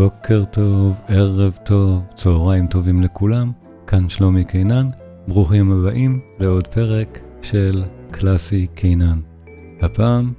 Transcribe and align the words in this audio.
בוקר 0.00 0.44
טוב, 0.50 1.00
ערב 1.08 1.58
טוב, 1.64 2.02
צהריים 2.16 2.66
טובים 2.66 3.02
לכולם, 3.02 3.52
כאן 3.86 4.08
שלומי 4.08 4.44
קינן, 4.44 4.86
ברוכים 5.28 5.72
הבאים 5.72 6.20
לעוד 6.38 6.66
פרק 6.66 7.18
של 7.42 7.84
קלאסי 8.10 8.66
קינן. 8.74 9.20
הפעם, 9.80 10.32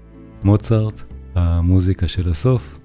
מוצרט, 0.44 1.02
המוזיקה 1.36 2.08
של 2.08 2.30
הסוף. 2.30 2.80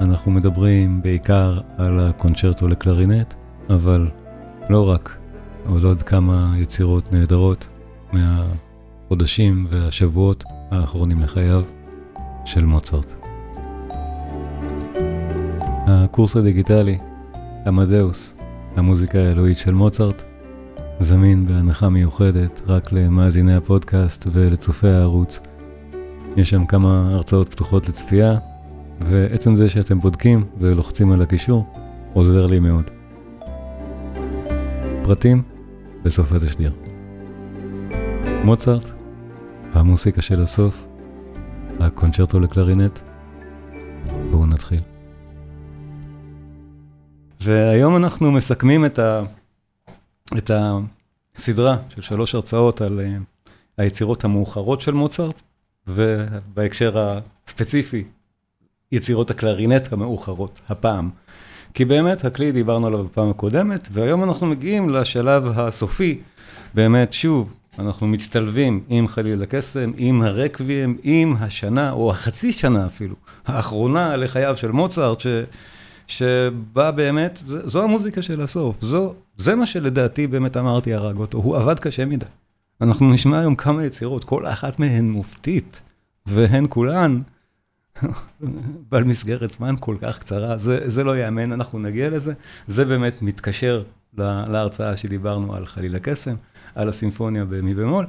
אנחנו 0.00 0.32
מדברים 0.32 1.02
בעיקר 1.02 1.60
על 1.76 2.00
הקונצ'רטו 2.00 2.68
לקלרינט, 2.68 3.34
אבל 3.70 4.08
לא 4.70 4.90
רק, 4.90 5.16
עוד 5.68 5.84
עוד 5.84 6.02
כמה 6.02 6.54
יצירות 6.58 7.12
נהדרות 7.12 7.68
מהחודשים 8.12 9.66
והשבועות 9.70 10.44
האחרונים 10.70 11.20
לחייו 11.20 11.62
של 12.44 12.64
מוצרט. 12.64 13.23
הקורס 16.14 16.36
הדיגיטלי, 16.36 16.98
עמדאוס, 17.66 18.34
המוזיקה 18.76 19.18
האלוהית 19.18 19.58
של 19.58 19.74
מוצרט, 19.74 20.22
זמין 21.00 21.46
בהנחה 21.46 21.88
מיוחדת 21.88 22.62
רק 22.66 22.92
למאזיני 22.92 23.54
הפודקאסט 23.54 24.26
ולצופי 24.32 24.88
הערוץ. 24.88 25.40
יש 26.36 26.50
שם 26.50 26.66
כמה 26.66 27.10
הרצאות 27.12 27.48
פתוחות 27.48 27.88
לצפייה, 27.88 28.38
ועצם 29.00 29.56
זה 29.56 29.68
שאתם 29.68 30.00
בודקים 30.00 30.44
ולוחצים 30.58 31.12
על 31.12 31.22
הקישור, 31.22 31.66
עוזר 32.12 32.46
לי 32.46 32.58
מאוד. 32.58 32.90
פרטים 35.02 35.42
בסוף 36.02 36.32
התשדיר. 36.32 36.72
מוצרט, 38.44 38.84
המוסיקה 39.72 40.22
של 40.22 40.40
הסוף, 40.40 40.86
הקונצ'רטו 41.80 42.40
לקלרינט, 42.40 42.98
בואו 44.30 44.46
נתחיל. 44.46 44.93
והיום 47.44 47.96
אנחנו 47.96 48.32
מסכמים 48.32 48.84
את, 48.84 48.98
ה, 48.98 49.22
את 50.38 50.50
הסדרה 51.36 51.76
של 51.88 52.02
שלוש 52.02 52.34
הרצאות 52.34 52.80
על 52.80 53.00
uh, 53.00 53.50
היצירות 53.78 54.24
המאוחרות 54.24 54.80
של 54.80 54.92
מוצרט, 54.92 55.42
ובהקשר 55.86 57.18
הספציפי, 57.46 58.04
יצירות 58.92 59.30
הקלרינט 59.30 59.92
המאוחרות, 59.92 60.60
הפעם. 60.68 61.10
כי 61.74 61.84
באמת, 61.84 62.24
הכלי 62.24 62.52
דיברנו 62.52 62.86
עליו 62.86 63.04
בפעם 63.04 63.30
הקודמת, 63.30 63.88
והיום 63.92 64.24
אנחנו 64.24 64.46
מגיעים 64.46 64.90
לשלב 64.90 65.46
הסופי, 65.58 66.20
באמת, 66.74 67.12
שוב, 67.12 67.54
אנחנו 67.78 68.06
מצטלבים 68.06 68.84
עם 68.88 69.08
חליל 69.08 69.42
הקסם, 69.42 69.92
עם 69.96 70.22
הרקבים, 70.22 70.98
עם 71.02 71.36
השנה, 71.40 71.92
או 71.92 72.10
החצי 72.10 72.52
שנה 72.52 72.86
אפילו, 72.86 73.14
האחרונה 73.46 74.16
לחייו 74.16 74.56
של 74.56 74.70
מוצרט. 74.70 75.26
שבא 76.06 76.90
באמת, 76.90 77.42
זו 77.46 77.84
המוזיקה 77.84 78.22
של 78.22 78.40
הסוף, 78.40 78.76
זו, 78.80 79.14
זה 79.38 79.54
מה 79.54 79.66
שלדעתי 79.66 80.26
באמת 80.26 80.56
אמרתי 80.56 80.94
הרג 80.94 81.16
אותו, 81.16 81.38
הוא 81.38 81.56
עבד 81.56 81.78
קשה 81.78 82.04
מדי. 82.04 82.26
אנחנו 82.80 83.12
נשמע 83.12 83.38
היום 83.38 83.54
כמה 83.54 83.84
יצירות, 83.84 84.24
כל 84.24 84.46
אחת 84.46 84.78
מהן 84.78 85.10
מופתית, 85.10 85.80
והן 86.26 86.66
כולן 86.68 87.22
בעל 88.90 89.04
מסגרת 89.04 89.50
זמן 89.50 89.74
כל 89.80 89.96
כך 90.00 90.18
קצרה, 90.18 90.58
זה, 90.58 90.90
זה 90.90 91.04
לא 91.04 91.16
ייאמן, 91.16 91.52
אנחנו 91.52 91.78
נגיע 91.78 92.10
לזה, 92.10 92.32
זה 92.66 92.84
באמת 92.84 93.22
מתקשר 93.22 93.82
להרצאה 94.48 94.96
שדיברנו 94.96 95.54
על 95.54 95.66
חליל 95.66 95.96
הקסם, 95.96 96.34
על 96.74 96.88
הסימפוניה 96.88 97.44
במי 97.44 97.74
במול, 97.74 98.06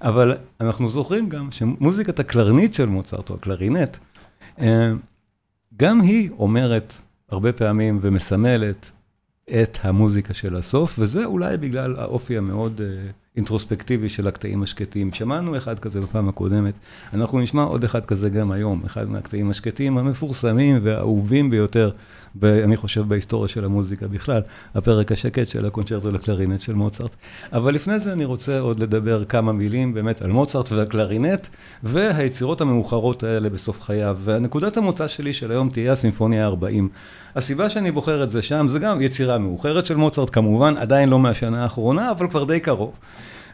אבל 0.00 0.36
אנחנו 0.60 0.88
זוכרים 0.88 1.28
גם 1.28 1.50
שמוזיקת 1.50 2.20
הקלרנית 2.20 2.74
של 2.74 2.86
מוצרט, 2.86 3.30
או 3.30 3.34
הקלרינט, 3.34 3.96
אה, 4.60 4.92
גם 5.76 6.00
היא 6.00 6.30
אומרת 6.30 6.94
הרבה 7.28 7.52
פעמים 7.52 7.98
ומסמלת 8.02 8.90
את 9.44 9.78
המוזיקה 9.82 10.34
של 10.34 10.56
הסוף, 10.56 10.94
וזה 10.98 11.24
אולי 11.24 11.56
בגלל 11.56 11.96
האופי 11.96 12.38
המאוד 12.38 12.78
uh, 12.80 13.12
אינטרוספקטיבי 13.36 14.08
של 14.08 14.26
הקטעים 14.26 14.62
השקטים. 14.62 15.12
שמענו 15.12 15.56
אחד 15.56 15.78
כזה 15.78 16.00
בפעם 16.00 16.28
הקודמת, 16.28 16.74
אנחנו 17.12 17.40
נשמע 17.40 17.62
עוד 17.62 17.84
אחד 17.84 18.06
כזה 18.06 18.30
גם 18.30 18.52
היום, 18.52 18.82
אחד 18.86 19.10
מהקטעים 19.10 19.50
השקטים 19.50 19.98
המפורסמים 19.98 20.78
והאהובים 20.82 21.50
ביותר, 21.50 21.90
אני 22.44 22.76
חושב, 22.76 23.08
בהיסטוריה 23.08 23.48
של 23.48 23.64
המוזיקה 23.64 24.08
בכלל, 24.08 24.42
הפרק 24.74 25.12
השקט 25.12 25.48
של 25.48 25.66
הקונצ'רטו 25.66 26.10
לקלרינט 26.10 26.60
של 26.60 26.74
מוצרט. 26.74 27.16
אבל 27.52 27.74
לפני 27.74 27.98
זה 27.98 28.12
אני 28.12 28.24
רוצה 28.24 28.60
עוד 28.60 28.80
לדבר 28.80 29.24
כמה 29.24 29.52
מילים 29.52 29.94
באמת 29.94 30.22
על 30.22 30.30
מוצרט 30.30 30.72
והקלרינט, 30.72 31.46
והיצירות 31.82 32.60
המאוחרות 32.60 33.22
האלה 33.22 33.50
בסוף 33.50 33.82
חייו. 33.82 34.18
ונקודת 34.24 34.76
המוצא 34.76 35.08
שלי 35.08 35.32
של 35.32 35.50
היום 35.50 35.68
תהיה 35.68 35.92
הסימפוניה 35.92 36.48
ה-40. 36.48 36.82
הסיבה 37.36 37.70
שאני 37.70 37.90
בוחר 37.90 38.22
את 38.22 38.30
זה 38.30 38.42
שם, 38.42 38.66
זה 38.68 38.78
גם 38.78 39.02
יצירה 39.02 39.38
מאוחרת 39.38 39.86
של 39.86 39.96
מוצרט, 39.96 40.30
כמובן, 40.32 40.76
עדיין 40.76 41.08
לא 41.08 41.18
מהשנה 41.18 41.62
האחרונה, 41.62 42.10
אבל 42.10 42.28
כבר 42.28 42.44
די 42.44 42.60
קרוב. 42.60 42.94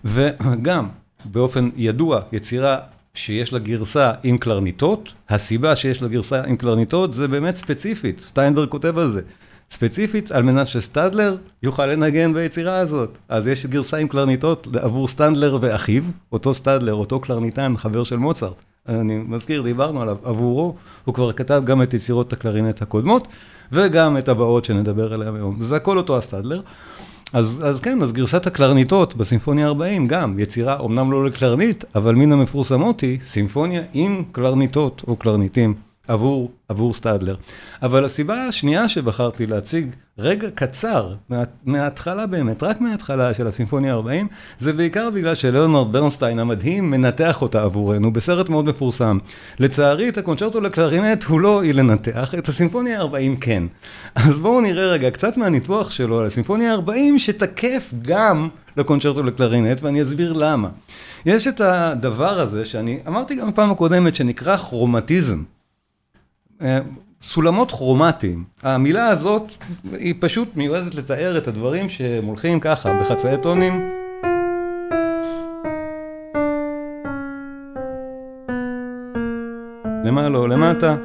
וגם, 0.05 0.89
באופן 1.25 1.71
ידוע, 1.77 2.21
יצירה 2.33 2.79
שיש 3.15 3.53
לה 3.53 3.59
גרסה 3.59 4.13
עם 4.23 4.39
קלרניטות, 4.39 5.13
הסיבה 5.29 5.77
שיש 5.77 6.03
לה 6.03 6.09
גרסה 6.09 6.43
עם 6.43 6.57
קלרניטות 6.57 7.15
זה 7.15 7.29
באמת 7.29 7.57
ספציפית, 7.57 8.21
סטיינברג 8.21 8.69
כותב 8.69 8.99
על 8.99 9.11
זה. 9.11 9.21
ספציפית 9.71 10.33
על 10.33 10.43
מנת 10.43 10.69
שסטדלר 10.69 11.37
יוכל 11.63 11.87
לנגן 11.87 12.35
ביצירה 12.35 12.79
הזאת. 12.79 13.19
אז 13.29 13.49
יש 13.49 13.67
גרסה 13.67 13.97
עם 13.97 14.09
קלרניטות 14.09 14.67
עבור 14.77 15.09
סטדלר 15.09 15.59
ואחיו, 15.61 16.03
אותו 16.33 16.55
סטדלר, 16.55 16.95
אותו 16.95 17.21
קלרניטן, 17.21 17.77
חבר 17.77 18.05
של 18.05 18.17
מוצרט. 18.17 18.63
אני 18.89 19.19
מזכיר, 19.29 19.63
דיברנו 19.63 20.03
עליו, 20.03 20.17
עבורו, 20.25 20.75
הוא 21.05 21.15
כבר 21.15 21.33
כתב 21.33 21.63
גם 21.65 21.83
את 21.83 21.95
יצירות 21.95 22.33
הקלרינט 22.33 22.83
הקודמות, 22.83 23.29
וגם 23.73 24.17
את 24.17 24.29
הבאות 24.29 24.65
שנדבר 24.65 25.13
עליהן 25.13 25.37
היום. 25.37 25.57
זה 25.59 25.77
הכל 25.77 25.99
אותו 25.99 26.19
הסטדלר. 26.19 26.61
אז, 27.35 27.63
אז 27.65 27.81
כן, 27.81 28.03
אז 28.03 28.13
גרסת 28.13 28.47
הקלרניטות 28.47 29.15
בסימפוניה 29.15 29.67
40 29.67 30.07
גם, 30.07 30.39
יצירה 30.39 30.79
אומנם 30.79 31.13
לא 31.13 31.25
לקלרנית, 31.25 31.85
אבל 31.95 32.15
מן 32.15 32.33
המפורסמות 32.33 33.01
היא 33.01 33.19
סימפוניה 33.27 33.83
עם 33.93 34.23
קלרניטות 34.33 35.03
או 35.09 35.17
קלרניטים. 35.17 35.75
עבור, 36.09 36.51
עבור 36.69 36.95
סטדלר. 36.95 37.37
אבל 37.83 38.05
הסיבה 38.05 38.47
השנייה 38.47 38.89
שבחרתי 38.89 39.47
להציג 39.47 39.87
רגע 40.19 40.51
קצר, 40.55 41.15
מה, 41.29 41.43
מההתחלה 41.65 42.27
באמת, 42.27 42.63
רק 42.63 42.81
מההתחלה 42.81 43.35
של 43.35 43.47
הסימפוניה 43.47 43.95
40, 43.95 44.29
זה 44.59 44.73
בעיקר 44.73 45.11
בגלל 45.11 45.35
שלאונרד 45.35 45.93
ברנסטיין 45.93 46.39
המדהים 46.39 46.91
מנתח 46.91 47.43
אותה 47.43 47.63
עבורנו 47.63 48.13
בסרט 48.13 48.49
מאוד 48.49 48.65
מפורסם. 48.65 49.19
לצערי 49.59 50.09
את 50.09 50.19
הקונצ'רטו 50.19 50.61
לקלרינט 50.61 51.25
הוא 51.25 51.41
לא 51.41 51.63
היא 51.63 51.75
לנתח, 51.75 52.35
את 52.39 52.49
הסימפוניה 52.49 53.01
40 53.01 53.37
כן. 53.37 53.63
אז 54.15 54.39
בואו 54.39 54.61
נראה 54.61 54.87
רגע 54.87 55.11
קצת 55.11 55.37
מהניתוח 55.37 55.91
שלו 55.91 56.21
על 56.21 56.27
הסימפוניה 56.27 56.73
40 56.73 57.19
שתקף 57.19 57.95
גם 58.03 58.49
לקונצ'רטו 58.77 59.23
לקלרינט 59.23 59.83
ואני 59.83 60.03
אסביר 60.03 60.33
למה. 60.33 60.69
יש 61.27 61.47
את 61.47 61.61
הדבר 61.61 62.41
הזה 62.41 62.65
שאני 62.65 62.99
אמרתי 63.07 63.35
גם 63.35 63.51
בפעם 63.51 63.71
הקודמת 63.71 64.15
שנקרא 64.15 64.57
כרומטיזם. 64.57 65.43
סולמות 67.27 67.71
כרומטיים. 67.71 68.45
המילה 68.63 69.07
הזאת 69.07 69.43
היא 69.93 70.15
פשוט 70.21 70.57
מיועדת 70.57 70.95
לתאר 70.95 71.39
את 71.39 71.49
הדברים 71.49 71.89
שהם 71.89 72.25
הולכים 72.25 72.61
ככה, 72.61 73.01
בחצאי 73.01 73.37
טונים. 73.43 73.91
למעלה 80.05 80.39
או 80.39 80.47
למטה. 80.47 80.97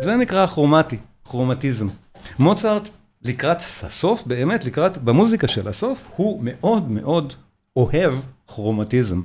זה 0.00 0.16
נקרא 0.16 0.46
כרומטי, 0.46 0.96
כרומטיזם. 1.24 1.86
מוצרט 2.38 2.88
לקראת 3.22 3.58
הסוף, 3.58 4.26
באמת 4.26 4.64
לקראת, 4.64 4.98
במוזיקה 4.98 5.48
של 5.48 5.68
הסוף, 5.68 6.10
הוא 6.16 6.40
מאוד 6.42 6.90
מאוד 6.90 7.32
אוהב 7.76 8.14
כרומטיזם. 8.46 9.20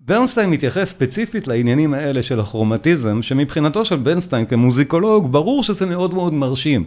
ברנסטיין 0.00 0.50
מתייחס 0.50 0.90
ספציפית 0.90 1.46
לעניינים 1.48 1.94
האלה 1.94 2.22
של 2.22 2.40
הכרומטיזם, 2.40 3.22
שמבחינתו 3.22 3.84
של 3.84 3.96
ברנסטיין 3.96 4.46
כמוזיקולוג, 4.46 5.32
ברור 5.32 5.62
שזה 5.62 5.86
מאוד 5.86 6.14
מאוד 6.14 6.34
מרשים. 6.34 6.84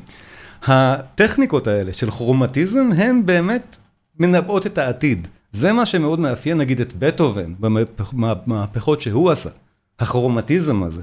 הטכניקות 0.64 1.68
האלה 1.68 1.94
של 1.94 2.12
כרומטיזם 2.12 2.90
הן 2.98 3.26
באמת 3.26 3.78
מנבאות 4.20 4.66
את 4.66 4.78
העתיד. 4.78 5.28
זה 5.52 5.74
מה 5.74 5.86
שמאוד 5.86 6.20
מאפיין 6.20 6.58
נגיד 6.58 6.82
את 6.82 6.94
בטהובן 7.00 7.54
במהפכות 8.48 9.02
שהוא 9.02 9.32
עשה, 9.32 9.50
הכרומטיזם 10.00 10.84
הזה. 10.84 11.02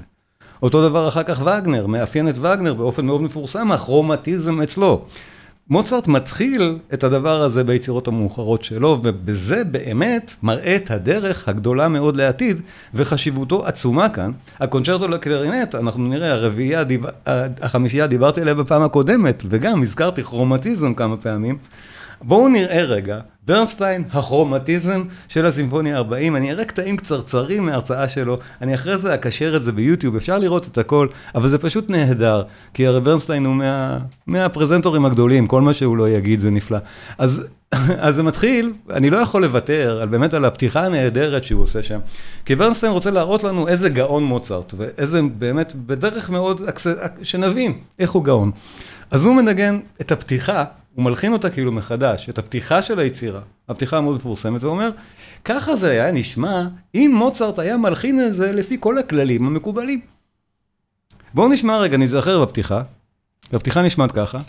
אותו 0.63 0.89
דבר 0.89 1.07
אחר 1.07 1.23
כך 1.23 1.41
וגנר, 1.41 1.87
מאפיין 1.87 2.29
את 2.29 2.37
וגנר 2.37 2.73
באופן 2.73 3.05
מאוד 3.05 3.21
מפורסם, 3.21 3.71
הכרומטיזם 3.71 4.61
אצלו. 4.61 5.05
מוצרט 5.69 6.07
מתחיל 6.07 6.77
את 6.93 7.03
הדבר 7.03 7.41
הזה 7.41 7.63
ביצירות 7.63 8.07
המאוחרות 8.07 8.63
שלו, 8.63 8.99
ובזה 9.03 9.63
באמת 9.63 10.35
מראה 10.43 10.75
את 10.75 10.91
הדרך 10.91 11.47
הגדולה 11.47 11.87
מאוד 11.87 12.15
לעתיד, 12.15 12.61
וחשיבותו 12.93 13.65
עצומה 13.65 14.09
כאן. 14.09 14.31
הקונצ'רטו 14.59 15.07
לקלרינט, 15.07 15.75
אנחנו 15.75 16.07
נראה, 16.07 16.31
הרביעייה, 16.31 16.83
החמישייה 17.61 18.07
דיברתי 18.07 18.41
עליה 18.41 18.53
בפעם 18.53 18.81
הקודמת, 18.81 19.43
וגם 19.49 19.81
הזכרתי 19.81 20.23
כרומטיזם 20.23 20.93
כמה 20.93 21.17
פעמים. 21.17 21.57
בואו 22.21 22.47
נראה 22.47 22.83
רגע, 22.83 23.19
ברנסטיין, 23.45 24.03
הכרומטיזם 24.11 25.03
של 25.27 25.45
הסימפוניה 25.45 25.97
40, 25.97 26.35
אני 26.35 26.51
אראה 26.51 26.65
קטעים 26.65 26.97
קצרצרים 26.97 27.65
מההרצאה 27.65 28.09
שלו, 28.09 28.37
אני 28.61 28.75
אחרי 28.75 28.97
זה 28.97 29.13
אקשר 29.13 29.55
את 29.55 29.63
זה 29.63 29.71
ביוטיוב, 29.71 30.15
אפשר 30.15 30.37
לראות 30.37 30.67
את 30.67 30.77
הכל, 30.77 31.07
אבל 31.35 31.49
זה 31.49 31.57
פשוט 31.57 31.89
נהדר, 31.89 32.43
כי 32.73 32.87
הרי 32.87 33.01
ברנסטיין 33.01 33.45
הוא 33.45 33.55
מה, 33.55 33.97
מהפרזנטורים 34.27 35.05
הגדולים, 35.05 35.47
כל 35.47 35.61
מה 35.61 35.73
שהוא 35.73 35.97
לא 35.97 36.09
יגיד 36.09 36.39
זה 36.39 36.49
נפלא. 36.49 36.77
אז, 37.17 37.47
אז 37.97 38.15
זה 38.15 38.23
מתחיל, 38.23 38.73
אני 38.89 39.09
לא 39.09 39.17
יכול 39.17 39.41
לוותר 39.41 39.99
על 40.01 40.07
באמת 40.07 40.33
על 40.33 40.45
הפתיחה 40.45 40.85
הנהדרת 40.85 41.43
שהוא 41.43 41.63
עושה 41.63 41.83
שם, 41.83 41.99
כי 42.45 42.55
ברנסטיין 42.55 42.91
רוצה 42.91 43.11
להראות 43.11 43.43
לנו 43.43 43.67
איזה 43.67 43.89
גאון 43.89 44.23
מוצרט, 44.23 44.73
ואיזה 44.77 45.21
באמת, 45.37 45.73
בדרך 45.75 46.29
מאוד, 46.29 46.61
שנבין 47.23 47.73
איך 47.99 48.11
הוא 48.11 48.23
גאון. 48.23 48.51
אז 49.11 49.25
הוא 49.25 49.35
מנגן 49.35 49.79
את 50.01 50.11
הפתיחה, 50.11 50.63
הוא 50.99 51.05
מלחין 51.05 51.33
אותה 51.33 51.49
כאילו 51.49 51.71
מחדש, 51.71 52.29
את 52.29 52.37
הפתיחה 52.37 52.81
של 52.81 52.99
היצירה, 52.99 53.41
הפתיחה 53.69 53.97
המאוד 53.97 54.15
מפורסמת, 54.15 54.63
ואומר, 54.63 54.89
ככה 55.45 55.75
זה 55.75 55.89
היה 55.89 56.11
נשמע 56.11 56.67
אם 56.95 57.11
מוצרט 57.15 57.59
היה 57.59 57.77
מלחין 57.77 58.19
את 58.19 58.33
זה 58.33 58.51
לפי 58.51 58.77
כל 58.79 58.97
הכללים 58.97 59.47
המקובלים. 59.47 60.01
בואו 61.33 61.47
נשמע 61.47 61.77
רגע, 61.77 61.97
נזכר 61.97 62.45
בפתיחה, 62.45 62.81
הפתיחה 63.53 63.81
נשמעת 63.81 64.11
ככה. 64.11 64.39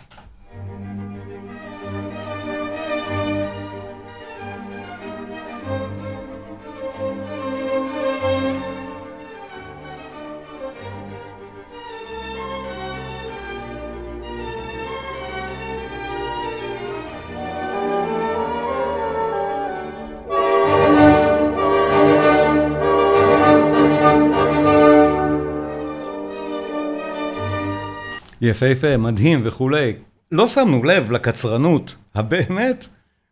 יפהפה, 28.40 28.96
מדהים 28.96 29.40
וכולי. 29.44 29.92
לא 30.32 30.48
שמנו 30.48 30.84
לב 30.84 31.12
לקצרנות 31.12 31.94
הבאמת 32.14 32.86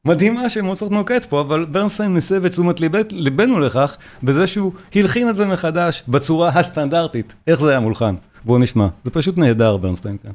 מדהימה 0.05 0.49
שמוצרט 0.49 0.91
נוקט 0.91 1.25
פה, 1.25 1.41
אבל 1.41 1.65
ברנסטיין 1.65 2.15
מסב 2.15 2.45
את 2.45 2.51
תשומת 2.51 2.81
ליבנו 3.11 3.59
לכך 3.59 3.97
בזה 4.23 4.47
שהוא 4.47 4.73
הלחין 4.95 5.29
את 5.29 5.37
זה 5.37 5.47
מחדש 5.47 6.03
בצורה 6.09 6.49
הסטנדרטית. 6.49 7.35
איך 7.47 7.61
זה 7.61 7.71
היה 7.71 7.81
מולחן? 7.81 8.15
בואו 8.45 8.59
נשמע. 8.59 8.89
זה 9.05 9.11
פשוט 9.11 9.39
נהדר 9.39 9.77
ברנסטיין 9.77 10.17
כאן. 10.23 10.33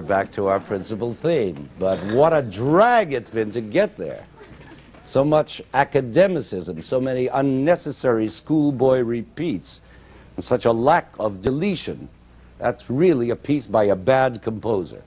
Back 0.00 0.30
to 0.32 0.46
our 0.46 0.60
principal 0.60 1.12
theme. 1.12 1.68
But 1.78 1.98
what 2.12 2.32
a 2.32 2.42
drag 2.42 3.12
it's 3.12 3.30
been 3.30 3.50
to 3.50 3.60
get 3.60 3.96
there. 3.96 4.24
So 5.04 5.24
much 5.24 5.60
academicism, 5.74 6.80
so 6.82 7.00
many 7.00 7.26
unnecessary 7.26 8.28
schoolboy 8.28 9.00
repeats, 9.00 9.80
and 10.36 10.44
such 10.44 10.64
a 10.64 10.72
lack 10.72 11.08
of 11.18 11.40
deletion. 11.40 12.08
That's 12.58 12.88
really 12.88 13.30
a 13.30 13.36
piece 13.36 13.66
by 13.66 13.84
a 13.84 13.96
bad 13.96 14.42
composer. 14.42 15.02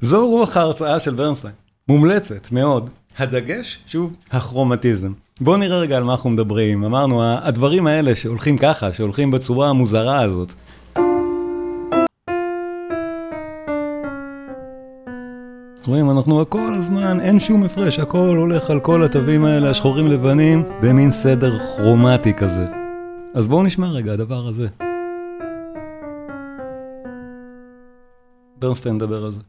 זו 0.00 0.28
רוח 0.28 0.56
ההרצאה 0.56 1.00
של 1.00 1.14
ברנסטיין, 1.14 1.54
מומלצת 1.88 2.52
מאוד. 2.52 2.90
הדגש, 3.18 3.78
שוב, 3.86 4.16
הכרומטיזם. 4.30 5.12
בואו 5.40 5.56
נראה 5.56 5.78
רגע 5.78 5.96
על 5.96 6.04
מה 6.04 6.12
אנחנו 6.12 6.30
מדברים. 6.30 6.84
אמרנו, 6.84 7.22
הדברים 7.24 7.86
האלה 7.86 8.14
שהולכים 8.14 8.58
ככה, 8.58 8.92
שהולכים 8.92 9.30
בצורה 9.30 9.68
המוזרה 9.68 10.20
הזאת, 10.20 10.52
רואים, 15.86 16.10
אנחנו 16.10 16.50
כל 16.50 16.74
הזמן, 16.78 17.20
אין 17.20 17.40
שום 17.40 17.64
הפרש, 17.64 17.98
הכל 17.98 18.36
הולך 18.36 18.70
על 18.70 18.80
כל 18.80 19.04
התווים 19.04 19.44
האלה, 19.44 19.70
השחורים 19.70 20.06
לבנים, 20.06 20.62
במין 20.82 21.10
סדר 21.10 21.58
כרומטי 21.58 22.34
כזה. 22.34 22.66
אז 23.34 23.48
בואו 23.48 23.62
נשמע 23.62 23.86
רגע, 23.86 24.12
הדבר 24.12 24.46
הזה. 24.46 24.68
ברנסטיין 28.56 28.94
מדבר 28.94 29.24
על 29.24 29.32
זה. 29.32 29.40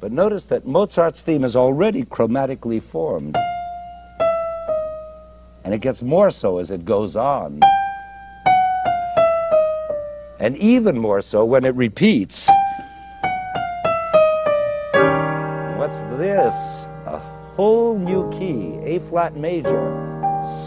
But 0.00 0.12
notice 0.12 0.44
that 0.46 0.66
Mozart's 0.66 1.22
theme 1.22 1.44
is 1.44 1.54
already 1.54 2.02
chromatically 2.04 2.80
formed. 2.80 3.36
And 5.64 5.72
it 5.72 5.80
gets 5.80 6.02
more 6.02 6.30
so 6.30 6.58
as 6.58 6.72
it 6.72 6.84
goes 6.84 7.14
on. 7.16 7.60
And 10.42 10.56
even 10.56 10.94
more 10.98 11.20
so 11.20 11.38
when 11.52 11.62
it 11.64 11.74
repeats. 11.86 12.36
What's 15.78 16.00
this? 16.24 16.54
A 17.06 17.18
whole 17.56 17.96
new 18.10 18.22
key, 18.36 18.60
A 18.92 18.98
flat 19.08 19.32
major, 19.36 19.82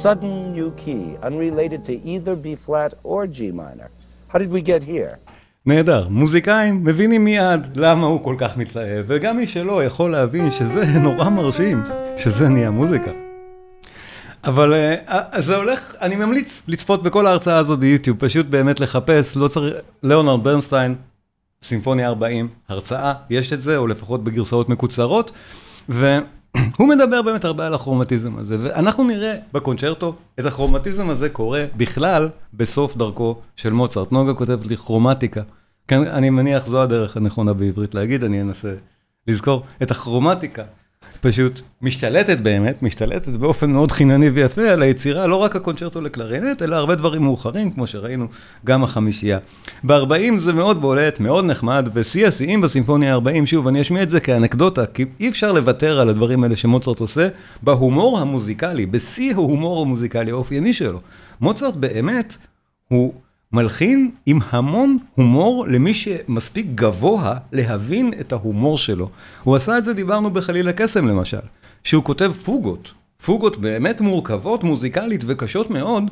sudden 0.01 0.53
new 0.53 0.71
key, 0.83 1.17
unrelated 1.27 1.83
to 1.89 1.93
either 2.13 2.33
B 2.35 2.55
flat 2.55 2.91
or 3.03 3.27
G 3.27 3.51
minor. 3.51 3.89
How 4.31 4.39
did 4.39 4.51
we 4.51 4.61
get 4.61 4.83
here? 4.83 5.19
נהדר, 5.65 6.07
מוזיקאים 6.09 6.83
מבינים 6.83 7.25
מיד 7.25 7.67
למה 7.75 8.07
הוא 8.07 8.23
כל 8.23 8.35
כך 8.37 8.57
מתלהב, 8.57 9.05
וגם 9.07 9.37
מי 9.37 9.47
שלא 9.47 9.83
יכול 9.83 10.11
להבין 10.11 10.51
שזה 10.51 10.85
נורא 10.99 11.29
מרשים, 11.29 11.83
שזה 12.17 12.49
נהיה 12.49 12.69
מוזיקה. 12.71 13.24
אבל 14.45 14.73
uh, 15.07 15.41
זה 15.41 15.55
הולך, 15.55 15.95
אני 16.01 16.15
ממליץ 16.15 16.61
לצפות 16.67 17.03
בכל 17.03 17.27
ההרצאה 17.27 17.57
הזאת 17.57 17.79
ביוטיוב, 17.79 18.17
פשוט 18.19 18.45
באמת 18.45 18.79
לחפש, 18.79 19.37
לא 19.37 19.47
צריך, 19.47 19.75
ליאונרד 20.03 20.43
ברנסטיין, 20.43 20.95
סימפוניה 21.63 22.07
40, 22.07 22.47
הרצאה, 22.69 23.13
יש 23.29 23.53
את 23.53 23.61
זה, 23.61 23.77
או 23.77 23.87
לפחות 23.87 24.23
בגרסאות 24.23 24.69
מקוצרות, 24.69 25.31
והוא 25.89 26.89
מדבר 26.89 27.21
באמת 27.21 27.45
הרבה 27.45 27.67
על 27.67 27.73
הכרומטיזם 27.73 28.37
הזה, 28.37 28.57
ואנחנו 28.59 29.03
נראה 29.03 29.35
בקונצ'רטו 29.53 30.15
את 30.39 30.45
הכרומטיזם 30.45 31.09
הזה 31.09 31.29
קורה 31.29 31.65
בכלל 31.77 32.29
בסוף 32.53 32.97
דרכו 32.97 33.41
של 33.55 33.73
מוצרט. 33.73 34.11
נוגה 34.11 34.33
כותבת 34.33 34.67
לי 34.67 34.77
כרומטיקה, 34.77 35.41
כן, 35.87 36.07
אני 36.07 36.29
מניח 36.29 36.67
זו 36.67 36.81
הדרך 36.81 37.17
הנכונה 37.17 37.53
בעברית 37.53 37.95
להגיד, 37.95 38.23
אני 38.23 38.41
אנסה 38.41 38.73
לזכור 39.27 39.63
את 39.83 39.91
הכרומטיקה. 39.91 40.63
פשוט 41.21 41.61
משתלטת 41.81 42.39
באמת, 42.39 42.83
משתלטת 42.83 43.27
באופן 43.27 43.71
מאוד 43.71 43.91
חינני 43.91 44.29
ויפה 44.29 44.61
על 44.61 44.81
היצירה, 44.81 45.27
לא 45.27 45.35
רק 45.35 45.55
הקונצ'רטו 45.55 46.01
לקלרינט, 46.01 46.61
אלא 46.61 46.75
הרבה 46.75 46.95
דברים 46.95 47.23
מאוחרים, 47.23 47.71
כמו 47.71 47.87
שראינו, 47.87 48.27
גם 48.65 48.83
החמישייה. 48.83 49.39
ב-40 49.83 50.37
זה 50.37 50.53
מאוד 50.53 50.81
בולט, 50.81 51.19
מאוד 51.19 51.45
נחמד, 51.45 51.89
ושיא 51.93 52.27
השיאים 52.27 52.61
בסימפוניה 52.61 53.15
ה-40, 53.15 53.45
שוב, 53.45 53.67
אני 53.67 53.81
אשמיע 53.81 54.03
את 54.03 54.09
זה 54.09 54.19
כאנקדוטה, 54.19 54.85
כי 54.85 55.05
אי 55.19 55.29
אפשר 55.29 55.51
לוותר 55.51 55.99
על 55.99 56.09
הדברים 56.09 56.43
האלה 56.43 56.55
שמוצרט 56.55 56.99
עושה, 56.99 57.27
בהומור 57.63 58.19
המוזיקלי, 58.19 58.85
בשיא 58.85 59.33
ההומור 59.33 59.81
המוזיקלי 59.81 60.31
האופייני 60.31 60.73
שלו. 60.73 60.99
מוצרט 61.41 61.75
באמת, 61.75 62.35
הוא 62.87 63.13
מלחין 63.55 64.11
עם 64.25 64.39
המון 64.49 64.97
הומור 65.15 65.67
למי 65.67 65.93
שמספיק 65.93 66.65
גבוה 66.75 67.37
להבין 67.51 68.11
את 68.19 68.31
ההומור 68.31 68.77
שלו. 68.77 69.09
הוא 69.43 69.55
עשה 69.55 69.77
את 69.77 69.83
זה, 69.83 69.93
דיברנו 69.93 70.29
בחליל 70.29 70.67
הקסם 70.67 71.07
למשל, 71.07 71.39
שהוא 71.83 72.03
כותב 72.03 72.31
פוגות, 72.31 72.91
פוגות 73.25 73.57
באמת 73.57 74.01
מורכבות 74.01 74.63
מוזיקלית 74.63 75.23
וקשות 75.27 75.69
מאוד, 75.69 76.03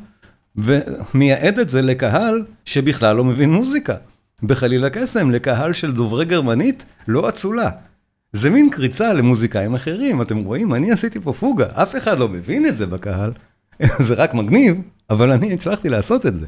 ומייעד 0.56 1.58
את 1.58 1.68
זה 1.68 1.82
לקהל 1.82 2.42
שבכלל 2.64 3.16
לא 3.16 3.24
מבין 3.24 3.52
מוזיקה. 3.52 3.94
בחליל 4.42 4.84
הקסם, 4.84 5.30
לקהל 5.30 5.72
של 5.72 5.92
דוברי 5.92 6.24
גרמנית, 6.24 6.84
לא 7.08 7.28
אצולה. 7.28 7.70
זה 8.32 8.50
מין 8.50 8.70
קריצה 8.70 9.12
למוזיקאים 9.12 9.74
אחרים, 9.74 10.22
אתם 10.22 10.38
רואים, 10.38 10.74
אני 10.74 10.92
עשיתי 10.92 11.20
פה 11.20 11.32
פוגה, 11.32 11.66
אף 11.72 11.96
אחד 11.96 12.18
לא 12.18 12.28
מבין 12.28 12.66
את 12.66 12.76
זה 12.76 12.86
בקהל, 12.86 13.32
זה 14.06 14.14
רק 14.14 14.34
מגניב, 14.34 14.80
אבל 15.10 15.30
אני 15.30 15.52
הצלחתי 15.52 15.88
לעשות 15.88 16.26
את 16.26 16.36
זה. 16.36 16.46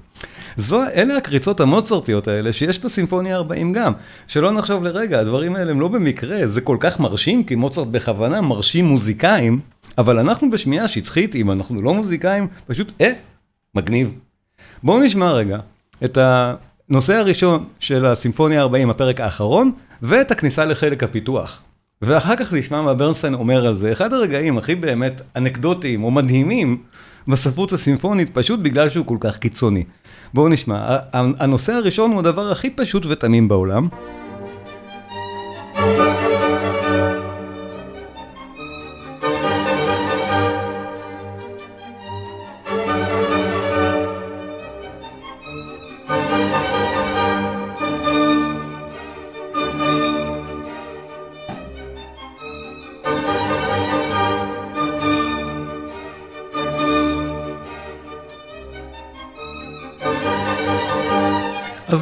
זו, 0.56 0.82
אלה 0.94 1.16
הקריצות 1.16 1.60
המוצרטיות 1.60 2.28
האלה 2.28 2.52
שיש 2.52 2.78
בסימפוניה 2.78 3.36
40 3.36 3.72
גם. 3.72 3.92
שלא 4.26 4.50
נחשוב 4.50 4.82
לרגע, 4.82 5.20
הדברים 5.20 5.56
האלה 5.56 5.70
הם 5.70 5.80
לא 5.80 5.88
במקרה, 5.88 6.46
זה 6.46 6.60
כל 6.60 6.76
כך 6.80 7.00
מרשים, 7.00 7.44
כי 7.44 7.54
מוצרט 7.54 7.88
בכוונה 7.88 8.40
מרשים 8.40 8.84
מוזיקאים, 8.84 9.60
אבל 9.98 10.18
אנחנו 10.18 10.50
בשמיעה 10.50 10.88
שטחית, 10.88 11.34
אם 11.34 11.50
אנחנו 11.50 11.82
לא 11.82 11.94
מוזיקאים, 11.94 12.48
פשוט, 12.66 12.92
אה, 13.00 13.12
מגניב. 13.74 14.14
בואו 14.82 15.00
נשמע 15.00 15.32
רגע 15.32 15.58
את 16.04 16.18
הנושא 16.20 17.14
הראשון 17.14 17.64
של 17.78 18.06
הסימפוניה 18.06 18.60
40, 18.60 18.90
הפרק 18.90 19.20
האחרון, 19.20 19.72
ואת 20.02 20.30
הכניסה 20.30 20.64
לחלק 20.64 21.02
הפיתוח. 21.02 21.62
ואחר 22.02 22.36
כך 22.36 22.52
נשמע 22.52 22.82
מה 22.82 22.94
ברנסטיין 22.94 23.34
אומר 23.34 23.66
על 23.66 23.74
זה, 23.74 23.92
אחד 23.92 24.12
הרגעים 24.12 24.58
הכי 24.58 24.74
באמת 24.74 25.20
אנקדוטיים 25.36 26.04
או 26.04 26.10
מדהימים 26.10 26.82
בספרות 27.28 27.72
הסימפונית, 27.72 28.30
פשוט 28.30 28.60
בגלל 28.60 28.88
שהוא 28.88 29.06
כל 29.06 29.16
כך 29.20 29.38
קיצוני. 29.38 29.84
בואו 30.34 30.48
נשמע, 30.48 30.96
הנושא 31.12 31.72
הראשון 31.72 32.10
הוא 32.10 32.18
הדבר 32.18 32.50
הכי 32.50 32.70
פשוט 32.70 33.06
ותמים 33.06 33.48
בעולם. 33.48 33.88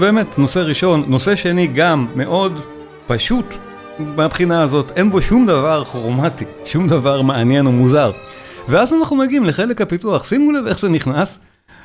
באמת, 0.05 0.39
נושא 0.39 0.59
ראשון. 0.59 1.05
נושא 1.07 1.37
שני 1.37 1.67
גם 1.67 2.07
מאוד 2.15 2.61
פשוט 3.07 3.55
מהבחינה 3.99 4.63
הזאת, 4.63 4.93
אין 4.97 5.11
בו 5.11 5.23
שום 5.23 5.47
דבר 5.47 5.85
כרומטי, 5.85 6.45
שום 6.65 6.89
דבר 6.89 7.23
מעניין 7.23 7.67
או 7.67 7.73
מוזר. 7.73 8.11
ואז 8.69 8.95
אנחנו 8.95 9.17
מגיעים 9.17 9.45
לחלק 9.45 9.81
הפיתוח, 9.81 10.25
שימו 10.25 10.53
לב 10.53 10.67
איך 10.67 10.79
זה 10.79 10.89
נכנס 10.89 11.39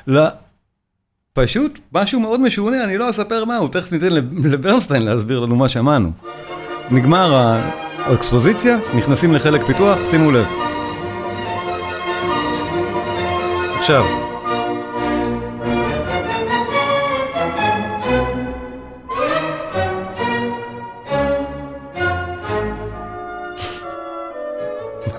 לפשוט 0.06 1.78
משהו 1.92 2.20
מאוד 2.20 2.40
משונה, 2.40 2.84
אני 2.84 2.98
לא 2.98 3.10
אספר 3.10 3.44
מהו, 3.44 3.68
תכף 3.68 3.92
ניתן 3.92 4.12
לברנסטיין 4.44 5.02
להסביר 5.02 5.40
לנו 5.40 5.56
מה 5.56 5.68
שמענו. 5.68 6.10
נגמר 6.90 7.34
האקספוזיציה, 7.98 8.78
נכנסים 8.94 9.34
לחלק 9.34 9.66
פיתוח, 9.66 9.98
שימו 10.06 10.30
לב. 10.30 10.46
עכשיו. 13.78 14.29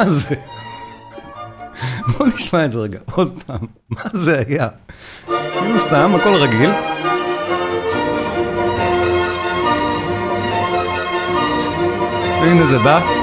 זה? 0.10 0.36
בוא 2.08 2.27
נשמע 2.27 2.65
את 2.65 2.72
זה 2.72 2.79
רגע, 2.79 3.00
עוד 3.12 3.43
פעם, 3.46 3.67
מה 3.89 4.01
זה 4.13 4.43
היה? 4.48 4.67
כאילו 5.25 5.79
סתם, 5.79 6.15
הכל 6.15 6.36
רגיל. 6.36 6.72
והנה 12.41 12.65
זה 12.65 12.79
בא. 12.79 13.22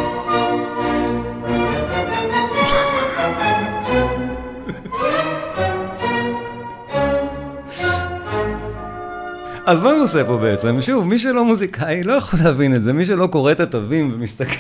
אז 9.66 9.80
מה 9.80 9.90
הוא 9.90 10.02
עושה 10.02 10.24
פה 10.24 10.36
בעצם? 10.36 10.82
שוב, 10.82 11.04
מי 11.04 11.18
שלא 11.18 11.44
מוזיקאי 11.44 12.02
לא 12.02 12.12
יכול 12.12 12.40
להבין 12.44 12.74
את 12.74 12.82
זה, 12.82 12.92
מי 12.92 13.06
שלא 13.06 13.26
קורא 13.26 13.52
את 13.52 13.60
התווים 13.60 14.12
ומסתכל... 14.14 14.56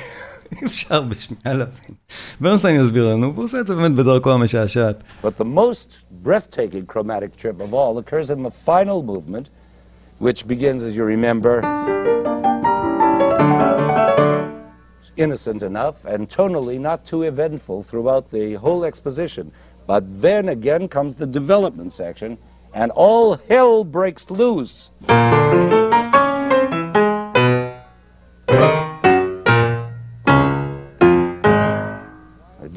אי 0.61 0.65
אפשר 0.65 1.01
בשנייה 1.01 1.57
להבין. 1.57 1.95
ברנסטיין 2.41 2.81
יסביר 2.81 3.07
לנו, 3.07 3.33
והוא 3.33 3.45
עושה 3.45 3.59
את 3.59 3.67
זה 3.67 3.75
באמת 3.75 3.91
בדרכו 3.91 4.31
המשעשעת. 4.31 5.03
But 5.23 5.37
the 5.37 5.45
most 5.45 5.97
breathtaking 6.23 6.85
chromatic 6.93 7.35
trip 7.37 7.61
of 7.61 7.73
all 7.73 7.97
occurs 7.97 8.29
in 8.29 8.43
the 8.43 8.51
final 8.51 9.03
movement, 9.03 9.49
which 10.19 10.47
begins, 10.47 10.83
as 10.83 10.95
you 10.95 11.03
remember, 11.03 11.61
innocent 15.17 15.61
enough 15.63 16.05
and 16.05 16.29
tonally 16.29 16.79
not 16.79 17.05
too 17.05 17.23
eventful 17.23 17.83
throughout 17.83 18.29
the 18.29 18.53
whole 18.55 18.83
exposition. 18.85 19.51
But 19.85 20.03
then 20.21 20.49
again 20.49 20.87
comes 20.87 21.15
the 21.15 21.27
development 21.27 21.91
section, 21.91 22.37
and 22.73 22.91
all 22.95 23.35
hell 23.49 23.83
breaks 23.83 24.31
loose. 24.31 24.91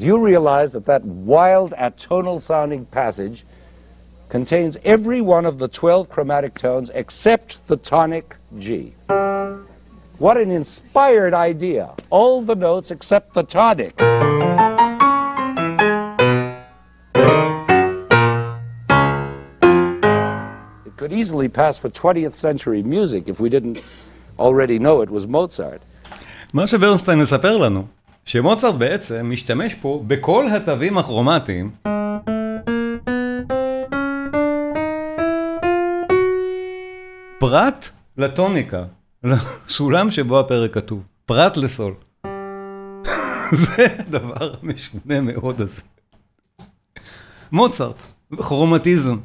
Do 0.01 0.05
you 0.05 0.23
realize 0.23 0.71
that 0.71 0.85
that 0.85 1.03
wild 1.05 1.73
atonal 1.73 2.41
sounding 2.41 2.85
passage 2.85 3.45
contains 4.27 4.77
every 4.83 5.21
one 5.21 5.45
of 5.45 5.57
the 5.59 5.67
12 5.67 6.09
chromatic 6.09 6.55
tones 6.55 6.89
except 6.93 7.67
the 7.67 7.77
tonic 7.77 8.35
G? 8.57 8.93
What 10.17 10.37
an 10.37 10.51
inspired 10.51 11.33
idea! 11.33 11.93
All 12.09 12.41
the 12.41 12.55
notes 12.55 12.91
except 12.91 13.33
the 13.33 13.43
tonic. 13.43 13.93
It 20.85 20.97
could 20.97 21.13
easily 21.13 21.47
pass 21.47 21.77
for 21.77 21.89
20th 21.89 22.35
century 22.35 22.83
music 22.83 23.29
if 23.29 23.39
we 23.39 23.49
didn't 23.49 23.81
already 24.37 24.79
know 24.79 25.01
it 25.01 25.09
was 25.09 25.27
Mozart. 25.27 25.81
מה 26.53 26.67
שברנסטיין 26.67 27.19
מספר 27.19 27.57
לנו, 27.57 27.83
שמוצרט 28.24 28.74
בעצם 28.74 29.30
משתמש 29.30 29.74
פה 29.74 30.04
בכל 30.06 30.46
התווים 30.48 30.98
הכרומטיים 30.98 31.70
פרט 37.38 37.88
לטוניקה, 38.18 38.84
לסולם 39.24 40.10
שבו 40.10 40.40
הפרק 40.40 40.74
כתוב, 40.74 41.02
פרט 41.26 41.56
לסול. 41.56 41.94
זה 43.62 43.86
הדבר 43.98 44.54
המשונה 44.62 45.20
מאוד 45.20 45.60
הזה. 45.60 45.80
מוצרט, 47.52 48.02
כרומטיזם, 48.36 49.16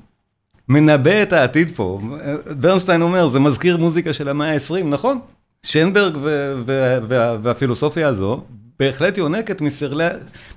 מנבא 0.70 1.24
את 1.24 1.34
העתיד 1.34 1.76
פה. 1.76 2.02
ברנסטיין 2.58 3.02
אומר, 3.02 3.28
זה 3.28 3.40
מזכיר 3.40 3.78
מוזיקה 3.78 4.14
של 4.14 4.30
המאה 4.30 4.54
ה-20, 4.54 4.84
נכון? 4.84 5.20
שיינברג 5.64 6.18
והפילוסופיה 7.42 8.08
הזו 8.08 8.44
בהחלט 8.80 9.18
יונקת 9.18 9.62
מסרלי... 9.62 10.08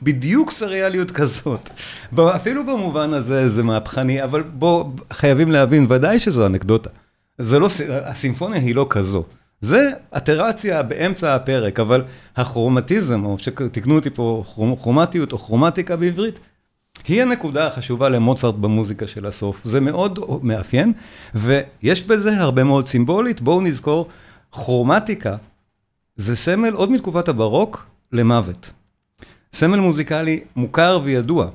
בדיוק 0.03 0.51
סריאליות 0.51 1.11
כזאת. 1.11 1.71
אפילו 2.19 2.67
במובן 2.67 3.13
הזה 3.13 3.49
זה 3.49 3.63
מהפכני, 3.63 4.25
אבל 4.25 4.43
בוא, 4.43 4.85
חייבים 5.13 5.53
להבין, 5.53 5.87
ודאי 5.89 6.19
שזו 6.19 6.47
אנקדוטה. 6.47 6.91
זה 7.39 7.59
לא, 7.59 7.69
הסימפוניה 7.89 8.61
היא 8.61 8.75
לא 8.75 8.87
כזו. 8.91 9.25
זה 9.61 9.91
אטרציה 10.17 10.83
באמצע 10.83 11.35
הפרק, 11.35 11.81
אבל 11.81 12.05
הכרומטיזם, 12.37 13.25
או 13.25 13.39
שתקנו 13.39 13.95
אותי 13.95 14.11
פה, 14.11 14.45
כרומטיות 14.83 15.33
או 15.33 15.39
כרומטיקה 15.39 15.97
בעברית, 15.97 16.39
היא 17.09 17.23
הנקודה 17.23 17.67
החשובה 17.67 18.09
למוצרט 18.09 18.55
במוזיקה 18.55 19.07
של 19.07 19.27
הסוף. 19.27 19.61
זה 19.65 19.81
מאוד 19.81 20.19
מאפיין, 20.43 20.93
ויש 21.35 22.05
בזה 22.05 22.41
הרבה 22.41 22.65
מאוד 22.65 22.87
סימבוליקה. 22.87 23.41
בואו 23.41 23.61
נזכור, 23.61 24.09
כרומטיקה 24.53 25.37
זה 26.17 26.37
סמל 26.37 26.73
עוד 26.73 26.93
מתקופת 26.93 27.29
הברוק 27.29 27.87
למוות. 28.13 28.71
סמל 29.53 29.81
מוזיקלי 29.81 30.41
מוכר 30.57 31.01
וידוע, 31.05 31.47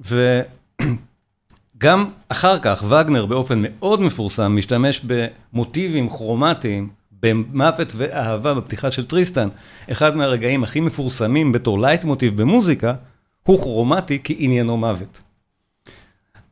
וגם 0.00 0.20
אחר 2.28 2.58
כך 2.58 2.84
וגנר 2.88 3.26
באופן 3.26 3.62
מאוד 3.62 4.00
מפורסם 4.00 4.56
משתמש 4.56 5.00
במוטיבים 5.06 6.08
כרומטיים 6.08 6.88
במוות 7.22 7.92
ואהבה 7.96 8.54
בפתיחה 8.54 8.90
של 8.90 9.06
טריסטן. 9.06 9.48
אחד 9.92 10.16
מהרגעים 10.16 10.64
הכי 10.64 10.80
מפורסמים 10.80 11.52
בתור 11.52 11.80
לייט 11.80 12.04
מוטיב 12.04 12.42
במוזיקה, 12.42 12.94
הוא 13.42 13.60
כרומטי 13.60 14.22
כי 14.22 14.36
עניינו 14.38 14.76
מוות. 14.76 15.20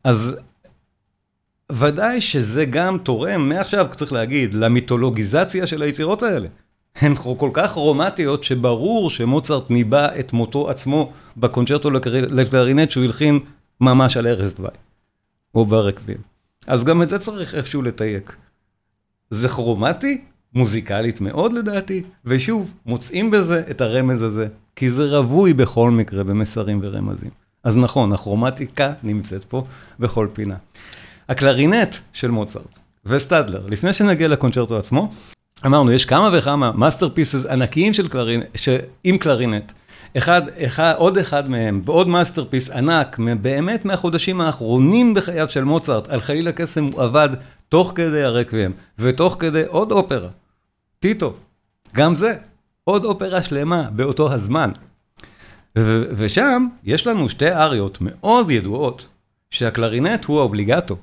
אז 0.03 0.35
ודאי 1.71 2.21
שזה 2.21 2.65
גם 2.65 2.97
תורם, 2.97 3.49
מעכשיו 3.49 3.87
צריך 3.95 4.13
להגיד, 4.13 4.53
למיתולוגיזציה 4.53 5.67
של 5.67 5.81
היצירות 5.81 6.23
האלה. 6.23 6.47
הן 6.95 7.15
כל 7.15 7.49
כך 7.53 7.71
כרומטיות 7.71 8.43
שברור 8.43 9.09
שמוצרט 9.09 9.71
ניבא 9.71 10.07
את 10.19 10.33
מותו 10.33 10.69
עצמו 10.69 11.11
בקונצ'רטו 11.37 11.89
לקלרינט 12.11 12.91
שהוא 12.91 13.03
הלחין 13.03 13.39
ממש 13.81 14.17
על 14.17 14.27
ערש 14.27 14.51
דווי, 14.51 14.69
או 15.55 15.65
ברקוויאם. 15.65 16.17
אז 16.67 16.83
גם 16.83 17.01
את 17.01 17.09
זה 17.09 17.19
צריך 17.19 17.55
איפשהו 17.55 17.81
לתייק. 17.81 18.35
זה 19.29 19.47
כרומטי, 19.49 20.21
מוזיקלית 20.53 21.21
מאוד 21.21 21.53
לדעתי, 21.53 22.03
ושוב, 22.25 22.73
מוצאים 22.85 23.31
בזה 23.31 23.63
את 23.69 23.81
הרמז 23.81 24.21
הזה, 24.21 24.47
כי 24.75 24.89
זה 24.89 25.17
רווי 25.17 25.53
בכל 25.53 25.91
מקרה 25.91 26.23
במסרים 26.23 26.79
ורמזים. 26.83 27.29
אז 27.63 27.77
נכון, 27.77 28.13
הכרומטיקה 28.13 28.93
נמצאת 29.03 29.45
פה 29.45 29.65
בכל 29.99 30.27
פינה. 30.33 30.55
הקלרינט 31.29 31.95
של 32.13 32.31
מוצרט 32.31 32.79
וסטדלר, 33.05 33.67
לפני 33.67 33.93
שנגיע 33.93 34.27
לקונצ'רטו 34.27 34.77
עצמו, 34.77 35.11
אמרנו, 35.65 35.91
יש 35.91 36.05
כמה 36.05 36.29
וכמה 36.33 36.71
masterpieces 36.71 37.45
ענקיים 37.45 37.93
של 37.93 38.07
קלרינט, 38.07 38.45
עם 39.03 39.17
קלרינט. 39.17 39.71
אחד, 40.17 40.41
אחד, 40.57 40.93
עוד 40.97 41.17
אחד 41.17 41.49
מהם, 41.49 41.81
ועוד 41.85 42.07
masterpiece 42.07 42.69
ענק, 42.69 43.19
באמת 43.41 43.85
מהחודשים 43.85 44.41
האחרונים 44.41 45.13
בחייו 45.13 45.49
של 45.49 45.63
מוצרט, 45.63 46.07
על 46.07 46.19
חליל 46.19 46.47
הקסם 46.47 46.85
הוא 46.85 47.01
עבד 47.01 47.29
תוך 47.69 47.93
כדי 47.95 48.23
הרקוויאם, 48.23 48.71
ותוך 48.99 49.35
כדי 49.39 49.63
עוד 49.67 49.91
אופרה, 49.91 50.29
טיטו, 50.99 51.33
גם 51.95 52.15
זה, 52.15 52.35
עוד 52.83 53.05
אופרה 53.05 53.43
שלמה 53.43 53.83
באותו 53.91 54.33
הזמן. 54.33 54.71
ו- 55.77 56.03
ושם 56.17 56.67
יש 56.83 57.07
לנו 57.07 57.29
שתי 57.29 57.51
אריות 57.51 57.97
מאוד 58.01 58.51
ידועות, 58.51 59.07
שהקלרינט 59.49 60.25
הוא 60.25 60.39
האובליגטו. 60.39 60.97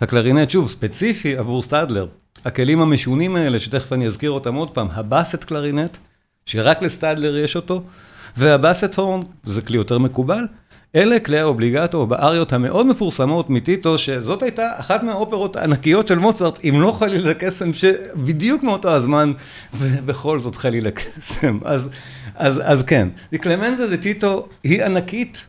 הקלרינט, 0.00 0.50
שוב, 0.50 0.68
ספציפי 0.68 1.36
עבור 1.36 1.62
סטדלר. 1.62 2.06
הכלים 2.44 2.80
המשונים 2.80 3.36
האלה, 3.36 3.60
שתכף 3.60 3.92
אני 3.92 4.06
אזכיר 4.06 4.30
אותם 4.30 4.54
עוד 4.54 4.70
פעם, 4.70 4.88
ה 4.92 4.99
basset 4.99 5.44
clarinet, 5.44 5.96
שרק 6.46 6.82
לסטדלר 6.82 7.36
יש 7.36 7.56
אותו, 7.56 7.82
וה 8.36 8.50
basset 8.50 8.94
horn, 8.94 9.20
זה 9.46 9.62
כלי 9.62 9.76
יותר 9.76 9.98
מקובל, 9.98 10.44
אלה 10.96 11.20
כלי 11.20 11.38
האובליגטו 11.38 12.06
באריות 12.06 12.52
המאוד 12.52 12.86
מפורסמות 12.86 13.50
מטיטו, 13.50 13.98
שזאת 13.98 14.42
הייתה 14.42 14.70
אחת 14.76 15.02
מהאופרות 15.02 15.56
הענקיות 15.56 16.08
של 16.08 16.18
מוצרט, 16.18 16.58
אם 16.64 16.80
לא 16.80 16.92
חליל 16.92 17.34
הקסם, 17.34 17.72
שבדיוק 17.72 18.62
מאותו 18.62 18.90
הזמן, 18.90 19.32
ובכל 19.74 20.40
זאת 20.40 20.56
חליל 20.56 20.90
הקסם. 20.90 21.58
אז, 21.64 21.88
אז, 22.34 22.62
אז 22.64 22.82
כן, 22.82 23.08
קלמנזה 23.40 23.86
דה 23.86 23.96
טיטו 23.96 24.48
היא 24.64 24.84
ענקית, 24.84 25.46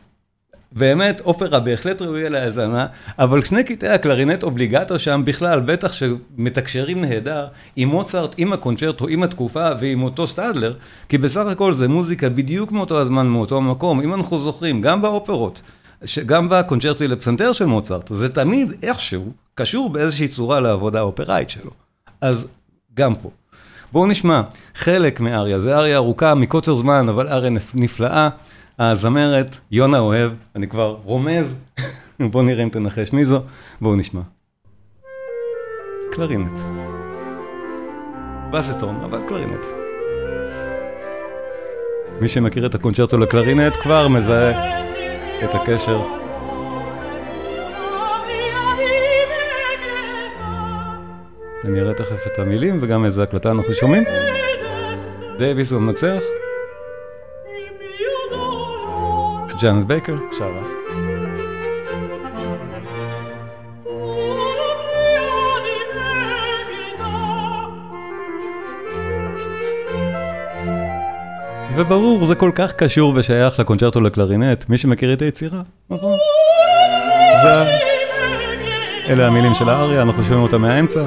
באמת, 0.76 1.20
אופרה 1.20 1.60
בהחלט 1.60 2.02
ראויה 2.02 2.28
להאזנה, 2.28 2.86
אבל 3.18 3.44
שני 3.44 3.64
קטעי 3.64 3.88
הקלרינט 3.88 4.42
אובליגטו 4.42 4.98
שם 4.98 5.22
בכלל, 5.24 5.60
בטח 5.60 5.92
שמתקשרים 5.92 7.00
נהדר 7.00 7.46
עם 7.76 7.88
מוצרט, 7.88 8.34
עם 8.36 8.52
הקונצ'רטו, 8.52 9.08
עם 9.08 9.22
התקופה 9.22 9.68
ועם 9.80 10.02
אותו 10.02 10.26
סטדלר, 10.26 10.74
כי 11.08 11.18
בסך 11.18 11.46
הכל 11.46 11.74
זה 11.74 11.88
מוזיקה 11.88 12.28
בדיוק 12.28 12.72
מאותו 12.72 13.00
הזמן, 13.00 13.26
מאותו 13.26 13.60
מקום, 13.60 14.00
אם 14.00 14.14
אנחנו 14.14 14.38
זוכרים, 14.38 14.80
גם 14.80 15.02
באופרות, 15.02 15.62
גם 16.26 16.48
בקונצ'רטי 16.48 17.08
לפסנתר 17.08 17.52
של 17.52 17.66
מוצרט, 17.66 18.12
זה 18.12 18.28
תמיד 18.28 18.72
איכשהו 18.82 19.32
קשור 19.54 19.90
באיזושהי 19.90 20.28
צורה 20.28 20.60
לעבודה 20.60 20.98
האופראית 20.98 21.50
שלו. 21.50 21.70
אז 22.20 22.46
גם 22.94 23.14
פה. 23.14 23.30
בואו 23.92 24.06
נשמע 24.06 24.42
חלק 24.74 25.20
מאריה, 25.20 25.60
זה 25.60 25.76
אריה 25.76 25.96
ארוכה 25.96 26.34
מקוצר 26.34 26.74
זמן, 26.74 27.08
אבל 27.08 27.28
אריה 27.28 27.50
נפלאה. 27.74 28.28
הזמרת, 28.78 29.56
יונה 29.70 29.98
אוהב, 29.98 30.32
אני 30.56 30.68
כבר 30.68 30.96
רומז, 31.04 31.60
בואו 32.30 32.42
נראה 32.42 32.62
אם 32.62 32.68
תנחש 32.68 33.12
מי 33.12 33.24
זו, 33.24 33.40
בואו 33.80 33.96
נשמע. 33.96 34.20
קלרינט. 36.12 36.58
בסטון, 38.52 39.00
אבל 39.04 39.20
קלרינט. 39.28 39.66
מי 42.20 42.28
שמכיר 42.28 42.66
את 42.66 42.74
הקונצ'רטו 42.74 43.18
לקלרינט 43.18 43.76
כבר 43.76 44.08
מזהה 44.08 44.50
את 45.44 45.54
הקשר. 45.54 46.02
אני 51.64 51.80
אראה 51.80 51.94
תכף 51.94 52.26
את 52.26 52.38
המילים 52.38 52.78
וגם 52.82 53.04
איזה 53.04 53.22
הקלטה 53.22 53.50
אנחנו 53.50 53.74
שומעים. 53.74 54.04
דייוויס 55.38 55.72
הוא 55.72 55.80
המנצח. 55.82 56.22
ג'אנט 59.62 59.86
בייקר 59.86 60.16
שרה. 60.38 60.62
וברור, 71.76 72.26
זה 72.26 72.34
כל 72.34 72.50
כך 72.54 72.72
קשור 72.72 73.12
ושייך 73.16 73.60
לקונצ'רטו 73.60 74.00
לקלרינט, 74.00 74.64
מי 74.68 74.78
שמכיר 74.78 75.12
את 75.12 75.22
היצירה, 75.22 75.62
נכון? 75.90 76.16
זה... 77.42 77.64
אלה 79.08 79.26
המילים 79.26 79.54
של 79.54 79.68
האריה, 79.68 80.02
אנחנו 80.02 80.24
שומעים 80.24 80.42
אותה 80.42 80.58
מהאמצע. 80.58 81.04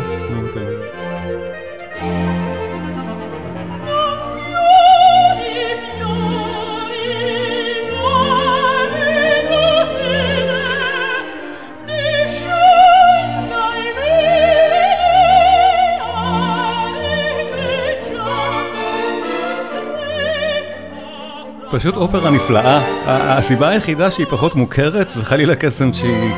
פשוט 21.75 21.97
אופרה 21.97 22.29
נפלאה. 22.31 22.81
הסיבה 23.05 23.69
היחידה 23.69 24.11
שהיא 24.11 24.25
פחות 24.29 24.55
מוכרת 24.55 25.09
זה 25.09 25.25
חלילה 25.25 25.55
קסם 25.55 25.93
שהיא 25.93 26.33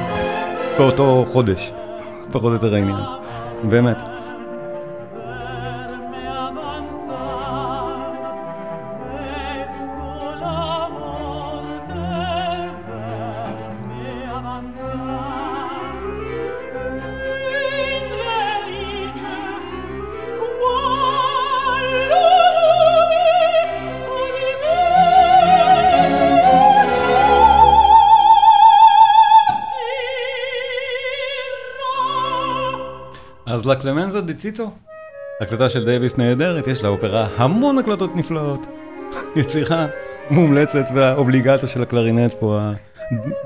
באותו 0.78 1.26
חודש, 1.32 1.72
פחות 2.32 2.44
או 2.44 2.54
יותר 2.54 2.74
העניין. 2.74 3.00
באמת. 3.64 4.17
לקלמנזה 33.68 34.22
דה 34.22 34.34
טיטו. 34.34 34.72
הקלטה 35.42 35.70
של 35.70 35.86
דייוויס 35.86 36.18
נהדרת, 36.18 36.68
יש 36.68 36.84
לאופרה 36.84 37.28
המון 37.38 37.78
הקלטות 37.78 38.16
נפלאות. 38.16 38.68
יצירה 39.36 39.88
מומלצת 40.30 40.86
והאובליגטו 40.96 41.68
של 41.68 41.82
הקלרינט 41.82 42.34
פה, 42.34 42.60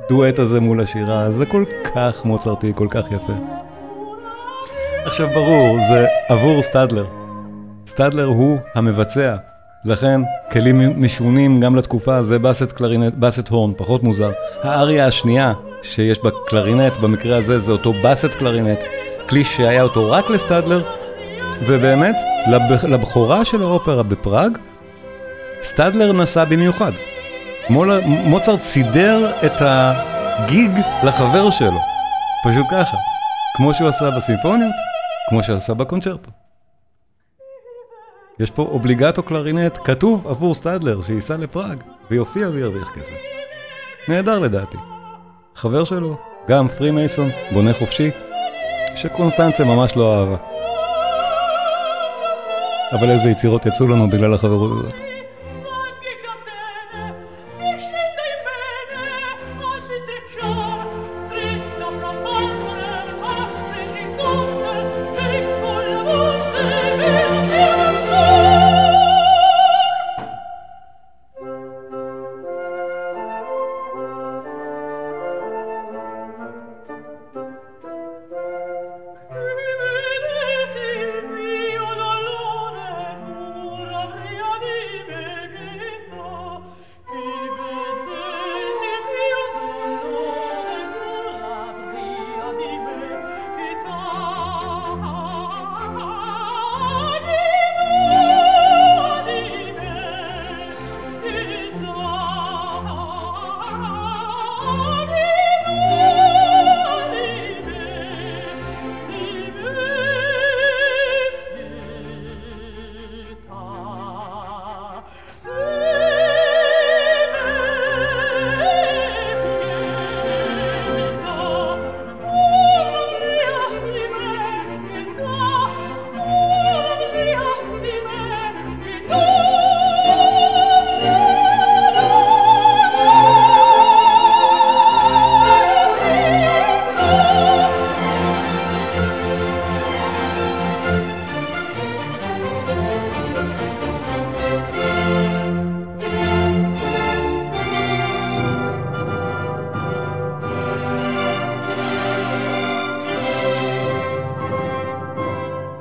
הדואט 0.06 0.40
הזה 0.40 0.60
מול 0.60 0.82
השירה, 0.82 1.32
זה 1.32 1.46
כל 1.46 1.64
כך 1.96 2.26
מוצרתי, 2.26 2.72
כל 2.76 2.88
כך 2.90 3.12
יפה. 3.12 3.34
עכשיו 5.06 5.28
ברור, 5.34 5.78
זה 5.90 6.08
עבור 6.30 6.62
סטדלר. 6.62 7.06
סטדלר 7.88 8.26
הוא 8.26 8.58
המבצע, 8.76 9.36
לכן 9.86 10.22
כלים 10.52 11.04
משונים 11.04 11.60
גם 11.60 11.76
לתקופה, 11.76 12.24
זה 12.24 12.40
basset 12.40 12.72
clarinet, 12.72 13.14
basset 13.14 13.48
horn, 13.48 13.74
פחות 13.78 14.04
מוזר. 14.04 14.32
האריה 14.62 15.06
השנייה 15.06 15.54
שיש 15.82 16.20
בקלרינט, 16.20 16.98
במקרה 16.98 17.38
הזה 17.38 17.60
זה 17.60 17.72
אותו 17.72 17.94
basset 18.04 18.34
clarinet. 18.34 18.80
כלי 19.32 19.44
שהיה 19.44 19.82
אותו 19.82 20.12
רק 20.12 20.30
לסטדלר, 20.30 20.84
ובאמת, 21.62 22.16
לבכורה 22.84 23.46
של 23.46 23.62
האופרה 23.62 24.04
בפראג, 24.04 24.58
סטדלר 25.64 26.12
נסע 26.12 26.46
במיוחד. 26.46 26.92
מוצרט 28.06 28.60
סידר 28.60 29.32
את 29.46 29.52
הגיג 29.60 30.72
לחבר 31.04 31.50
שלו, 31.50 31.80
פשוט 32.46 32.66
ככה, 32.72 32.98
כמו 33.58 33.74
שהוא 33.74 33.90
עשה 33.90 34.12
בסימפוניות, 34.12 34.76
כמו 35.30 35.44
שהוא 35.44 35.58
עשה 35.58 35.74
בקונצ'רטו. 35.74 36.32
יש 38.40 38.52
פה 38.52 38.62
אובליגטו 38.62 39.24
קלרינט 39.24 39.78
כתוב 39.84 40.28
עבור 40.28 40.54
סטדלר 40.54 41.02
שייסע 41.02 41.38
לפראג 41.38 41.84
ויופיע 42.10 42.50
וירוויח 42.50 42.92
כסף. 42.96 43.14
נהדר 44.08 44.40
לדעתי. 44.40 44.78
חבר 45.56 45.84
שלו, 45.84 46.18
גם 46.48 46.68
פרי 46.68 46.92
מייסון, 46.92 47.30
בונה 47.52 47.74
חופשי, 47.74 48.12
שקונסטנציה 48.96 49.66
ממש 49.66 49.96
לא 49.96 50.20
אהבה. 50.20 50.36
אבל 52.92 53.10
איזה 53.10 53.30
יצירות 53.30 53.66
יצאו 53.66 53.88
לנו 53.88 54.10
בגלל 54.10 54.34
החברות 54.34 54.72
הזאת. 54.72 55.11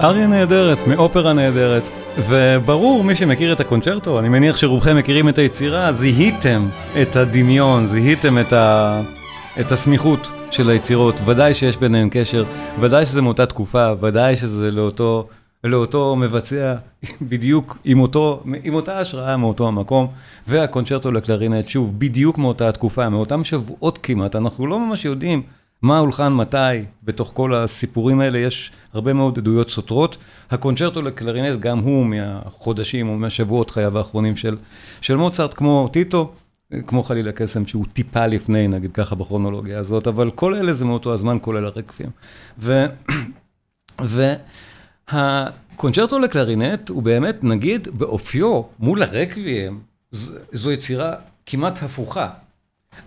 אריה 0.03 0.27
נהדרת, 0.27 0.87
מאופרה 0.87 1.33
נהדרת, 1.33 1.89
וברור, 2.19 3.05
מי 3.05 3.17
שמכיר 3.17 3.53
את 3.53 3.61
הקונצ'רטו, 3.61 4.19
אני 4.19 4.29
מניח 4.29 4.57
שרובכם 4.57 4.97
מכירים 4.97 5.29
את 5.29 5.39
היצירה, 5.39 5.93
זיהיתם 5.93 6.69
את 7.03 7.17
הדמיון, 7.17 7.87
זיהיתם 7.87 8.39
את, 8.39 8.53
ה... 8.53 9.01
את 9.61 9.73
הסמיכות 9.73 10.31
של 10.51 10.71
היצירות, 10.71 11.21
ודאי 11.25 11.55
שיש 11.55 11.77
ביניהן 11.77 12.09
קשר, 12.11 12.45
ודאי 12.81 13.07
שזה 13.07 13.23
מאותה 13.23 13.47
תקופה, 13.47 13.93
ודאי 14.01 14.37
שזה 14.37 14.71
לאותו, 14.71 15.29
לאותו 15.65 16.17
מבצע, 16.17 16.75
בדיוק 17.31 17.79
עם, 17.85 18.01
אותו, 18.01 18.43
עם 18.63 18.75
אותה 18.75 18.99
השראה 18.99 19.37
מאותו 19.37 19.69
המקום, 19.69 20.07
והקונצ'רטו 20.49 21.13
לקלרינט, 21.13 21.69
שוב, 21.69 21.95
בדיוק 21.99 22.39
מאותה 22.39 22.73
תקופה, 22.73 23.09
מאותם 23.09 23.45
שבועות 23.45 23.99
כמעט, 24.03 24.37
אנחנו 24.37 24.67
לא 24.67 24.81
ממש 24.81 25.05
יודעים. 25.05 25.60
מה 25.83 25.99
הולחן 25.99 26.33
מתי, 26.33 26.85
בתוך 27.05 27.33
כל 27.35 27.55
הסיפורים 27.55 28.21
האלה 28.21 28.38
יש 28.38 28.73
הרבה 28.93 29.12
מאוד 29.12 29.38
עדויות 29.38 29.71
סותרות. 29.71 30.16
הקונצ'רטו 30.51 31.03
לקלרינט 31.03 31.61
גם 31.61 31.79
הוא 31.79 32.07
מהחודשים 32.07 33.09
או 33.09 33.16
מהשבועות 33.16 33.71
חייו 33.71 33.99
האחרונים 33.99 34.37
של, 34.37 34.57
של 35.01 35.16
מוצרט, 35.16 35.55
כמו 35.55 35.88
טיטו, 35.93 36.33
כמו 36.87 37.03
חלילה 37.03 37.33
קסם 37.33 37.66
שהוא 37.66 37.85
טיפה 37.93 38.27
לפני, 38.27 38.69
נגיד 38.69 38.93
ככה 38.93 39.14
בכרונולוגיה 39.14 39.79
הזאת, 39.79 40.07
אבל 40.07 40.31
כל 40.31 40.55
אלה 40.55 40.73
זה 40.73 40.85
מאותו 40.85 41.12
הזמן, 41.14 41.38
כולל 41.40 41.64
הרקבים. 41.64 42.11
והקונצ'רטו 45.09 46.19
לקלרינט 46.19 46.88
הוא 46.88 47.03
באמת, 47.03 47.45
נגיד, 47.45 47.88
באופיו 47.93 48.62
מול 48.79 49.03
הרקבים, 49.03 49.81
זו 50.53 50.73
יצירה 50.73 51.14
כמעט 51.47 51.83
הפוכה. 51.83 52.29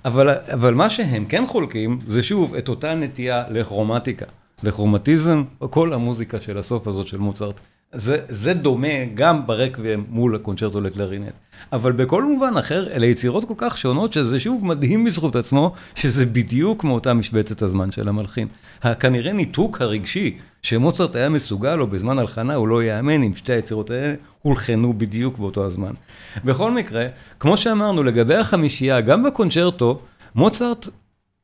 אבל, 0.05 0.29
אבל 0.29 0.73
מה 0.73 0.89
שהם 0.89 1.25
כן 1.25 1.43
חולקים, 1.47 1.99
זה 2.07 2.23
שוב 2.23 2.55
את 2.55 2.69
אותה 2.69 2.95
נטייה 2.95 3.43
לכרומטיקה, 3.49 4.25
לכרומטיזם, 4.63 5.43
כל 5.59 5.93
המוזיקה 5.93 6.39
של 6.39 6.57
הסוף 6.57 6.87
הזאת 6.87 7.07
של 7.07 7.17
מוצרט. 7.17 7.59
זה, 7.93 8.17
זה 8.29 8.53
דומה 8.53 9.05
גם 9.13 9.47
ברקבים 9.47 10.05
מול 10.09 10.35
הקונצ'רטו 10.35 10.81
לקלרינט. 10.81 11.33
אבל 11.73 11.91
בכל 11.91 12.23
מובן 12.23 12.57
אחר, 12.59 12.87
אלה 12.93 13.05
יצירות 13.05 13.45
כל 13.45 13.53
כך 13.57 13.77
שונות, 13.77 14.13
שזה 14.13 14.39
שוב 14.39 14.65
מדהים 14.65 15.05
בזכות 15.05 15.35
עצמו, 15.35 15.73
שזה 15.95 16.25
בדיוק 16.25 16.83
מאותה 16.83 17.13
משבצת 17.13 17.61
הזמן 17.61 17.91
של 17.91 18.07
המלחין. 18.07 18.47
כנראה 18.99 19.33
ניתוק 19.33 19.81
הרגשי 19.81 20.37
שמוצרט 20.61 21.15
היה 21.15 21.29
מסוגל 21.29 21.75
לו 21.75 21.87
בזמן 21.87 22.19
הלחנה, 22.19 22.55
הוא 22.55 22.67
לא 22.67 22.83
יאמן 22.83 23.23
אם 23.23 23.35
שתי 23.35 23.53
היצירות 23.53 23.89
האלה 23.89 24.13
הולחנו 24.43 24.93
בדיוק 24.93 25.37
באותו 25.37 25.65
הזמן. 25.65 25.93
בכל 26.45 26.71
מקרה, 26.71 27.07
כמו 27.39 27.57
שאמרנו, 27.57 28.03
לגבי 28.03 28.35
החמישייה, 28.35 29.01
גם 29.01 29.23
בקונצ'רטו, 29.23 29.99
מוצרט 30.35 30.87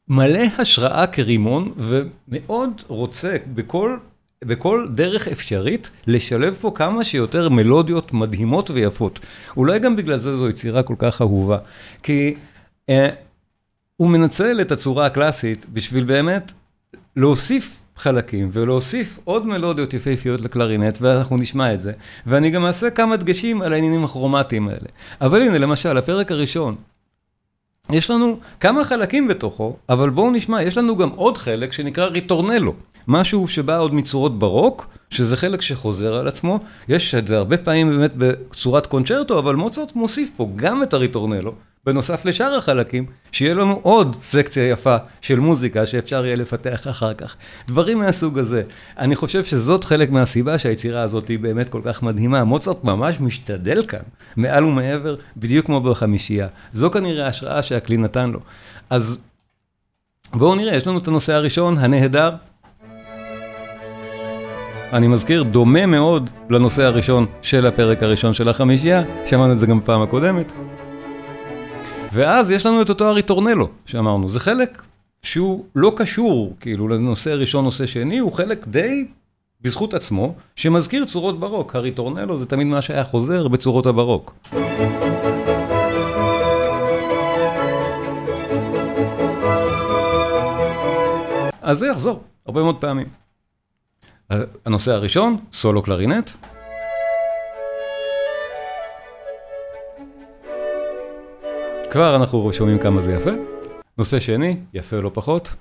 מלא 0.08 0.44
השראה 0.58 1.08
כרימון, 1.08 1.74
ומאוד 1.78 2.84
רוצה 2.88 3.38
בכל 3.54 3.98
בכל 4.46 4.88
דרך 4.96 5.28
אפשרית, 5.28 5.90
לשלב 6.08 6.58
פה 6.62 6.72
כמה 6.76 7.04
שיותר 7.04 7.50
מלודיות 7.50 8.14
מדהימות 8.14 8.70
ויפות. 8.70 9.20
אולי 9.58 9.80
גם 9.80 9.96
בגלל 9.96 10.18
זה 10.18 10.36
זו 10.36 10.50
יצירה 10.50 10.84
כל 10.84 10.96
כך 10.98 11.22
אהובה. 11.22 11.58
כי 12.04 12.36
אה, 12.90 13.10
הוא 13.98 14.10
מנצל 14.10 14.62
את 14.62 14.72
הצורה 14.72 15.06
הקלאסית 15.06 15.66
בשביל 15.74 16.04
באמת 16.04 16.52
להוסיף 17.16 17.84
חלקים 18.00 18.50
ולהוסיף 18.54 19.20
עוד 19.24 19.48
מלודיות 19.48 19.94
יפהפיות 19.94 20.42
לקלרינט, 20.42 20.98
ואנחנו 21.02 21.38
נשמע 21.38 21.74
את 21.74 21.80
זה. 21.80 21.92
ואני 22.26 22.50
גם 22.50 22.66
אעשה 22.66 22.90
כמה 22.90 23.18
דגשים 23.18 23.62
על 23.62 23.74
העניינים 23.74 24.04
הכרומטיים 24.04 24.68
האלה. 24.68 24.88
אבל 25.22 25.42
הנה, 25.42 25.58
למשל, 25.58 25.98
הפרק 25.98 26.32
הראשון. 26.32 26.76
יש 27.92 28.10
לנו 28.10 28.40
כמה 28.60 28.84
חלקים 28.84 29.28
בתוכו, 29.28 29.76
אבל 29.90 30.10
בואו 30.10 30.32
נשמע, 30.32 30.64
יש 30.64 30.78
לנו 30.78 30.98
גם 30.98 31.10
עוד 31.10 31.38
חלק 31.38 31.74
שנקרא 31.74 32.06
ריטורנלו. 32.06 32.74
משהו 33.08 33.48
שבא 33.48 33.78
עוד 33.78 33.94
מצורות 33.94 34.40
ברוק, 34.40 34.88
שזה 35.10 35.38
חלק 35.38 35.62
שחוזר 35.62 36.16
על 36.16 36.28
עצמו, 36.28 36.60
יש 36.88 37.16
את 37.16 37.28
זה 37.28 37.38
הרבה 37.38 37.58
פעמים 37.58 37.90
באמת 37.90 38.12
בצורת 38.18 38.88
קונצ'רטו, 38.88 39.40
אבל 39.40 39.56
מוצרט 39.56 39.96
מוסיף 39.96 40.30
פה 40.38 40.50
גם 40.56 40.84
את 40.84 40.94
הריטורנלו, 40.94 41.54
בנוסף 41.86 42.26
לשאר 42.26 42.58
החלקים, 42.58 43.06
שיהיה 43.32 43.54
לנו 43.54 43.80
עוד 43.84 44.15
סקציה 44.22 44.70
יפה 44.70 44.96
של 45.22 45.39
מוזיקה 45.39 45.86
שאפשר 45.86 46.26
יהיה 46.26 46.36
לפתח 46.36 46.88
אחר 46.88 47.13
כך. 47.13 47.36
דברים 47.68 48.00
מהסוג 48.00 48.39
הזה. 48.39 48.63
אני 48.98 49.15
חושב 49.15 49.44
שזאת 49.44 49.84
חלק 49.84 50.10
מהסיבה 50.10 50.60
שהיצירה 50.60 51.02
הזאת 51.02 51.28
היא 51.28 51.39
באמת 51.39 51.70
כל 51.70 51.82
כך 51.86 52.04
מדהימה. 52.04 52.44
מוצרט 52.44 52.84
ממש 52.84 53.22
משתדל 53.22 53.86
כאן, 53.86 54.00
מעל 54.38 54.65
ומעבר, 54.65 55.15
בדיוק 55.38 55.65
כמו 55.65 55.82
בחמישייה. 55.82 56.48
זו 56.74 56.92
כנראה 56.92 57.26
ההשראה 57.26 57.62
שהכלי 57.62 57.98
נתן 57.98 58.30
לו. 58.30 58.39
אז 58.89 59.20
בואו 60.34 60.56
נראה, 60.56 60.76
יש 60.76 60.88
לנו 60.88 60.98
את 60.98 61.08
הנושא 61.08 61.34
הראשון, 61.34 61.78
הנהדר. 61.78 62.32
אני 64.94 65.08
מזכיר, 65.08 65.44
דומה 65.44 65.86
מאוד 65.86 66.30
לנושא 66.50 66.84
הראשון 66.84 67.26
של 67.42 67.65
הפרק 67.65 68.04
הראשון 68.04 68.34
של 68.34 68.50
החמישייה, 68.50 69.04
שמענו 69.26 69.54
את 69.54 69.60
זה 69.60 69.65
גם 69.65 69.80
בפעם 69.80 70.02
הקודמת. 70.02 70.52
ואז 72.13 72.52
יש 72.52 72.65
לנו 72.65 72.82
את 72.82 72.89
אותו 72.89 73.08
הריטורנלו 73.08 73.67
שאמרנו, 73.86 74.30
זה 74.30 74.39
חלק 74.39 74.84
שהוא 75.22 75.65
לא 75.76 75.93
קשור 75.95 76.56
כאילו 76.60 76.88
לנושא 76.88 77.30
ראשון, 77.30 77.63
נושא 77.63 77.86
שני, 77.86 78.17
הוא 78.17 78.34
חלק 78.34 78.67
די 78.67 79.08
בזכות 79.62 79.93
עצמו, 79.93 80.34
שמזכיר 80.56 81.06
צורות 81.06 81.39
ברוק. 81.39 81.76
הריטורנלו 81.76 82.38
זה 82.38 82.45
תמיד 82.45 82.67
מה 82.67 82.82
שהיה 82.82 83.04
חוזר 83.04 83.48
בצורות 83.48 83.86
הברוק. 83.86 84.34
אז 91.62 91.78
זה 91.78 91.88
יחזור 91.88 92.24
הרבה 92.45 92.62
מאוד 92.62 92.76
פעמים. 92.76 93.08
הנושא 94.65 94.91
הראשון, 94.91 95.38
סולו 95.54 95.82
קלרינט. 95.82 96.32
כבר 101.89 102.15
אנחנו 102.15 102.54
שומעים 102.54 102.80
כמה 102.80 103.02
זה 103.02 103.13
יפה. 103.13 103.30
נושא 103.97 104.19
שני, 104.19 104.58
יפה 104.73 104.97
לא 104.97 105.12
פחות. 105.13 105.54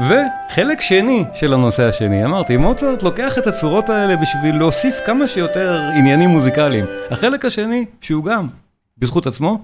וחלק 0.00 0.80
שני 0.80 1.24
של 1.34 1.54
הנושא 1.54 1.88
השני, 1.88 2.24
אמרתי, 2.24 2.56
מוצרט 2.56 3.02
לוקח 3.02 3.38
את 3.38 3.46
הצורות 3.46 3.88
האלה 3.88 4.16
בשביל 4.16 4.58
להוסיף 4.58 5.00
כמה 5.04 5.26
שיותר 5.26 5.80
עניינים 5.96 6.30
מוזיקליים. 6.30 6.84
החלק 7.10 7.44
השני, 7.44 7.84
שהוא 8.00 8.24
גם 8.24 8.48
בזכות 8.98 9.26
עצמו, 9.26 9.58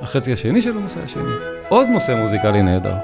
החצי 0.00 0.32
השני 0.32 0.62
של 0.62 0.76
הנושא 0.76 1.00
השני, 1.04 1.32
עוד 1.68 1.88
נושא 1.88 2.12
מוזיקלי 2.20 2.62
נהדר. 2.62 2.94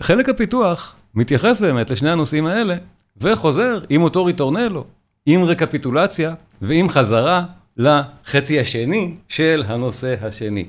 חלק 0.00 0.28
הפיתוח 0.28 0.95
מתייחס 1.16 1.60
באמת 1.60 1.90
לשני 1.90 2.10
הנושאים 2.10 2.46
האלה, 2.46 2.74
וחוזר 3.20 3.78
עם 3.88 4.02
אותו 4.02 4.24
ריטורנלו, 4.24 4.84
עם 5.26 5.44
רקפיטולציה 5.44 6.34
ועם 6.62 6.88
חזרה 6.88 7.44
לחצי 7.76 8.60
השני 8.60 9.14
של 9.28 9.62
הנושא 9.66 10.14
השני. 10.22 10.64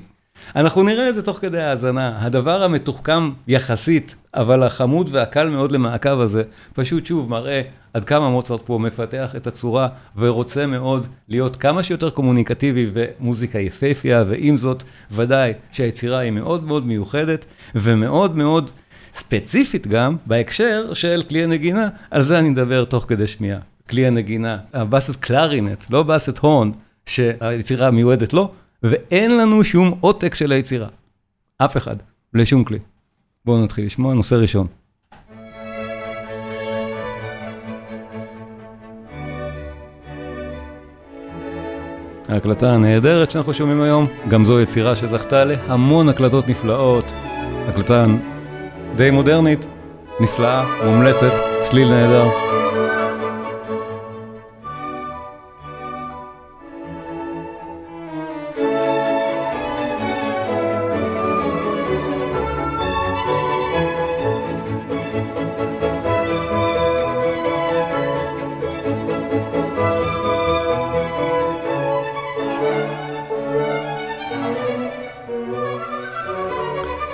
אנחנו 0.56 0.82
נראה 0.82 1.08
את 1.08 1.14
זה 1.14 1.22
תוך 1.22 1.38
כדי 1.38 1.60
האזנה. 1.60 2.18
הדבר 2.20 2.62
המתוחכם 2.62 3.30
יחסית, 3.48 4.14
אבל 4.34 4.62
החמוד 4.62 5.08
והקל 5.12 5.48
מאוד 5.48 5.72
למעקב 5.72 6.20
הזה, 6.20 6.42
פשוט 6.72 7.06
שוב 7.06 7.30
מראה 7.30 7.62
עד 7.94 8.04
כמה 8.04 8.28
מוצרט 8.28 8.60
פה 8.64 8.78
מפתח 8.78 9.36
את 9.36 9.46
הצורה 9.46 9.88
ורוצה 10.16 10.66
מאוד 10.66 11.06
להיות 11.28 11.56
כמה 11.56 11.82
שיותר 11.82 12.10
קומוניקטיבי 12.10 12.90
ומוזיקה 12.92 13.58
יפהפייה, 13.58 14.24
ועם 14.28 14.56
זאת, 14.56 14.82
ודאי 15.10 15.52
שהיצירה 15.72 16.18
היא 16.18 16.30
מאוד 16.30 16.64
מאוד 16.64 16.86
מיוחדת 16.86 17.44
ומאוד 17.74 18.36
מאוד 18.36 18.70
ספציפית 19.14 19.86
גם 19.86 20.16
בהקשר 20.26 20.94
של 20.94 21.22
כלי 21.28 21.42
הנגינה, 21.42 21.88
על 22.10 22.22
זה 22.22 22.38
אני 22.38 22.50
מדבר 22.50 22.84
תוך 22.84 23.04
כדי 23.08 23.26
שמיעה. 23.26 23.58
כלי 23.90 24.06
הנגינה, 24.06 24.58
הבאסט 24.72 25.16
קלרינט, 25.16 25.84
לא 25.90 26.02
באסט 26.02 26.38
הון, 26.38 26.72
שהיצירה 27.06 27.90
מיועדת 27.90 28.32
לו, 28.32 28.52
ואין 28.82 29.36
לנו 29.36 29.64
שום 29.64 29.98
עותק 30.00 30.34
של 30.34 30.52
היצירה. 30.52 30.88
אף 31.58 31.76
אחד, 31.76 31.96
לשום 32.34 32.64
כלי. 32.64 32.78
בואו 33.44 33.64
נתחיל 33.64 33.86
לשמוע, 33.86 34.14
נושא 34.14 34.34
ראשון. 34.34 34.66
ההקלטה 42.28 42.72
הנהדרת 42.72 43.30
שאנחנו 43.30 43.54
שומעים 43.54 43.80
היום, 43.80 44.06
גם 44.28 44.44
זו 44.44 44.60
יצירה 44.60 44.96
שזכתה 44.96 45.44
להמון 45.44 46.08
הקלטות 46.08 46.48
נפלאות. 46.48 47.04
הקלטה 47.68 48.06
די 48.96 49.10
מודרנית, 49.10 49.66
נפלאה, 50.20 50.64
מומלצת, 50.84 51.32
צליל 51.58 51.88
נהדר. 51.88 52.28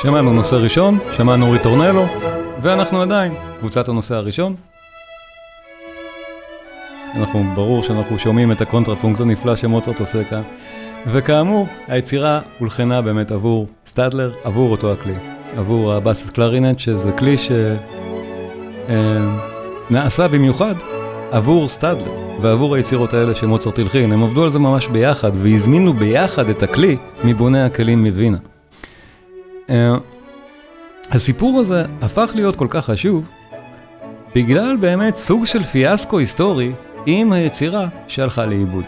שמענו 0.05 0.33
נושא 0.33 0.55
ראשון, 0.55 0.99
שמענו 1.13 1.51
ריטורנלו, 1.51 2.07
ואנחנו 2.63 3.03
עדיין 3.03 3.35
קבוצת 3.59 3.89
הנושא 3.89 4.15
הראשון. 4.15 4.55
אנחנו, 7.17 7.45
ברור 7.55 7.83
שאנחנו 7.83 8.19
שומעים 8.19 8.53
את 8.53 8.61
הקונטרפונקט 8.61 9.21
הנפלא 9.21 9.57
שמוצרט 9.57 10.01
עושה 10.01 10.25
כאן. 10.25 10.43
וכאמור, 11.07 11.67
היצירה 11.89 12.41
הולחנה 12.59 13.03
באמת 13.03 13.33
עבור 13.33 13.67
סטדלר, 13.87 14.33
עבור 14.45 14.71
אותו 14.71 14.93
הכלי. 14.93 15.15
עבור 15.57 15.93
ה 15.93 15.98
basset 15.98 16.31
clarinet, 16.31 16.79
שזה 16.79 17.13
כלי 17.13 17.37
שנעשה 19.91 20.29
במיוחד 20.29 20.75
עבור 21.31 21.69
סטדלר 21.69 22.13
ועבור 22.41 22.75
היצירות 22.75 23.15
האלה 23.15 23.35
שמוצרט 23.35 23.79
הלחין. 23.79 24.13
הם 24.13 24.23
עבדו 24.23 24.45
על 24.45 24.51
זה 24.51 24.59
ממש 24.59 24.89
ביחד 24.89 25.33
והזמינו 25.35 25.93
ביחד 25.93 26.49
את 26.49 26.63
הכלי 26.63 26.97
מבוני 27.25 27.63
הכלים 27.63 28.05
מווינה. 28.05 28.39
הסיפור 31.11 31.61
הזה 31.61 31.85
הפך 32.03 32.31
להיות 32.35 32.57
כל 32.57 32.67
כך 32.71 32.85
חשוב 32.85 33.29
בגלל 34.35 34.77
באמת 34.77 35.17
סוג 35.17 35.45
של 35.45 35.63
פיאסקו 35.63 36.19
היסטורי 36.19 36.73
עם 37.07 37.33
היצירה 37.33 37.87
שהלכה 38.09 38.47
לאיבוד. 38.47 38.85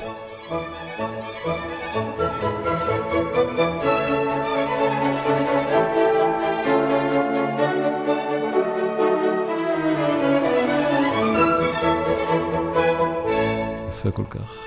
כל 14.14 14.24
כך. 14.30 14.58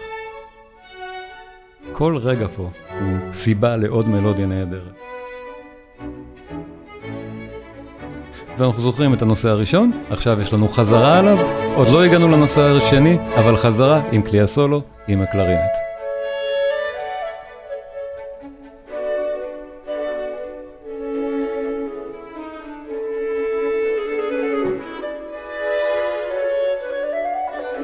כל 1.91 2.17
רגע 2.17 2.47
פה 2.55 2.69
הוא 2.99 3.33
סיבה 3.33 3.77
לעוד 3.77 4.07
מלודיה 4.07 4.45
נהדרת. 4.45 5.08
ואנחנו 8.59 8.81
זוכרים 8.81 9.13
את 9.13 9.21
הנושא 9.21 9.49
הראשון, 9.49 9.91
עכשיו 10.09 10.41
יש 10.41 10.53
לנו 10.53 10.67
חזרה 10.67 11.19
עליו, 11.19 11.37
עוד 11.75 11.87
לא 11.87 12.03
הגענו 12.03 12.27
לנושא 12.27 12.61
השני, 12.61 13.17
אבל 13.35 13.57
חזרה 13.57 14.01
עם 14.11 14.21
כלי 14.21 14.41
הסולו, 14.41 14.81
עם 15.07 15.21
הקלרינט. 15.21 15.71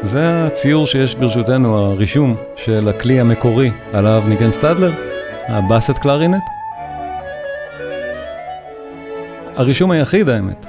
זה 0.02 0.46
הציור 0.46 0.88
שיש 0.88 1.16
ברשותנו, 1.16 1.78
הרישום 1.78 2.36
של 2.56 2.90
הכלי 2.90 3.20
המקורי 3.20 3.72
עליו 3.94 4.24
ניגן 4.28 4.52
סטדלר, 4.52 4.92
הבאסט 5.48 5.98
קלרינט. 5.98 6.55
הרישום 9.56 9.92
היחיד 9.92 10.30
האמת. 10.30 10.66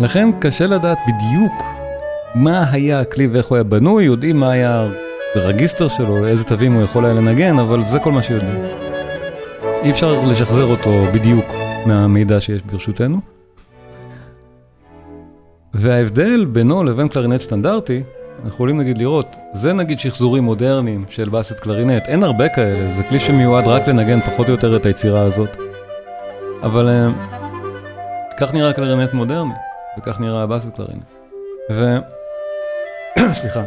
לכן 0.00 0.28
קשה 0.40 0.66
לדעת 0.66 0.98
בדיוק 1.06 1.62
מה 2.34 2.64
היה 2.70 3.00
הכלי 3.00 3.26
ואיך 3.26 3.46
הוא 3.46 3.56
היה 3.56 3.64
בנוי, 3.64 4.04
יודעים 4.04 4.36
מה 4.36 4.50
היה 4.50 4.88
הרגיסטר 5.34 5.88
שלו, 5.88 6.26
איזה 6.26 6.44
תווים 6.44 6.72
הוא 6.72 6.82
יכול 6.82 7.04
היה 7.04 7.14
לנגן, 7.14 7.58
אבל 7.58 7.84
זה 7.84 7.98
כל 7.98 8.12
מה 8.12 8.22
שיודעים. 8.22 8.64
אי 9.82 9.90
אפשר 9.90 10.20
לשחזר 10.20 10.64
אותו 10.64 11.04
בדיוק 11.14 11.44
מהמידע 11.86 12.40
שיש 12.40 12.62
ברשותנו. 12.62 13.20
וההבדל 15.74 16.44
בינו 16.44 16.84
לבין 16.84 17.08
קלרינט 17.08 17.40
סטנדרטי, 17.40 18.02
אנחנו 18.36 18.48
יכולים 18.48 18.78
נגיד 18.78 18.98
לראות, 18.98 19.36
זה 19.52 19.72
נגיד 19.72 20.00
שחזורים 20.00 20.44
מודרניים 20.44 21.04
של 21.08 21.28
basset 21.28 21.60
clarinet, 21.60 22.06
אין 22.06 22.22
הרבה 22.22 22.48
כאלה, 22.48 22.92
זה 22.92 23.02
כלי 23.02 23.20
שמיועד 23.20 23.68
רק 23.68 23.88
לנגן 23.88 24.20
פחות 24.20 24.48
או 24.48 24.52
יותר 24.52 24.76
את 24.76 24.86
היצירה 24.86 25.20
הזאת. 25.20 25.73
אבל 26.64 26.88
אה, 26.88 27.08
כך 28.36 28.54
נראה 28.54 28.72
קלרינט 28.72 29.12
מודרני, 29.12 29.54
וכך 29.98 30.20
נראה 30.20 30.42
ה 30.42 30.47
basset 30.47 30.76
clarinet. 30.76 31.04
ו... 31.70 31.96
סליחה. 33.40 33.62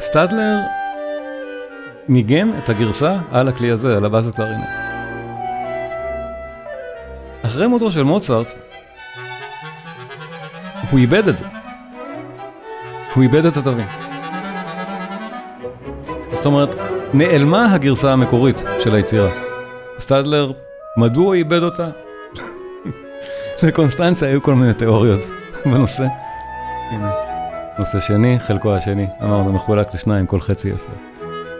סטדלר 0.00 0.58
ניגן 2.08 2.50
את 2.58 2.68
הגרסה 2.68 3.16
על 3.32 3.48
הכלי 3.48 3.70
הזה, 3.70 3.96
על 3.96 4.04
הבאסט 4.04 4.36
קלרינט. 4.36 4.68
אחרי 7.44 7.66
מותו 7.66 7.92
של 7.92 8.02
מוצרט, 8.02 8.54
הוא 10.90 11.00
איבד 11.00 11.28
את 11.28 11.36
זה. 11.36 11.46
הוא 13.14 13.22
איבד 13.22 13.46
את 13.46 13.56
התווים. 13.56 14.13
זאת 16.44 16.52
אומרת, 16.52 16.74
נעלמה 17.14 17.74
הגרסה 17.74 18.12
המקורית 18.12 18.64
של 18.78 18.94
היצירה. 18.94 19.30
סטדלר, 19.98 20.52
מדוע 20.96 21.34
איבד 21.34 21.62
אותה? 21.62 21.86
לקונסטנציה 23.62 24.28
היו 24.28 24.42
כל 24.42 24.54
מיני 24.54 24.74
תיאוריות 24.74 25.20
בנושא. 25.72 26.06
הנה, 26.90 27.10
נושא 27.78 28.00
שני, 28.00 28.38
חלקו 28.40 28.74
השני, 28.74 29.06
אמרנו 29.22 29.52
מחולק 29.52 29.94
לשניים, 29.94 30.26
כל 30.26 30.40
חצי 30.40 30.68
יפה. 30.68 30.92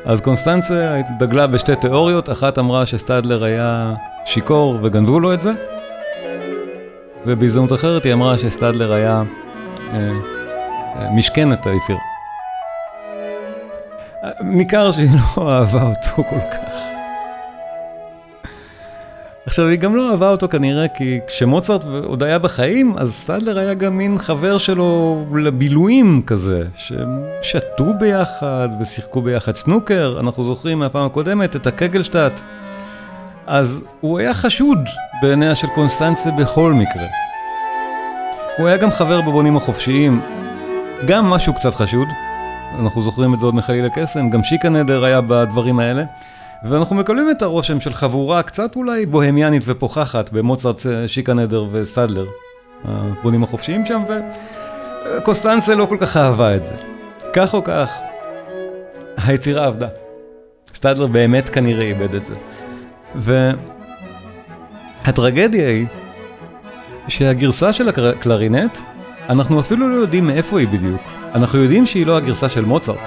אז 0.05 0.21
קונסטנציה 0.21 0.97
דגלה 1.19 1.47
בשתי 1.47 1.77
תיאוריות, 1.77 2.31
אחת 2.31 2.59
אמרה 2.59 2.87
שסטדלר 2.87 3.45
היה 3.45 3.95
שיכור 4.25 4.79
וגנבו 4.83 5.21
לו 5.21 5.35
את 5.35 5.41
זה, 5.41 5.53
ובהזדמנות 7.27 7.73
אחרת 7.73 8.05
היא 8.05 8.13
אמרה 8.13 8.39
שסטדלר 8.39 8.93
היה 8.93 9.23
אה, 9.93 10.11
אה, 10.97 11.11
משכן 11.11 11.53
את 11.53 11.67
היצירה. 11.67 12.14
ניכר 14.41 14.93
שהיא 14.93 15.09
לא 15.37 15.53
אהבה 15.53 15.83
אותו 15.83 16.25
כל 16.31 16.41
כך. 16.41 16.95
עכשיו, 19.47 19.67
היא 19.67 19.79
גם 19.79 19.97
לא 19.97 20.11
אהבה 20.11 20.31
אותו 20.31 20.49
כנראה 20.49 20.89
כי 20.89 21.21
כשמוצרט 21.27 21.85
עוד 22.05 22.23
היה 22.23 22.39
בחיים, 22.39 22.95
אז 22.99 23.13
סטדלר 23.15 23.59
היה 23.59 23.75
גם 23.75 23.99
מין 23.99 24.19
חבר 24.19 24.59
שלו 24.59 25.25
לבילויים 25.37 26.23
כזה, 26.27 26.63
שהם 26.77 27.25
שתו 27.43 27.95
ביחד 28.01 28.69
ושיחקו 28.81 29.23
ביחד 29.23 29.57
סנוקר, 29.57 30.17
אנחנו 30.21 30.45
זוכרים 30.45 30.79
מהפעם 30.79 31.07
הקודמת 31.07 31.57
את 31.57 31.67
הקגלשטאט. 31.67 32.41
אז 33.47 33.85
הוא 34.01 34.19
היה 34.19 34.35
חשוד 34.35 34.79
בעיניה 35.23 35.55
של 35.55 35.69
קונסטנציה 35.75 36.33
בכל 36.33 36.73
מקרה. 36.73 37.07
הוא 38.59 38.69
היה 38.69 38.77
גם 38.77 38.91
חבר 38.91 39.21
בבונים 39.21 39.57
החופשיים, 39.57 40.21
גם 41.07 41.31
משהו 41.31 41.55
קצת 41.55 41.75
חשוד. 41.75 42.09
אנחנו 42.79 43.03
זוכרים 43.03 43.35
את 43.35 43.41
זה 43.41 43.47
עוד 43.47 43.55
מחליל 43.55 43.87
הקסם, 43.87 44.31
גם 44.31 44.43
שיקה 44.43 44.69
נדר 44.69 45.05
היה 45.05 45.21
בדברים 45.21 45.79
האלה. 45.79 46.05
ואנחנו 46.65 46.97
מקבלים 46.97 47.31
את 47.31 47.43
הרושם 47.43 47.81
של 47.81 47.93
חבורה 47.93 48.43
קצת 48.43 48.77
אולי 48.77 49.07
בוהמיאנית 49.07 49.63
ופוחחת 49.67 50.33
במוצרט, 50.33 50.81
שיקה 51.07 51.35
נדר 51.35 51.67
וסטדלר, 51.73 52.27
הבונים 52.85 53.43
החופשיים 53.43 53.87
שם, 53.87 54.03
וקוסטנצה 55.19 55.75
לא 55.75 55.87
כל 55.87 55.97
כך 56.01 56.17
אהבה 56.17 56.57
את 56.57 56.65
זה. 56.65 56.75
כך 57.33 57.55
או 57.55 57.65
כך, 57.65 57.93
היצירה 59.17 59.67
עבדה. 59.67 59.89
סטדלר 60.75 61.07
באמת 61.07 61.49
כנראה 61.49 61.85
איבד 61.85 62.15
את 62.15 62.25
זה. 62.25 62.35
והטרגדיה 65.05 65.69
היא 65.69 65.87
שהגרסה 67.09 67.73
של 67.73 67.89
הקלרינט, 67.89 68.79
אנחנו 69.29 69.61
אפילו 69.61 69.89
לא 69.89 69.95
יודעים 69.95 70.27
מאיפה 70.27 70.59
היא 70.59 70.69
בדיוק. 70.69 71.03
אנחנו 71.35 71.59
יודעים 71.59 71.87
שהיא 71.87 72.07
לא 72.07 72.17
הגרסה 72.17 72.49
של 72.49 72.65
מוצרט. 72.65 72.99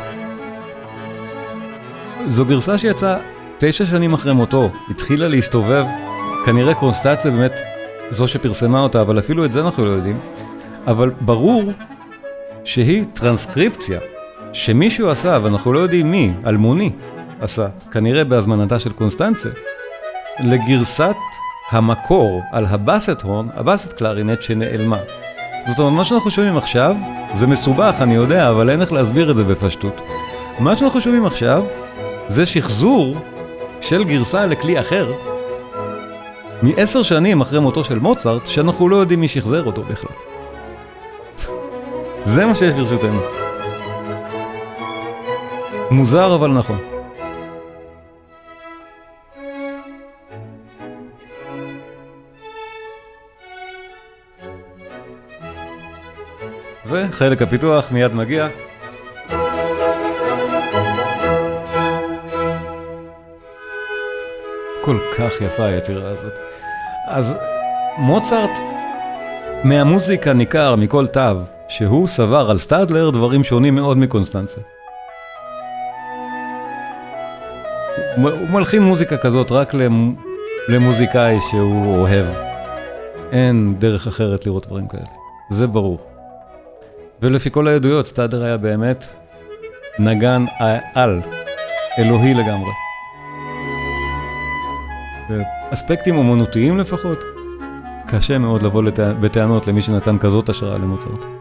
זו 2.25 2.45
גרסה 2.45 2.77
שיצאה 2.77 3.17
תשע 3.57 3.85
שנים 3.85 4.13
אחרי 4.13 4.33
מותו, 4.33 4.71
התחילה 4.89 5.27
להסתובב, 5.27 5.85
כנראה 6.45 6.73
קונסטציה 6.73 7.31
באמת 7.31 7.59
זו 8.09 8.27
שפרסמה 8.27 8.79
אותה, 8.79 9.01
אבל 9.01 9.19
אפילו 9.19 9.45
את 9.45 9.51
זה 9.51 9.61
אנחנו 9.61 9.85
לא 9.85 9.89
יודעים. 9.89 10.19
אבל 10.87 11.11
ברור 11.21 11.63
שהיא 12.63 13.05
טרנסקריפציה 13.13 13.99
שמישהו 14.53 15.09
עשה, 15.09 15.39
ואנחנו 15.43 15.73
לא 15.73 15.79
יודעים 15.79 16.11
מי, 16.11 16.33
אלמוני 16.45 16.91
עשה, 17.41 17.67
כנראה 17.91 18.23
בהזמנתה 18.23 18.79
של 18.79 18.91
קונסטנציה, 18.91 19.51
לגרסת 20.39 21.15
המקור 21.71 22.41
על 22.51 22.65
הבאסט 22.65 23.21
הון, 23.21 23.49
הבאסט 23.53 23.93
קלרינט 23.93 24.41
שנעלמה. 24.41 24.99
זאת 25.67 25.79
אומרת, 25.79 25.93
מה 25.93 26.03
שאנחנו 26.05 26.31
שומעים 26.31 26.57
עכשיו, 26.57 26.95
זה 27.33 27.47
מסובך, 27.47 27.95
אני 28.01 28.15
יודע, 28.15 28.49
אבל 28.49 28.69
אין 28.69 28.81
איך 28.81 28.93
להסביר 28.93 29.31
את 29.31 29.35
זה 29.35 29.43
בפשטות. 29.43 30.01
מה 30.59 30.75
שאנחנו 30.75 31.01
שומעים 31.01 31.25
עכשיו, 31.25 31.63
זה 32.27 32.45
שחזור 32.45 33.15
של 33.81 34.03
גרסה 34.03 34.45
לכלי 34.45 34.79
אחר, 34.79 35.11
מעשר 36.61 37.03
שנים 37.03 37.41
אחרי 37.41 37.59
מותו 37.59 37.83
של 37.83 37.99
מוצרט, 37.99 38.47
שאנחנו 38.47 38.89
לא 38.89 38.95
יודעים 38.95 39.21
מי 39.21 39.27
שחזר 39.27 39.65
אותו 39.65 39.83
בכלל. 39.83 40.15
זה 42.23 42.45
מה 42.45 42.55
שיש 42.55 42.73
ברשותנו. 42.73 43.19
מוזר 45.91 46.35
אבל 46.35 46.51
נכון. 46.51 46.96
וחלק 56.87 57.41
הפיתוח 57.41 57.91
מיד 57.91 58.13
מגיע. 58.13 58.47
כל 64.81 64.97
כך 65.17 65.41
יפה 65.41 65.63
היצירה 65.63 66.09
הזאת. 66.09 66.33
אז 67.07 67.35
מוצרט, 67.97 68.59
מהמוזיקה 69.63 70.33
ניכר, 70.33 70.75
מכל 70.75 71.07
תו, 71.07 71.21
שהוא 71.67 72.07
סבר 72.07 72.51
על 72.51 72.57
סטאדלר 72.57 73.09
דברים 73.09 73.43
שונים 73.43 73.75
מאוד 73.75 73.97
מקונסטנצה. 73.97 74.61
הוא 78.15 78.31
מלחין 78.49 78.83
מוזיקה 78.83 79.17
כזאת 79.17 79.51
רק 79.51 79.73
למוזיקאי 80.67 81.37
שהוא 81.49 81.95
אוהב. 81.95 82.25
אין 83.31 83.75
דרך 83.79 84.07
אחרת 84.07 84.45
לראות 84.45 84.67
דברים 84.67 84.87
כאלה, 84.87 85.05
זה 85.49 85.67
ברור. 85.67 86.06
ולפי 87.21 87.51
כל 87.51 87.67
העדויות, 87.67 88.07
סטאדלר 88.07 88.43
היה 88.43 88.57
באמת 88.57 89.05
נגן 89.99 90.45
על, 90.95 91.21
אלוהי 91.99 92.33
לגמרי. 92.33 92.71
אספקטים 95.73 96.17
אומנותיים 96.17 96.77
לפחות, 96.77 97.19
קשה 98.07 98.37
מאוד 98.37 98.63
לבוא 98.63 98.83
בטענות 99.21 99.67
למי 99.67 99.81
שנתן 99.81 100.17
כזאת 100.17 100.49
השראה 100.49 100.77
למוצרט. 100.77 101.36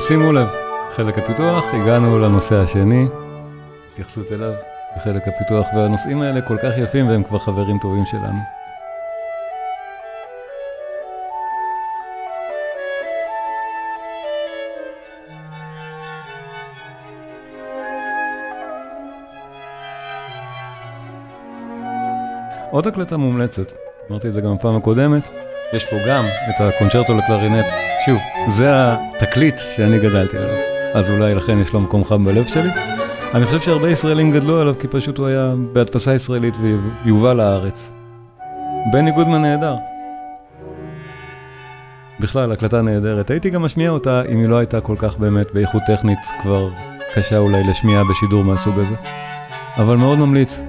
ושימו 0.00 0.32
לב, 0.32 0.48
חלק 0.90 1.18
הפיתוח, 1.18 1.64
הגענו 1.72 2.18
לנושא 2.18 2.54
השני, 2.54 3.06
התייחסות 3.92 4.32
אליו 4.32 4.52
בחלק 4.96 5.28
הפיתוח, 5.28 5.66
והנושאים 5.76 6.22
האלה 6.22 6.40
כל 6.42 6.56
כך 6.62 6.78
יפים 6.78 7.08
והם 7.08 7.22
כבר 7.22 7.38
חברים 7.38 7.78
טובים 7.78 8.06
שלנו. 8.06 8.38
עוד 22.70 22.86
הקלטה 22.86 23.16
מומלצת, 23.16 23.72
אמרתי 24.10 24.28
את 24.28 24.32
זה 24.32 24.40
גם 24.40 24.56
בפעם 24.56 24.76
הקודמת, 24.76 25.28
יש 25.72 25.84
פה 25.84 25.96
גם 26.06 26.24
את 26.26 26.60
הקונצ'רטו 26.60 27.14
לקלרינט. 27.14 27.66
שוב, 28.06 28.18
זה 28.48 28.70
התקליט 28.72 29.58
שאני 29.76 29.98
גדלתי 29.98 30.36
עליו, 30.36 30.56
אז 30.94 31.10
אולי 31.10 31.34
לכן 31.34 31.58
יש 31.58 31.72
לו 31.72 31.80
מקום 31.80 32.04
חם 32.04 32.24
בלב 32.24 32.46
שלי. 32.46 32.70
אני 33.34 33.44
חושב 33.44 33.60
שהרבה 33.60 33.90
ישראלים 33.90 34.32
גדלו 34.32 34.60
עליו 34.60 34.74
כי 34.78 34.88
פשוט 34.88 35.18
הוא 35.18 35.26
היה 35.26 35.52
בהדפסה 35.72 36.14
ישראלית 36.14 36.54
ויובא 37.04 37.32
לארץ. 37.32 37.92
בני 38.92 39.10
גודמן 39.10 39.42
נהדר. 39.42 39.76
בכלל, 42.20 42.52
הקלטה 42.52 42.82
נהדרת. 42.82 43.30
הייתי 43.30 43.50
גם 43.50 43.62
משמיע 43.62 43.90
אותה 43.90 44.22
אם 44.32 44.38
היא 44.38 44.48
לא 44.48 44.58
הייתה 44.58 44.80
כל 44.80 44.96
כך 44.98 45.16
באמת 45.16 45.46
באיכות 45.52 45.82
טכנית 45.86 46.18
כבר 46.42 46.68
קשה 47.14 47.38
אולי 47.38 47.64
לשמיעה 47.64 48.02
בשידור 48.04 48.44
מהסוג 48.44 48.78
הזה. 48.78 48.94
אבל 49.76 49.96
מאוד 49.96 50.18
ממליץ, 50.18 50.60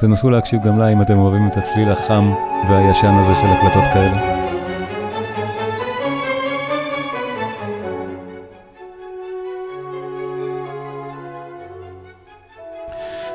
תנסו 0.00 0.30
להקשיב 0.30 0.62
גם 0.62 0.78
לה 0.78 0.88
אם 0.88 1.02
אתם 1.02 1.18
אוהבים 1.18 1.48
את 1.48 1.56
הצליל 1.56 1.88
החם 1.88 2.32
והישן 2.68 3.14
הזה 3.14 3.34
של 3.34 3.46
הקלטות 3.46 3.84
כאלה. 3.92 4.40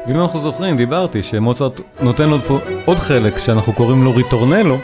ואם 0.07 0.21
אנחנו 0.21 0.39
זוכרים, 0.39 0.77
דיברתי 0.77 1.23
שמוצרט 1.23 1.81
נותן 2.01 2.29
לו 2.29 2.41
פה 2.41 2.59
עוד 2.85 2.97
חלק 2.97 3.37
שאנחנו 3.37 3.73
קוראים 3.73 4.03
לו 4.03 4.15
ריטורנלו, 4.15 4.77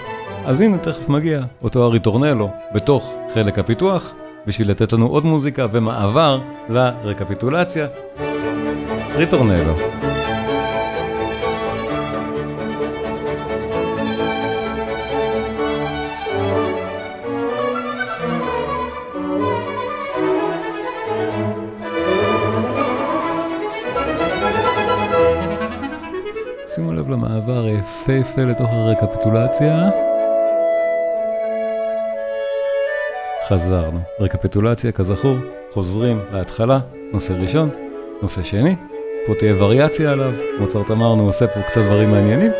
אז 0.46 0.62
הנה 0.62 0.78
תכף 0.78 1.10
מגיע 1.10 1.42
אותו 1.64 1.84
הריטורנלו 1.84 2.50
בתוך 2.74 3.14
חלק 3.34 3.60
הפיתוח, 3.60 4.14
בשביל 4.48 4.70
לתת 4.70 4.94
לנו 4.94 5.08
עוד 5.08 5.26
מוזיקה 5.26 5.66
ומעבר 5.72 6.40
לרקפיטולציה. 6.70 7.88
ריטורנלו. 9.16 10.01
למעבר 27.12 27.68
יפהפה 27.68 28.42
לתוך 28.42 28.70
הרקפיטולציה. 28.72 29.90
חזרנו. 33.48 34.00
רקפיטולציה, 34.20 34.92
כזכור, 34.92 35.38
חוזרים 35.72 36.20
להתחלה, 36.34 36.80
נושא 37.14 37.34
ראשון, 37.34 37.70
נושא 38.22 38.44
שני, 38.44 38.76
פה 39.26 39.34
תהיה 39.40 39.64
וריאציה 39.64 40.12
עליו, 40.12 40.32
מוצרט 40.60 40.92
אמרנו, 40.92 41.24
עושה 41.24 41.48
פה 41.48 41.62
קצת 41.62 41.82
דברים 41.82 42.12
מעניינים. 42.12 42.52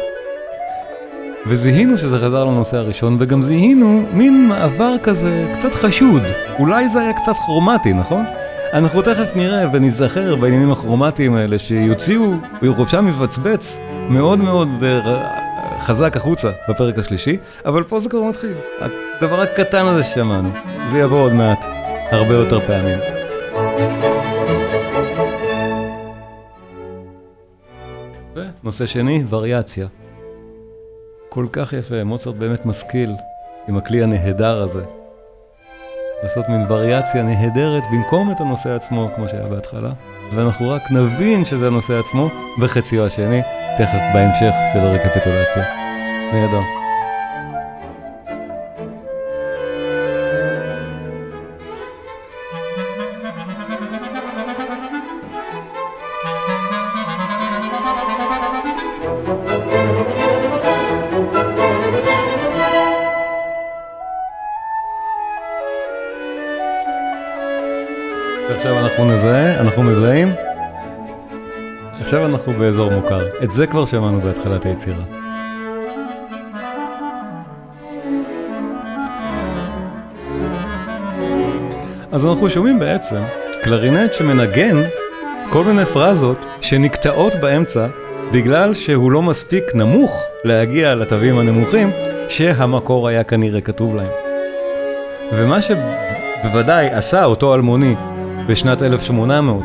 וזיהינו 1.48 1.98
שזה 1.98 2.20
חזר 2.20 2.46
לנושא 2.46 2.78
הראשון, 2.78 3.18
וגם 3.20 3.44
זיהינו 3.44 4.04
מין 4.14 4.48
מעבר 4.48 4.96
כזה 5.04 5.52
קצת 5.54 5.74
חשוד. 5.74 6.22
אולי 6.60 6.90
זה 6.90 7.00
היה 7.00 7.14
קצת 7.14 7.34
כרומטי, 7.46 7.94
נכון? 7.94 8.26
אנחנו 8.74 9.02
תכף 9.02 9.36
נראה 9.36 9.66
ונזכר 9.74 10.36
בעניינים 10.36 10.72
הכרומטיים 10.72 11.36
האלה 11.36 11.60
שיוציאו 11.60 12.34
חופשה 12.76 13.02
מבצבץ 13.02 13.80
מאוד 14.12 14.40
מאוד 14.40 14.68
אה, 14.84 15.80
חזק 15.80 16.18
החוצה 16.18 16.52
בפרק 16.70 17.00
השלישי, 17.00 17.38
אבל 17.66 17.84
פה 17.84 18.00
זה 18.00 18.10
כבר 18.10 18.22
מתחיל. 18.22 18.54
הדבר 18.80 19.42
הקטן 19.42 19.86
הזה 19.86 20.04
ששמענו, 20.04 20.50
זה 20.86 21.00
יבוא 21.00 21.20
עוד 21.20 21.34
מעט, 21.34 21.66
הרבה 22.12 22.34
יותר 22.34 22.60
פעמים. 22.68 23.00
ונושא 28.36 28.86
שני, 28.86 29.24
וריאציה. 29.30 29.88
כל 31.30 31.46
כך 31.52 31.74
יפה, 31.74 32.04
מוצרט 32.04 32.36
באמת 32.36 32.66
משכיל 32.66 33.16
עם 33.68 33.78
הכלי 33.78 34.04
הנהדר 34.04 34.62
הזה. 34.62 34.84
לעשות 36.24 36.50
מין 36.50 36.66
וריאציה 36.70 37.24
נהדרת 37.24 37.84
במקום 37.92 38.32
את 38.32 38.42
הנושא 38.42 38.76
עצמו, 38.76 39.10
כמו 39.16 39.30
שהיה 39.30 39.48
בהתחלה, 39.48 39.92
ואנחנו 40.36 40.70
רק 40.70 40.82
נבין 40.92 41.46
שזה 41.46 41.68
הנושא 41.68 42.00
עצמו 42.00 42.30
בחציו 42.62 43.06
השני, 43.06 43.42
תכף 43.78 44.02
בהמשך 44.14 44.54
של 44.74 44.80
הרקפיטולציה. 44.80 45.64
נהדר. 46.34 46.81
את 73.44 73.52
זה 73.52 73.68
כבר 73.68 73.86
שמענו 73.86 74.22
בהתחלת 74.22 74.66
היצירה. 74.66 75.04
אז 82.12 82.26
אנחנו 82.26 82.50
שומעים 82.50 82.80
בעצם 82.80 83.22
קלרינט 83.62 84.14
שמנגן 84.14 84.84
כל 85.50 85.66
מיני 85.66 85.86
פרזות 85.86 86.46
שנקטעות 86.62 87.36
באמצע 87.36 87.88
בגלל 88.32 88.74
שהוא 88.74 89.12
לא 89.12 89.22
מספיק 89.22 89.64
נמוך 89.76 90.24
להגיע 90.44 90.96
לתווים 90.96 91.40
הנמוכים 91.40 91.92
שהמקור 92.30 93.08
היה 93.08 93.24
כנראה 93.24 93.62
כתוב 93.62 93.96
להם. 93.96 94.12
ומה 95.34 95.60
שבוודאי 95.62 96.88
עשה 96.90 97.26
אותו 97.26 97.56
אלמוני 97.56 97.96
בשנת 98.48 98.82
1800, 98.82 99.64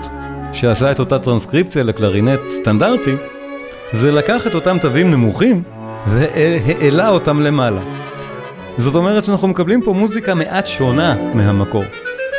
שעשה 0.52 0.90
את 0.90 0.98
אותה 0.98 1.18
טרנסקריפציה 1.18 1.82
לקלרינט 1.82 2.40
סטנדרטי, 2.50 3.14
זה 3.92 4.10
לקח 4.12 4.46
את 4.46 4.54
אותם 4.54 4.76
תווים 4.78 5.10
נמוכים 5.10 5.62
והעלה 6.06 7.08
אותם 7.08 7.40
למעלה. 7.40 7.80
זאת 8.78 8.94
אומרת 8.94 9.24
שאנחנו 9.24 9.48
מקבלים 9.48 9.82
פה 9.82 9.92
מוזיקה 9.92 10.34
מעט 10.34 10.66
שונה 10.66 11.32
מהמקור. 11.34 11.84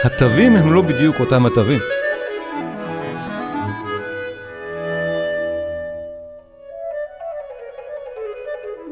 התווים 0.03 0.55
הם 0.55 0.73
לא 0.73 0.81
בדיוק 0.81 1.19
אותם 1.19 1.45
התווים. 1.45 1.79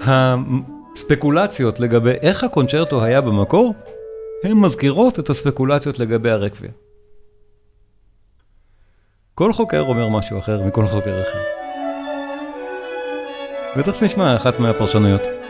הספקולציות 0.01 1.79
לגבי 1.79 2.11
איך 2.21 2.43
הקונצ'רטו 2.43 3.03
היה 3.03 3.21
במקור, 3.21 3.73
הן 4.43 4.51
מזכירות 4.51 5.19
את 5.19 5.29
הספקולציות 5.29 5.99
לגבי 5.99 6.29
הרקוויה. 6.31 6.71
כל 9.35 9.53
חוקר 9.53 9.81
אומר 9.81 10.09
משהו 10.09 10.39
אחר 10.39 10.61
מכל 10.63 10.87
חוקר 10.87 11.21
אחר. 11.21 11.64
בטח 13.77 13.95
שנשמע 13.95 14.35
אחת 14.35 14.59
מהפרשנויות. 14.59 15.44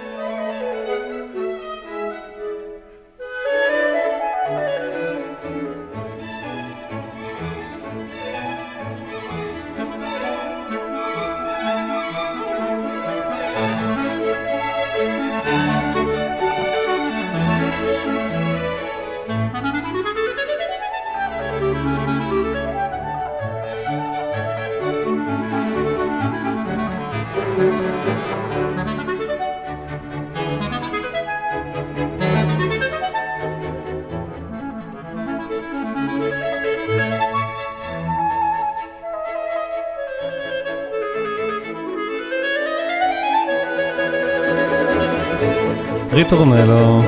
ריטורנלו, 46.26 47.02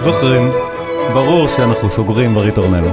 זוכרים, 0.00 0.50
ברור 1.12 1.48
שאנחנו 1.48 1.90
סוגרים 1.90 2.34
בריטורנלו. 2.34 2.90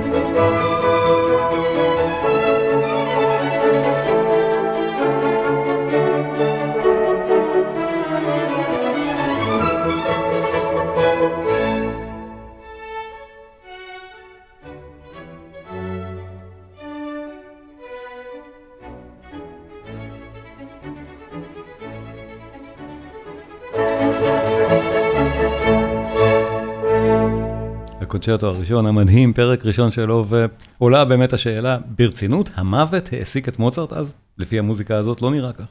הקונצ'רטו 28.28 28.47
הראשון 28.47 28.86
המדהים, 28.86 29.34
פרק 29.34 29.65
ראשון 29.65 29.91
שלו, 29.91 30.25
ועולה 30.30 31.05
באמת 31.05 31.34
השאלה, 31.34 31.78
ברצינות, 31.86 32.49
המוות 32.55 33.13
העסיק 33.13 33.49
את 33.49 33.59
מוצרט 33.59 33.93
אז? 33.93 34.13
לפי 34.38 34.59
המוזיקה 34.59 34.95
הזאת 34.95 35.21
לא 35.21 35.32
נראה 35.32 35.53
כך. 35.53 35.65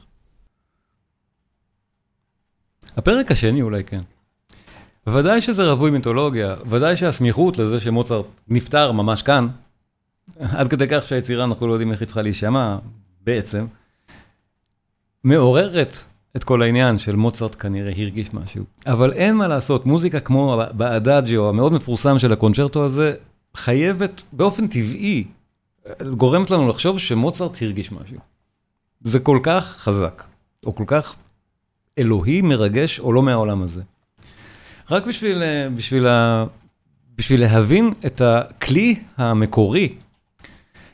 הפרק 2.97 3.31
השני 3.31 3.61
אולי 3.61 3.83
כן. 3.83 4.01
ודאי 5.07 5.41
שזה 5.41 5.71
רווי 5.71 5.91
מיתולוגיה, 5.91 6.55
ודאי 6.69 6.97
שהסמיכות 6.97 7.57
לזה 7.57 7.79
שמוצרט 7.79 8.25
נפטר 8.47 8.91
ממש 8.91 9.23
כאן, 9.23 9.47
עד 10.39 10.67
כדי 10.67 10.85
כך 10.89 11.05
שהיצירה, 11.05 11.43
אנחנו 11.43 11.67
לא 11.67 11.73
יודעים 11.73 11.91
איך 11.91 11.99
היא 11.99 12.05
צריכה 12.05 12.21
להישמע, 12.21 12.77
בעצם, 13.21 13.65
מעוררת 15.23 15.91
את 16.37 16.43
כל 16.43 16.61
העניין 16.61 16.99
של 16.99 17.15
מוצרט 17.15 17.55
כנראה 17.59 17.91
הרגיש 17.97 18.33
משהו. 18.33 18.63
אבל 18.85 19.13
אין 19.13 19.35
מה 19.35 19.47
לעשות, 19.47 19.85
מוזיקה 19.85 20.19
כמו 20.19 20.61
באדאג'יו 20.71 21.49
המאוד 21.49 21.73
מפורסם 21.73 22.19
של 22.19 22.33
הקונצ'רטו 22.33 22.85
הזה, 22.85 23.13
חייבת 23.55 24.21
באופן 24.33 24.67
טבעי, 24.67 25.23
גורמת 26.17 26.51
לנו 26.51 26.67
לחשוב 26.67 26.99
שמוצרט 26.99 27.57
הרגיש 27.61 27.91
משהו. 27.91 28.17
זה 29.03 29.19
כל 29.19 29.39
כך 29.43 29.65
חזק, 29.65 30.23
או 30.65 30.75
כל 30.75 30.83
כך 30.87 31.15
אלוהי, 31.97 32.41
מרגש, 32.41 32.99
או 32.99 33.13
לא 33.13 33.23
מהעולם 33.23 33.61
הזה. 33.61 33.81
רק 34.91 35.05
בשביל, 35.05 35.43
בשביל, 35.75 36.07
בשביל 37.15 37.41
להבין 37.41 37.93
את 38.05 38.21
הכלי 38.21 38.95
המקורי 39.17 39.95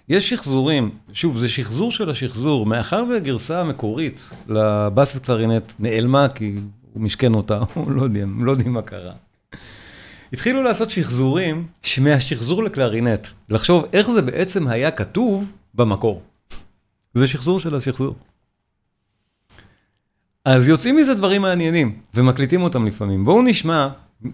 יש 0.10 0.30
שחזורים, 0.30 0.89
שוב, 1.14 1.38
זה 1.38 1.49
שחזור 1.49 1.91
של 1.91 2.10
השחזור, 2.10 2.66
מאחר 2.66 3.04
והגרסה 3.10 3.62
המקורית 3.62 4.30
לבאסט 4.47 5.18
קלרינט 5.26 5.74
נעלמה 5.80 6.28
כי 6.30 6.56
הוא 6.93 7.04
משכן 7.04 7.34
אותה, 7.34 7.60
הוא 7.74 7.91
לא 7.91 8.01
יודע, 8.01 8.26
לא 8.39 8.51
יודעים 8.51 8.74
מה 8.74 8.82
קרה. 8.82 9.14
התחילו 10.34 10.64
לעשות 10.64 10.89
שחזורים 10.89 11.68
מהשחזור 12.01 12.64
לקלרינט, 12.64 13.28
לחשוב 13.49 13.86
איך 13.93 14.12
זה 14.12 14.22
בעצם 14.22 14.68
היה 14.68 14.91
כתוב 14.91 15.51
במקור. 15.74 16.22
זה 17.14 17.28
שחזור 17.28 17.60
של 17.60 17.76
השחזור. 17.76 18.16
אז 20.45 20.68
יוצאים 20.68 20.95
מזה 20.95 21.14
דברים 21.14 21.41
מעניינים, 21.41 21.99
ומקליטים 22.14 22.64
אותם 22.64 22.86
לפעמים. 22.86 23.26
בואו 23.26 23.41
נשמע 23.41 23.89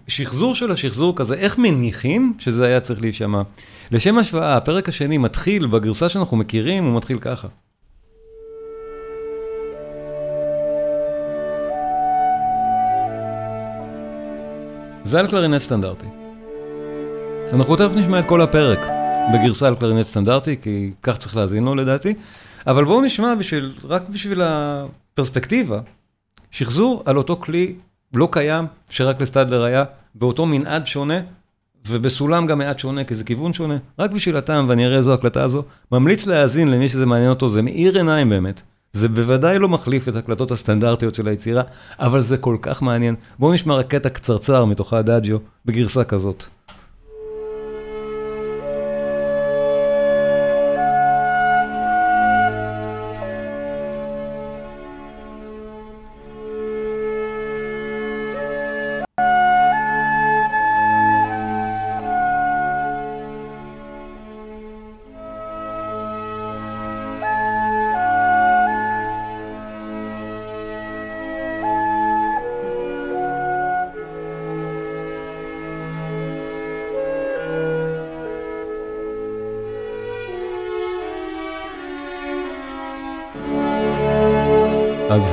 שחזור 0.08 0.54
של 0.54 0.72
השחזור 0.72 1.16
כזה, 1.16 1.34
איך 1.34 1.58
מניחים 1.58 2.34
שזה 2.38 2.66
היה 2.66 2.80
צריך 2.80 3.00
להישמע. 3.00 3.42
לשם 3.90 4.18
השוואה, 4.18 4.56
הפרק 4.56 4.88
השני 4.88 5.18
מתחיל, 5.18 5.66
בגרסה 5.66 6.08
שאנחנו 6.08 6.36
מכירים, 6.36 6.84
הוא 6.84 6.96
מתחיל 6.96 7.18
ככה. 7.18 7.48
זה 15.04 15.20
על 15.20 15.30
קלרינט 15.30 15.60
סטנדרטי. 15.60 16.06
אנחנו 17.52 17.76
תכף 17.76 17.94
נשמע 17.94 18.18
את 18.18 18.28
כל 18.28 18.40
הפרק 18.40 18.78
בגרסה 19.34 19.68
על 19.68 19.74
קלרינט 19.74 20.06
סטנדרטי, 20.06 20.56
כי 20.62 20.90
כך 21.02 21.18
צריך 21.18 21.36
להאזין 21.36 21.64
לו 21.64 21.74
לדעתי, 21.74 22.14
אבל 22.66 22.84
בואו 22.84 23.00
נשמע 23.00 23.34
בשביל, 23.34 23.72
רק 23.84 24.08
בשביל 24.08 24.40
הפרספקטיבה, 24.44 25.80
שחזור 26.50 27.02
על 27.06 27.16
אותו 27.16 27.36
כלי 27.36 27.74
לא 28.14 28.28
קיים, 28.30 28.66
שרק 28.88 29.20
לסטדלר 29.20 29.62
היה, 29.62 29.84
באותו 30.14 30.46
מנעד 30.46 30.86
שונה, 30.86 31.20
ובסולם 31.88 32.46
גם 32.46 32.58
מעט 32.58 32.78
שונה, 32.78 33.04
כי 33.04 33.14
זה 33.14 33.24
כיוון 33.24 33.52
שונה. 33.52 33.76
רק 33.98 34.10
בשביל 34.10 34.36
הטעם, 34.36 34.68
ואני 34.68 34.86
אראה 34.86 34.98
איזו 34.98 35.14
הקלטה 35.14 35.42
הזו, 35.42 35.62
ממליץ 35.92 36.26
להאזין 36.26 36.70
למי 36.70 36.88
שזה 36.88 37.06
מעניין 37.06 37.30
אותו, 37.30 37.50
זה 37.50 37.62
מאיר 37.62 37.96
עיניים 37.96 38.28
באמת. 38.28 38.60
זה 38.92 39.08
בוודאי 39.08 39.58
לא 39.58 39.68
מחליף 39.68 40.08
את 40.08 40.16
הקלטות 40.16 40.50
הסטנדרטיות 40.50 41.14
של 41.14 41.28
היצירה, 41.28 41.62
אבל 41.98 42.20
זה 42.20 42.36
כל 42.36 42.56
כך 42.62 42.82
מעניין. 42.82 43.14
בואו 43.38 43.52
נשמע 43.52 43.74
רק 43.74 43.86
קטע 43.86 44.08
קצרצר 44.08 44.64
מתוך 44.64 44.92
האדאג'יו, 44.92 45.38
בגרסה 45.66 46.04
כזאת. 46.04 46.44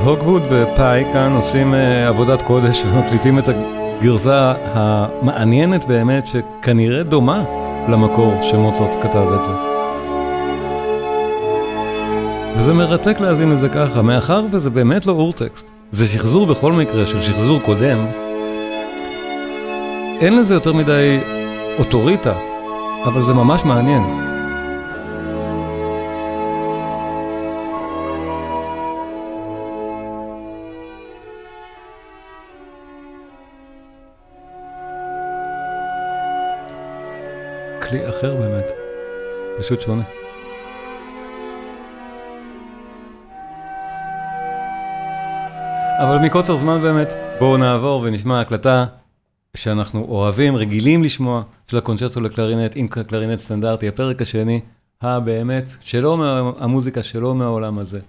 הוגווד 0.08 0.42
ופאי 0.50 1.04
כאן 1.12 1.32
עושים 1.36 1.74
uh, 1.74 1.76
עבודת 2.08 2.42
קודש 2.42 2.84
ומקליטים 2.84 3.38
את 3.38 3.44
הגרסה 3.48 4.54
המעניינת 4.72 5.84
באמת, 5.84 6.26
שכנראה 6.26 7.02
דומה 7.02 7.44
למקור 7.88 8.42
שמוצרט 8.42 8.90
כתב 9.02 9.26
את 9.34 9.42
זה. 9.42 9.52
וזה 12.56 12.74
מרתק 12.74 13.20
להאזין 13.20 13.50
לזה 13.50 13.68
ככה, 13.68 14.02
מאחר 14.02 14.44
וזה 14.50 14.70
באמת 14.70 15.06
לא 15.06 15.12
אורטקסט, 15.12 15.66
זה 15.90 16.06
שחזור 16.06 16.46
בכל 16.46 16.72
מקרה 16.72 17.06
של 17.06 17.22
שחזור 17.22 17.60
קודם, 17.60 18.06
אין 20.20 20.38
לזה 20.38 20.54
יותר 20.54 20.72
מדי 20.72 21.18
אוטוריטה, 21.78 22.34
אבל 23.04 23.22
זה 23.22 23.34
ממש 23.34 23.64
מעניין. 23.64 24.02
פשוט 39.68 39.80
שונה. 39.80 40.02
אבל 45.98 46.18
מקוצר 46.26 46.56
זמן 46.56 46.82
באמת, 46.82 47.12
בואו 47.38 47.56
נעבור 47.56 48.02
ונשמע 48.02 48.40
הקלטה 48.40 48.86
שאנחנו 49.56 50.04
אוהבים, 50.04 50.56
רגילים 50.56 51.04
לשמוע, 51.04 51.42
של 51.66 51.78
הקונצ'רטו 51.78 52.20
לקלרינט 52.20 52.72
עם 52.74 52.88
קלרינט 52.88 53.38
סטנדרטי, 53.38 53.88
הפרק 53.88 54.22
השני, 54.22 54.60
הבאמת, 55.02 55.64
שלא 55.80 56.18
מה, 56.18 56.52
המוזיקה 56.58 57.02
שלו 57.02 57.34
מהעולם 57.34 57.78
הזה. 57.78 58.00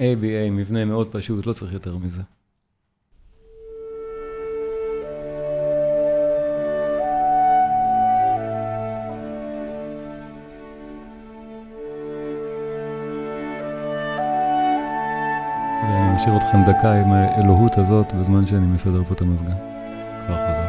ABA, 0.00 0.50
מבנה 0.50 0.84
מאוד 0.84 1.08
פשוט, 1.10 1.46
לא 1.46 1.52
צריך 1.52 1.72
יותר 1.72 1.96
מזה. 1.96 2.22
ואני 16.18 16.26
משאיר 16.26 16.36
אתכם 16.36 16.64
דקה 16.64 16.92
עם 16.92 17.12
האלוהות 17.12 17.78
הזאת 17.78 18.12
בזמן 18.14 18.46
שאני 18.46 18.66
מסדר 18.66 19.04
פה 19.04 19.14
את 19.14 19.20
המזגן. 19.20 19.52
כבר 20.26 20.36
חוזר. 20.48 20.67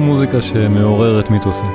מוזיקה 0.00 0.42
שמעוררת 0.42 1.30
מיתוסים. 1.30 1.70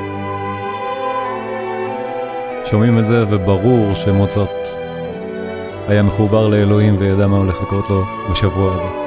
שומעים 2.65 2.99
את 2.99 3.05
זה 3.05 3.26
וברור 3.30 3.93
שמוצרט 3.93 4.49
היה 5.88 6.03
מחובר 6.03 6.47
לאלוהים 6.47 6.95
וידע 6.99 7.28
מה 7.28 7.38
הולך 7.38 7.61
לקרות 7.61 7.89
לו 7.89 8.03
בשבוע 8.32 8.73
הבא. 8.73 9.05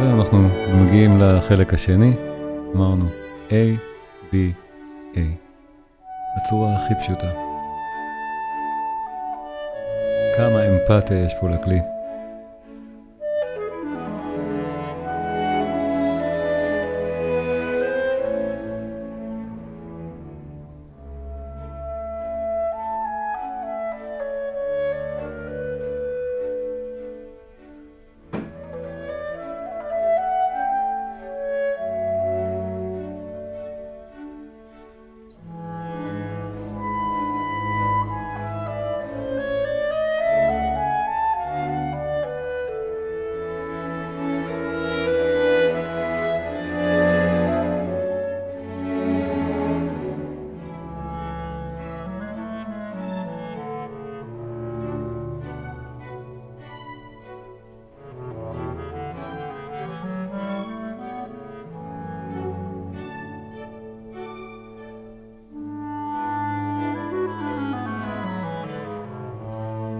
ואנחנו 0.00 0.48
מגיעים 0.74 1.20
לחלק 1.20 1.74
השני, 1.74 2.12
אמרנו 2.74 3.04
A, 3.48 3.52
B, 4.32 4.34
A. 5.14 5.43
בצורה 6.44 6.76
הכי 6.76 6.94
פשוטה. 6.94 7.30
כמה 10.36 10.68
אמפתיה 10.68 11.18
יש 11.18 11.34
פה 11.40 11.48
לכלי. 11.48 11.93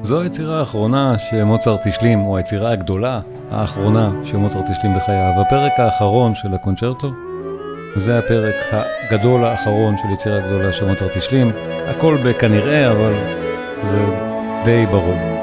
זו 0.05 0.21
היצירה 0.21 0.59
האחרונה 0.59 1.19
שמוצרט 1.19 1.87
השלים, 1.87 2.25
או 2.25 2.37
היצירה 2.37 2.71
הגדולה 2.71 3.21
האחרונה 3.51 4.11
שמוצרט 4.25 4.65
השלים 4.71 4.97
בחייו. 4.97 5.41
הפרק 5.41 5.81
האחרון 5.81 6.35
של 6.35 6.55
הקונצ'רטו, 6.55 7.11
זה 7.97 8.19
הפרק 8.19 8.55
הגדול 8.73 9.45
האחרון 9.45 9.97
של 9.97 10.11
יצירה 10.15 10.41
גדולה 10.41 10.73
שמוצרט 10.73 11.17
השלים. 11.17 11.53
הכל 11.87 12.19
בכנראה, 12.25 12.93
אבל 12.93 13.13
זה 13.83 14.05
די 14.65 14.87
ברור. 14.87 15.34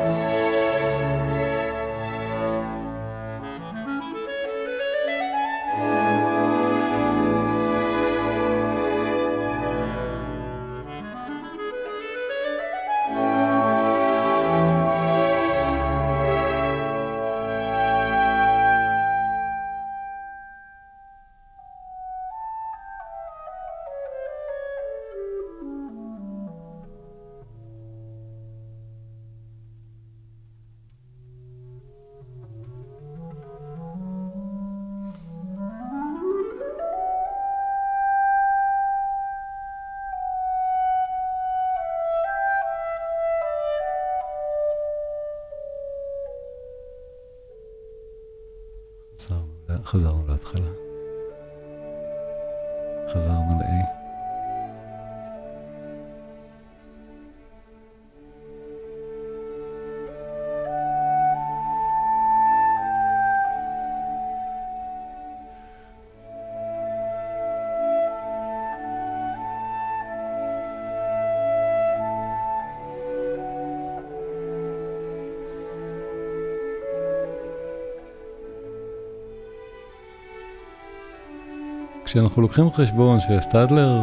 כשאנחנו 82.11 82.41
לוקחים 82.41 82.71
חשבון 82.71 83.19
שסטדלר 83.19 84.01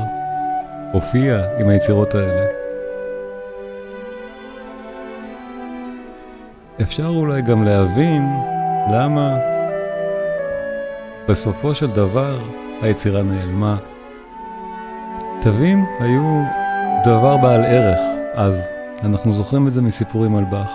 הופיע 0.92 1.42
עם 1.60 1.68
היצירות 1.68 2.14
האלה, 2.14 2.46
אפשר 6.82 7.06
אולי 7.06 7.42
גם 7.42 7.64
להבין 7.64 8.22
למה 8.92 9.38
בסופו 11.28 11.74
של 11.74 11.86
דבר 11.86 12.38
היצירה 12.82 13.22
נעלמה. 13.22 13.76
תווים 15.42 15.84
היו 16.00 16.42
דבר 17.04 17.36
בעל 17.36 17.64
ערך 17.64 18.00
אז, 18.34 18.62
אנחנו 19.04 19.32
זוכרים 19.34 19.68
את 19.68 19.72
זה 19.72 19.82
מסיפורים 19.82 20.36
על 20.36 20.44
באך. 20.44 20.72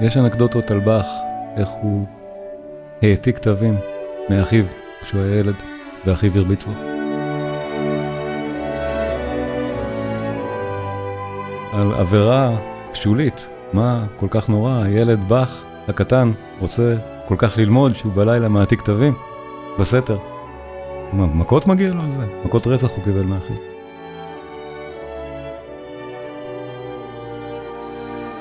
יש 0.00 0.16
אנקדוטות 0.16 0.70
על 0.70 0.80
באך, 0.80 1.06
איך 1.56 1.68
הוא 1.68 2.06
העתיק 3.02 3.36
כתבים 3.36 3.78
מאחיו 4.30 4.64
כשהוא 5.02 5.20
היה 5.20 5.38
ילד, 5.38 5.54
ואחיו 6.04 6.38
הרביץ 6.38 6.66
לו. 6.66 6.72
על 11.72 11.94
עבירה 11.94 12.56
שולית, 12.94 13.46
מה 13.72 14.06
כל 14.16 14.26
כך 14.30 14.48
נורא, 14.48 14.82
הילד 14.84 15.28
באך 15.28 15.64
הקטן 15.88 16.32
רוצה 16.60 16.96
כל 17.26 17.34
כך 17.38 17.58
ללמוד 17.58 17.96
שהוא 17.96 18.12
בלילה 18.12 18.48
מעתיק 18.48 18.80
כתבים 18.80 19.14
בסתר. 19.78 20.18
מה, 21.12 21.26
מכות 21.26 21.66
מגיע 21.66 21.94
לו 21.94 22.02
על 22.02 22.10
זה? 22.10 22.26
מכות 22.44 22.66
רצח 22.66 22.90
הוא 22.90 23.04
קיבל 23.04 23.22
מאחיו. 23.22 23.56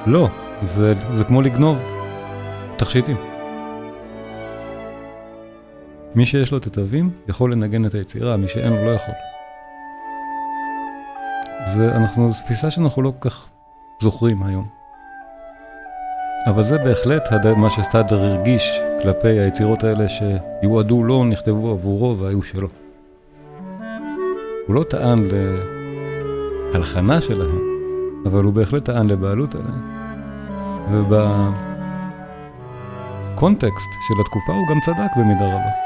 לא, 0.05 0.27
זה, 0.61 0.93
זה 1.11 1.23
כמו 1.23 1.41
לגנוב 1.41 1.77
תכשיטים. 2.77 3.34
מי 6.15 6.25
שיש 6.25 6.51
לו 6.51 6.57
את 6.57 6.67
התווים 6.67 7.11
יכול 7.27 7.51
לנגן 7.51 7.85
את 7.85 7.93
היצירה, 7.93 8.37
מי 8.37 8.47
שאין 8.47 8.73
לו 8.73 8.85
לא 8.85 8.89
יכול. 8.89 9.13
זה, 11.65 11.95
אנחנו, 11.95 12.31
זו 12.31 12.43
תפיסה 12.43 12.71
שאנחנו 12.71 13.01
לא 13.01 13.13
כל 13.19 13.29
כך 13.29 13.47
זוכרים 14.01 14.43
היום. 14.43 14.67
אבל 16.47 16.63
זה 16.63 16.77
בהחלט 16.77 17.33
מה 17.57 17.69
שסטאדר 17.69 18.23
הרגיש 18.23 18.79
כלפי 19.01 19.27
היצירות 19.27 19.83
האלה 19.83 20.05
שיועדו 20.09 21.03
לו, 21.03 21.25
נכתבו 21.25 21.71
עבורו 21.71 22.17
והיו 22.17 22.43
שלו. 22.43 22.67
הוא 24.67 24.75
לא 24.75 24.83
טען 24.89 25.27
להלחנה 26.73 27.21
שלהם, 27.21 27.59
אבל 28.25 28.43
הוא 28.43 28.53
בהחלט 28.53 28.85
טען 28.85 29.07
לבעלות 29.07 29.55
עליהם. 29.55 29.95
ובקונטקסט 33.31 33.89
של 34.07 34.13
התקופה 34.21 34.53
הוא 34.53 34.67
גם 34.69 34.79
צדק 34.79 35.11
במידה 35.17 35.45
רבה. 35.45 35.84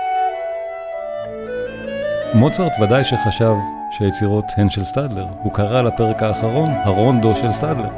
מוצרט 2.34 2.72
ודאי 2.82 3.04
שחשב 3.04 3.54
שהיצירות 3.92 4.46
הן 4.58 4.70
של 4.70 4.84
סטדלר, 4.84 5.26
הוא 5.44 5.54
קרא 5.54 5.82
לפרק 5.82 6.24
האחרון 6.24 6.70
הרונדו 6.84 7.36
של 7.36 7.52
סטדלר, 7.52 7.90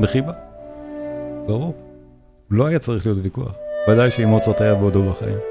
בחיבה. 0.00 0.32
ברור. 1.46 1.74
לא 2.50 2.66
היה 2.66 2.78
צריך 2.78 3.06
להיות 3.06 3.18
ויכוח. 3.22 3.52
ודאי 3.88 4.10
שאם 4.10 4.28
מוצרט 4.28 4.60
היה 4.60 4.74
בעודו 4.74 5.10
בחיים. 5.10 5.49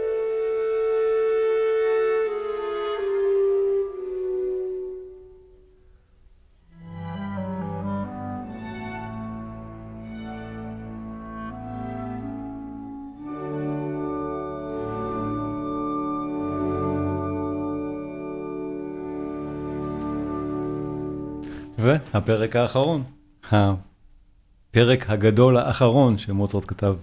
והפרק 22.19 22.55
האחרון, 22.55 23.03
הפרק 23.51 25.09
הגדול 25.09 25.57
האחרון 25.57 26.17
שמוצרט 26.17 26.63
כתב, 26.67 26.95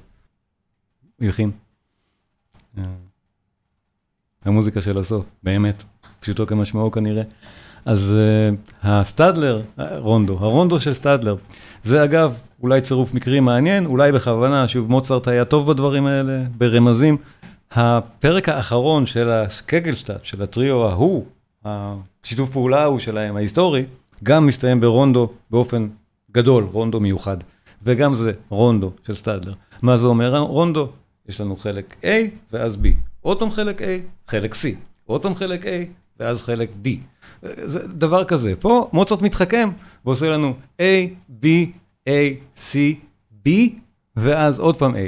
הלחין. 1.21 1.51
אה, 2.79 2.83
המוזיקה 4.45 4.83
של 4.83 4.99
הסוף, 4.99 5.27
באמת, 5.43 5.83
פשוטו 6.21 6.47
כמשמעו 6.47 6.91
כנראה. 6.91 7.23
אז 7.85 8.15
uh, 8.15 8.73
הסטדלר, 8.83 9.63
רונדו, 9.97 10.39
הרונדו 10.41 10.81
של 10.81 10.93
סטדלר, 10.93 11.37
זה 11.85 12.05
אגב 12.05 12.43
אולי 12.63 12.81
צירוף 12.81 13.15
מקרי 13.15 13.41
מעניין, 13.41 13.87
אולי 13.87 14.13
בכוונה, 14.13 14.69
שוב 14.69 14.91
מוצרט 14.91 15.29
היה 15.29 15.45
טוב 15.45 15.73
בדברים 15.73 16.07
האלה, 16.07 16.43
ברמזים. 16.59 17.17
הפרק 17.71 18.49
האחרון 18.49 19.07
של 19.07 19.31
הסקגלשטאט, 19.31 20.25
של 20.25 20.43
הטריו 20.43 20.89
ההוא, 20.89 21.25
השיתוף 21.65 22.51
פעולה 22.51 22.83
ההוא 22.83 22.99
שלהם, 22.99 23.37
ההיסטורי, 23.37 23.85
גם 24.23 24.47
מסתיים 24.47 24.81
ברונדו 24.81 25.33
באופן 25.51 25.89
גדול, 26.33 26.65
רונדו 26.73 27.01
מיוחד. 27.01 27.37
וגם 27.83 28.15
זה 28.15 28.33
רונדו 28.49 28.93
של 29.07 29.15
סטדלר. 29.15 29.55
מה 29.83 29.97
זה 29.97 30.07
אומר 30.07 30.39
רונדו? 30.39 30.89
יש 31.29 31.41
לנו 31.41 31.57
חלק 31.57 31.97
A 32.03 32.07
ואז 32.53 32.77
B. 32.77 32.87
עוד 33.21 33.39
פעם 33.39 33.51
חלק 33.51 33.83
A, 33.83 33.85
חלק 34.27 34.55
C. 34.55 34.59
עוד 35.07 35.23
פעם 35.23 35.35
חלק 35.35 35.65
A 35.65 35.69
ואז 36.21 36.43
חלק 36.43 36.71
B. 36.85 36.89
זה 37.43 37.89
דבר 37.89 38.25
כזה. 38.25 38.55
פה 38.57 38.91
מוצרט 38.93 39.23
מתחכם 39.23 39.69
ועושה 40.05 40.29
לנו 40.29 40.55
A, 40.79 40.83
B, 41.43 41.47
A, 42.09 42.11
C, 42.57 42.77
B, 43.47 43.51
ואז 44.17 44.59
עוד 44.59 44.77
פעם 44.77 44.95
A. 44.95 44.99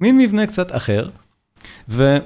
מין 0.00 0.18
מבנה 0.18 0.46
קצת 0.46 0.76
אחר. 0.76 1.08
ו... 1.88 2.16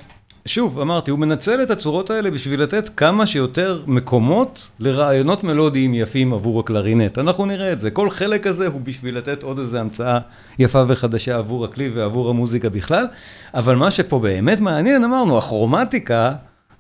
שוב, 0.47 0.81
אמרתי, 0.81 1.11
הוא 1.11 1.19
מנצל 1.19 1.63
את 1.63 1.71
הצורות 1.71 2.11
האלה 2.11 2.31
בשביל 2.31 2.63
לתת 2.63 2.89
כמה 2.97 3.27
שיותר 3.27 3.83
מקומות 3.87 4.71
לרעיונות 4.79 5.45
מלודיים 5.45 5.95
יפים 5.95 6.33
עבור 6.33 6.61
הקלרינט. 6.61 7.19
אנחנו 7.19 7.47
נראה 7.47 7.73
את 7.73 7.81
זה. 7.81 7.91
כל 7.91 8.11
חלק 8.11 8.47
הזה 8.47 8.67
הוא 8.67 8.81
בשביל 8.81 9.19
לתת 9.19 9.43
עוד 9.43 9.59
איזו 9.59 9.79
המצאה 9.79 10.19
יפה 10.59 10.85
וחדשה 10.89 11.37
עבור 11.37 11.65
הכלי 11.65 11.89
ועבור 11.89 12.31
המוזיקה 12.31 12.69
בכלל. 12.69 13.07
אבל 13.55 13.77
מה 13.77 13.91
שפה 13.91 14.19
באמת 14.19 14.61
מעניין, 14.61 15.05
אמרנו, 15.05 15.39
הכרומטיקה... 15.39 16.35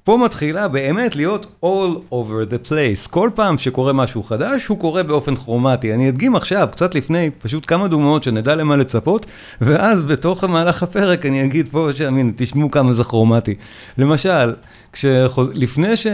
פה 0.04 0.16
מתחילה 0.24 0.68
באמת 0.68 1.16
להיות 1.16 1.46
all 1.64 2.12
over 2.12 2.52
the 2.52 2.68
place. 2.68 3.10
כל 3.10 3.30
פעם 3.34 3.58
שקורה 3.58 3.92
משהו 3.92 4.22
חדש, 4.22 4.66
הוא 4.66 4.78
קורה 4.78 5.02
באופן 5.02 5.36
כרומטי. 5.36 5.94
אני 5.94 6.08
אדגים 6.08 6.36
עכשיו, 6.36 6.68
קצת 6.72 6.94
לפני, 6.94 7.30
פשוט 7.42 7.64
כמה 7.66 7.88
דוגמאות 7.88 8.22
שנדע 8.22 8.54
למה 8.54 8.76
לצפות, 8.76 9.26
ואז 9.60 10.02
בתוך 10.02 10.44
המהלך 10.44 10.82
הפרק 10.82 11.26
אני 11.26 11.44
אגיד 11.44 11.68
פה 11.68 11.88
שהנה, 11.96 12.32
תשמעו 12.36 12.70
כמה 12.70 12.92
זה 12.92 13.04
כרומטי. 13.04 13.54
למשל, 13.98 14.54
כשחוז... 14.92 15.50
לפני, 15.54 15.96
ש... 15.96 16.06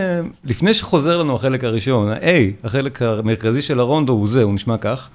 לפני 0.45 0.75
שחוזר 0.75 1.17
לנו 1.17 1.35
החלק 1.35 1.65
הראשון, 1.65 2.09
ה-A, 2.09 2.67
החלק 2.67 3.03
המרכזי 3.03 3.63
של 3.63 3.81
הרונדו 3.81 4.13
הוא 4.13 4.29
זה, 4.29 4.43
הוא 4.43 4.55
נשמע 4.55 4.77
כך. 4.77 5.09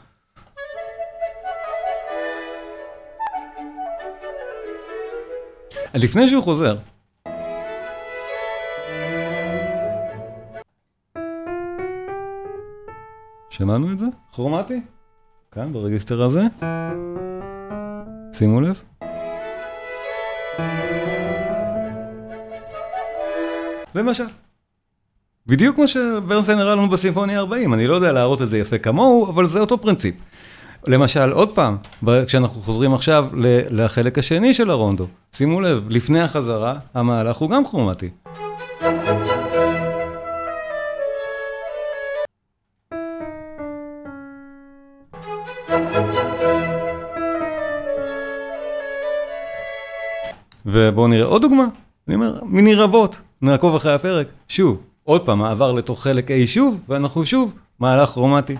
לפני 5.93 6.27
שהוא 6.27 6.43
חוזר, 6.43 6.75
שמענו 13.61 13.91
את 13.91 13.99
זה? 13.99 14.05
כרומטי? 14.33 14.81
כאן 15.51 15.73
ברגיסטר 15.73 16.21
הזה. 16.21 16.43
שימו 18.33 18.61
לב. 18.61 18.81
למשל. 23.95 24.23
בדיוק 25.47 25.75
כמו 25.75 25.87
שברנסיין 25.87 26.59
הראה 26.59 26.75
לנו 26.75 26.89
בסימפוניה 26.89 27.39
40, 27.39 27.73
אני 27.73 27.87
לא 27.87 27.95
יודע 27.95 28.11
להראות 28.11 28.41
את 28.41 28.47
זה 28.47 28.57
יפה 28.57 28.77
כמוהו, 28.77 29.29
אבל 29.29 29.47
זה 29.47 29.59
אותו 29.59 29.77
פרינציפ. 29.77 30.15
למשל, 30.87 31.31
עוד 31.31 31.55
פעם, 31.55 31.77
כשאנחנו 32.27 32.61
חוזרים 32.61 32.93
עכשיו 32.93 33.27
לחלק 33.69 34.17
השני 34.17 34.53
של 34.53 34.69
הרונדו, 34.69 35.07
שימו 35.33 35.61
לב, 35.61 35.85
לפני 35.89 36.21
החזרה, 36.21 36.75
המהלך 36.93 37.37
הוא 37.37 37.49
גם 37.49 37.65
כרומטי. 37.65 38.09
ובואו 50.71 51.07
נראה 51.07 51.25
עוד 51.25 51.41
דוגמה, 51.41 51.65
אני 52.07 52.15
אומר, 52.15 52.39
מיני 52.43 52.75
רבות, 52.75 53.17
נעקוב 53.41 53.75
אחרי 53.75 53.93
הפרק, 53.93 54.27
שוב, 54.47 54.81
עוד 55.03 55.25
פעם, 55.25 55.39
מעבר 55.39 55.71
לתוך 55.71 56.03
חלק 56.03 56.31
A 56.31 56.47
שוב, 56.47 56.79
ואנחנו 56.89 57.25
שוב, 57.25 57.51
מהלך 57.79 58.09
כרומטי. 58.09 58.55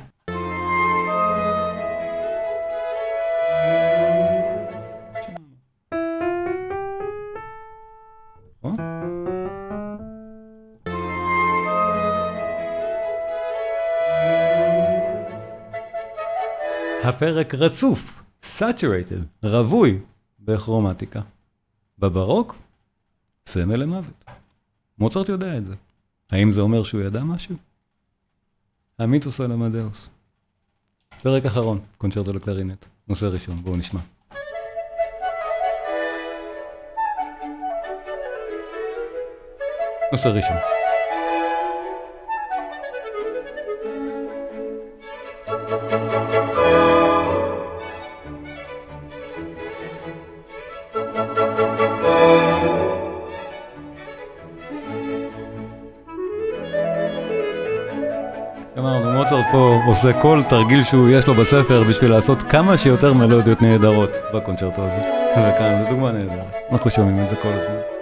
הפרק 17.04 17.56
רצוף, 17.56 18.24
saturated, 18.44 19.44
רווי 19.44 20.00
בכרומטיקה. 20.40 21.22
בברוק, 22.02 22.56
סמל 23.46 23.76
למוות. 23.76 24.26
מוצרט 24.98 25.30
יודע 25.30 25.58
את 25.58 25.66
זה. 25.66 25.76
האם 26.32 26.52
זה 26.52 26.62
אומר 26.62 26.84
שהוא 26.84 27.02
ידע 27.02 27.24
משהו? 27.24 27.56
המיתוס 29.00 29.42
על 29.42 29.52
המדאוס. 29.52 30.10
פרק 31.22 31.46
אחרון, 31.46 31.80
קונצ'רטו 31.98 32.34
לקלרינט. 32.34 32.86
נושא 33.08 33.26
ראשון, 33.26 33.56
בואו 33.64 33.78
נשמע. 33.78 34.00
נושא 40.12 40.28
ראשון. 40.28 40.81
עושה 59.92 60.14
כל 60.22 60.42
תרגיל 60.50 60.84
שהוא 60.84 61.10
יש 61.10 61.28
לו 61.28 61.34
בספר 61.34 61.84
בשביל 61.84 62.12
לעשות 62.12 62.44
כמה 62.44 62.78
שיותר 62.78 63.14
מלודיות 63.14 63.62
נהדרות 63.62 64.18
בקונצ'רטו 64.34 64.82
הזה. 64.82 65.00
וכאן 65.32 65.84
זו 65.84 65.90
דוגמה 65.90 66.12
נהדרת, 66.12 66.56
אנחנו 66.72 66.90
שומעים 66.90 67.24
את 67.24 67.30
זה 67.30 67.36
כל 67.36 67.50
הזמן. 67.50 68.01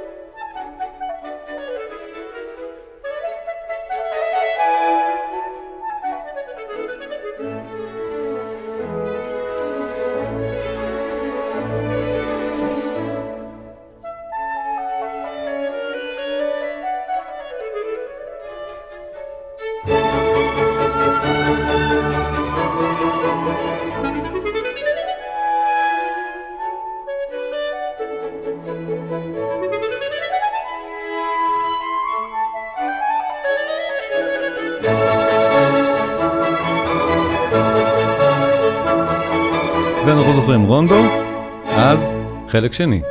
חלק 42.49 42.73
שני. 42.73 43.01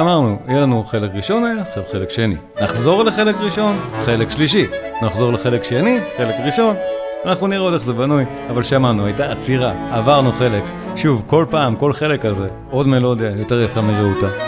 אמרנו, 0.00 0.38
יהיה 0.48 0.60
לנו 0.60 0.84
חלק 0.84 1.10
ראשון 1.14 1.44
היה, 1.44 1.62
עכשיו 1.62 1.82
חלק 1.92 2.10
שני. 2.10 2.36
נחזור 2.60 3.02
לחלק 3.02 3.36
ראשון, 3.40 3.90
חלק 4.04 4.30
שלישי. 4.30 4.66
נחזור 5.02 5.32
לחלק 5.32 5.64
שני, 5.64 6.00
חלק 6.16 6.34
ראשון. 6.46 6.76
אנחנו 7.24 7.46
נראה 7.46 7.62
עוד 7.62 7.74
איך 7.74 7.84
זה 7.84 7.92
בנוי, 7.92 8.24
אבל 8.50 8.62
שמענו, 8.62 9.06
הייתה 9.06 9.32
עצירה, 9.32 9.72
עברנו 9.92 10.32
חלק. 10.32 10.62
שוב, 10.96 11.22
כל 11.26 11.46
פעם, 11.50 11.76
כל 11.76 11.92
חלק 11.92 12.22
כזה, 12.22 12.48
עוד 12.70 12.86
מלודיה 12.86 13.30
יותר 13.30 13.60
יפה 13.60 13.80
מרעותה. 13.80 14.43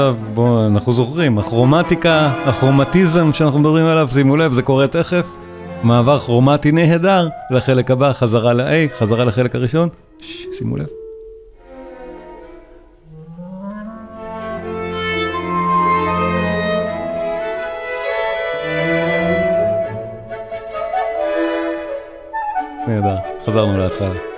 עכשיו 0.00 0.16
בואו, 0.34 0.66
אנחנו 0.66 0.92
זוכרים, 0.92 1.38
הכרומטיקה, 1.38 2.32
הכרומטיזם 2.46 3.32
שאנחנו 3.32 3.58
מדברים 3.58 3.86
עליו, 3.86 4.08
שימו 4.12 4.36
לב, 4.36 4.52
זה 4.52 4.62
קורה 4.62 4.86
תכף. 4.86 5.36
מעבר 5.82 6.18
כרומטי 6.18 6.72
נהדר 6.72 7.28
לחלק 7.50 7.90
הבא, 7.90 8.12
חזרה 8.12 8.52
ל-A, 8.52 8.98
חזרה 8.98 9.24
לחלק 9.24 9.54
הראשון. 9.54 9.88
שש, 10.18 10.46
שימו 10.58 10.76
לב. 10.76 10.86
נהדר, 22.88 23.16
חזרנו 23.46 23.78
להתחלה. 23.78 24.29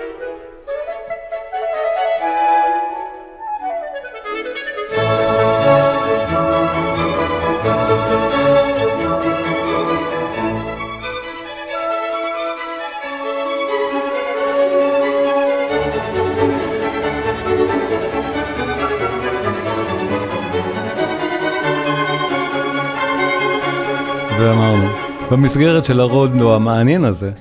במסגרת 25.33 25.85
של 25.85 25.99
הרודנו 25.99 26.55
המעניין 26.55 27.03
הזה, 27.03 27.31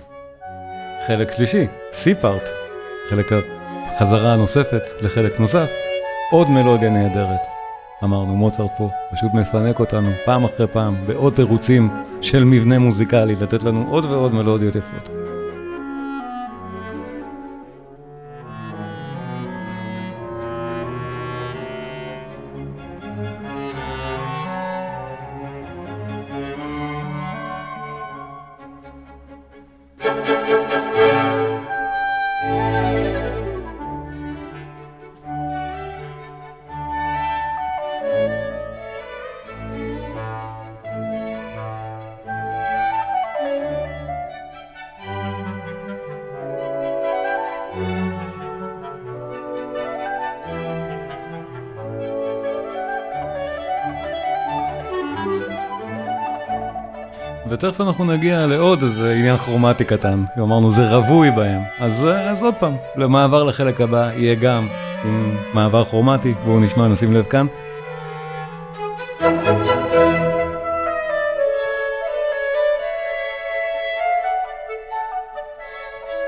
חלק 1.06 1.32
שלישי, 1.32 1.66
C-Part, 1.90 2.48
חלק 3.10 3.32
החזרה 3.86 4.32
הנוספת 4.32 4.82
לחלק 5.00 5.40
נוסף, 5.40 5.70
עוד 6.30 6.50
מלודיה 6.50 6.90
נהדרת. 6.90 7.40
אמרנו, 8.04 8.36
מוצרט 8.36 8.70
פה 8.78 8.90
פשוט 9.12 9.30
מפנק 9.34 9.80
אותנו 9.80 10.10
פעם 10.24 10.44
אחרי 10.44 10.66
פעם 10.66 10.96
בעוד 11.06 11.32
תירוצים 11.32 11.88
של 12.20 12.44
מבנה 12.44 12.78
מוזיקלי, 12.78 13.34
לתת 13.36 13.62
לנו 13.62 13.86
עוד 13.88 14.04
ועוד 14.04 14.34
מלודיות 14.34 14.76
יפות. 14.76 15.11
ותכף 57.64 57.80
אנחנו 57.80 58.04
נגיע 58.04 58.46
לעוד 58.46 58.82
איזה 58.82 59.12
עניין 59.12 59.36
כרומטי 59.36 59.84
קטן, 59.84 60.24
אמרנו 60.38 60.70
זה 60.70 60.96
רווי 60.96 61.30
בהם, 61.30 61.60
אז, 61.80 62.04
אז 62.04 62.42
עוד 62.42 62.54
פעם, 62.54 62.76
למעבר 62.96 63.44
לחלק 63.44 63.80
הבא 63.80 64.10
יהיה 64.16 64.34
גם 64.34 64.68
עם 65.04 65.36
מעבר 65.54 65.84
כרומטי, 65.84 66.34
בואו 66.44 66.60
נשמע, 66.60 66.88
נשים 66.88 67.12
לב 67.12 67.24
כאן. 67.24 67.46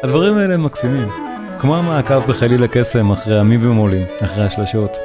הדברים 0.03 0.37
האלה 0.37 0.55
הם 0.55 0.65
מקסימים, 0.65 1.09
כמו 1.59 1.77
המעקב 1.77 2.31
בחליל 2.31 2.65
הקסם 2.65 3.11
אחרי 3.11 3.39
המי 3.39 3.59
במולים, 3.59 4.07
אחרי 4.25 4.45
השלשות. 4.45 4.97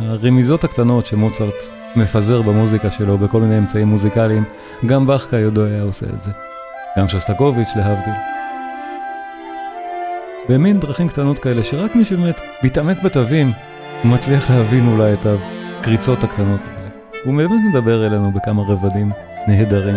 הרמיזות 0.00 0.64
הקטנות 0.64 1.06
שמוצרט 1.06 1.81
מפזר 1.96 2.42
במוזיקה 2.42 2.90
שלו 2.90 3.18
בכל 3.18 3.40
מיני 3.40 3.58
אמצעים 3.58 3.88
מוזיקליים, 3.88 4.44
גם 4.86 5.06
באך 5.06 5.26
כידו 5.30 5.64
היה 5.64 5.82
עושה 5.82 6.06
את 6.06 6.22
זה. 6.22 6.30
גם 6.98 7.08
שסטקוביץ' 7.08 7.68
להבדיל. 7.76 8.14
במין 10.48 10.80
דרכים 10.80 11.08
קטנות 11.08 11.38
כאלה 11.38 11.64
שרק 11.64 11.94
מי 11.94 12.04
שבאמת 12.04 12.40
מתעמק 12.62 13.02
בתווים 13.02 13.52
מצליח 14.04 14.50
להבין 14.50 14.88
אולי 14.88 15.12
את 15.12 15.26
הקריצות 15.26 16.24
הקטנות 16.24 16.60
האלה. 16.60 16.88
הוא 17.24 17.36
באמת 17.36 17.60
מדבר 17.70 18.06
אלינו 18.06 18.32
בכמה 18.32 18.62
רבדים 18.62 19.12
נהדרים 19.48 19.96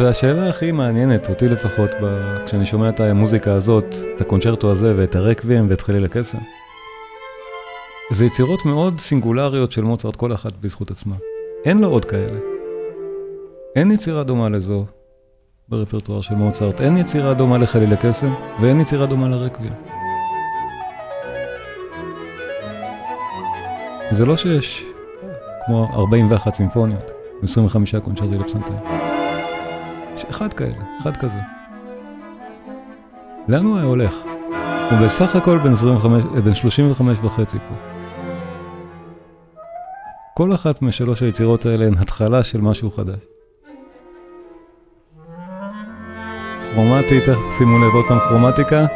והשאלה 0.00 0.48
הכי 0.48 0.72
מעניינת, 0.72 1.28
אותי 1.28 1.48
לפחות, 1.48 1.90
ב... 2.02 2.36
כשאני 2.46 2.66
שומע 2.66 2.88
את 2.88 3.00
המוזיקה 3.00 3.52
הזאת, 3.52 3.84
את 4.16 4.20
הקונצ'רטו 4.20 4.70
הזה 4.70 4.94
ואת 4.96 5.14
הרקבים 5.14 5.66
ואת 5.70 5.80
חליל 5.80 6.04
הקסם, 6.04 6.38
זה 8.10 8.26
יצירות 8.26 8.64
מאוד 8.64 9.00
סינגולריות 9.00 9.72
של 9.72 9.82
מוצרט, 9.82 10.16
כל 10.16 10.32
אחת 10.32 10.52
בזכות 10.60 10.90
עצמה. 10.90 11.14
אין 11.64 11.78
לו 11.78 11.88
עוד 11.88 12.04
כאלה. 12.04 12.38
אין 13.76 13.90
יצירה 13.90 14.22
דומה 14.22 14.48
לזו 14.48 14.84
ברפרטואר 15.68 16.20
של 16.20 16.34
מוצרט, 16.34 16.80
אין 16.80 16.96
יצירה 16.96 17.34
דומה 17.34 17.58
לחליל 17.58 17.92
הקסם 17.92 18.32
ואין 18.60 18.80
יצירה 18.80 19.06
דומה 19.06 19.28
לרקבים. 19.28 19.72
זה 24.10 24.26
לא 24.26 24.36
שיש, 24.36 24.84
כמו 25.66 25.88
41 25.92 26.54
סימפוניות, 26.54 27.10
25 27.42 27.94
קונצ'רטי 27.94 28.38
לפסנתר. 28.38 28.99
יש 30.20 30.26
אחד 30.30 30.52
כאלה, 30.52 30.74
אחד 31.02 31.16
כזה. 31.16 31.38
לאן 33.48 33.64
הוא 33.64 33.76
היה 33.76 33.86
הולך? 33.86 34.14
הוא 34.90 34.98
בסך 35.04 35.36
הכל 35.36 35.58
בן, 35.58 35.72
25, 35.72 36.24
בן 36.44 36.54
35 36.54 37.18
וחצי 37.22 37.58
פה. 37.68 37.74
כל 40.36 40.54
אחת 40.54 40.82
משלוש 40.82 41.22
היצירות 41.22 41.66
האלה 41.66 41.84
הן 41.84 41.94
התחלה 41.98 42.44
של 42.44 42.60
משהו 42.60 42.90
חדש. 42.90 43.18
כרומטי, 46.74 47.20
תכף 47.20 47.58
שימו 47.58 47.78
לב 47.78 47.94
עוד 47.94 48.04
פעם 48.08 48.18
כרומטיקה. 48.20 48.86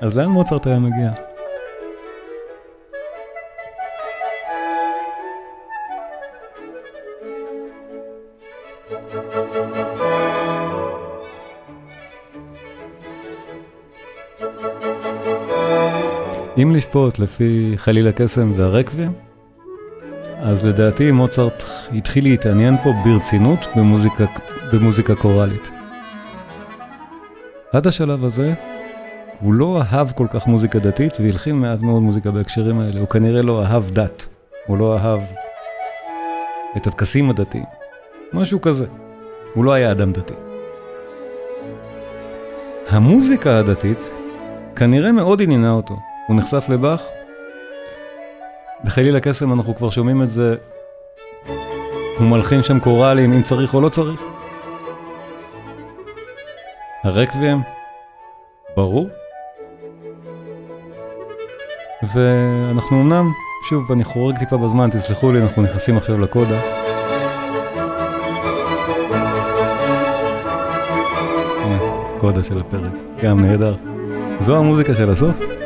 אז 0.00 0.16
לאן 0.16 0.26
מוצרט 0.28 0.66
היה 0.66 0.78
מגיע? 0.78 1.27
אם 16.62 16.72
לשפוט 16.74 17.18
לפי 17.18 17.72
חליל 17.76 18.08
הקסם 18.08 18.52
והרקבים, 18.56 19.12
אז 20.40 20.66
לדעתי 20.66 21.12
מוצרט 21.12 21.62
התחיל 21.92 22.24
להתעניין 22.24 22.76
פה 22.82 22.90
ברצינות 23.04 23.58
במוזיקה, 23.76 24.24
במוזיקה 24.72 25.14
קוראלית. 25.14 25.68
עד 27.72 27.86
השלב 27.86 28.24
הזה 28.24 28.54
הוא 29.40 29.54
לא 29.54 29.82
אהב 29.82 30.12
כל 30.12 30.26
כך 30.30 30.46
מוזיקה 30.46 30.78
דתית 30.78 31.20
והלחין 31.20 31.56
מעט 31.56 31.80
מאוד 31.80 32.02
מוזיקה 32.02 32.30
בהקשרים 32.30 32.80
האלה, 32.80 33.00
הוא 33.00 33.08
כנראה 33.08 33.42
לא 33.42 33.62
אהב 33.62 33.90
דת, 33.90 34.28
הוא 34.66 34.78
לא 34.78 34.98
אהב 34.98 35.20
את 36.76 36.86
הטקסים 36.86 37.30
הדתיים, 37.30 37.64
משהו 38.32 38.60
כזה. 38.60 38.86
הוא 39.54 39.64
לא 39.64 39.72
היה 39.72 39.92
אדם 39.92 40.12
דתי. 40.12 40.34
המוזיקה 42.88 43.58
הדתית 43.58 43.98
כנראה 44.76 45.12
מאוד 45.12 45.42
עניינה 45.42 45.70
אותו. 45.70 46.07
הוא 46.28 46.36
נחשף 46.36 46.68
לבאך, 46.68 47.02
בחליל 48.84 49.16
הקסם 49.16 49.52
אנחנו 49.52 49.74
כבר 49.74 49.90
שומעים 49.90 50.22
את 50.22 50.30
זה, 50.30 50.56
הוא 52.18 52.26
מלחין 52.26 52.62
שם 52.62 52.80
קוראלים 52.80 53.32
אם 53.32 53.42
צריך 53.42 53.74
או 53.74 53.80
לא 53.80 53.88
צריך. 53.88 54.22
הרקבים, 57.04 57.62
ברור. 58.76 59.08
ואנחנו 62.14 63.02
אמנם, 63.02 63.30
שוב, 63.68 63.92
אני 63.92 64.04
חורג 64.04 64.38
טיפה 64.38 64.56
בזמן, 64.56 64.90
תסלחו 64.90 65.32
לי, 65.32 65.42
אנחנו 65.42 65.62
נכנסים 65.62 65.96
עכשיו 65.96 66.18
לקודה. 66.18 66.60
קודה 72.20 72.42
של 72.42 72.58
הפרק, 72.58 72.92
גם 73.22 73.40
נהדר. 73.40 73.74
זו 74.40 74.58
המוזיקה 74.58 74.94
של 74.94 75.10
הסוף? 75.10 75.57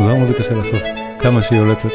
זו 0.00 0.10
המוזיקה 0.10 0.42
של 0.42 0.60
הסוף. 0.60 0.82
כמה 1.18 1.42
שהיא 1.42 1.58
יולצת. 1.58 1.88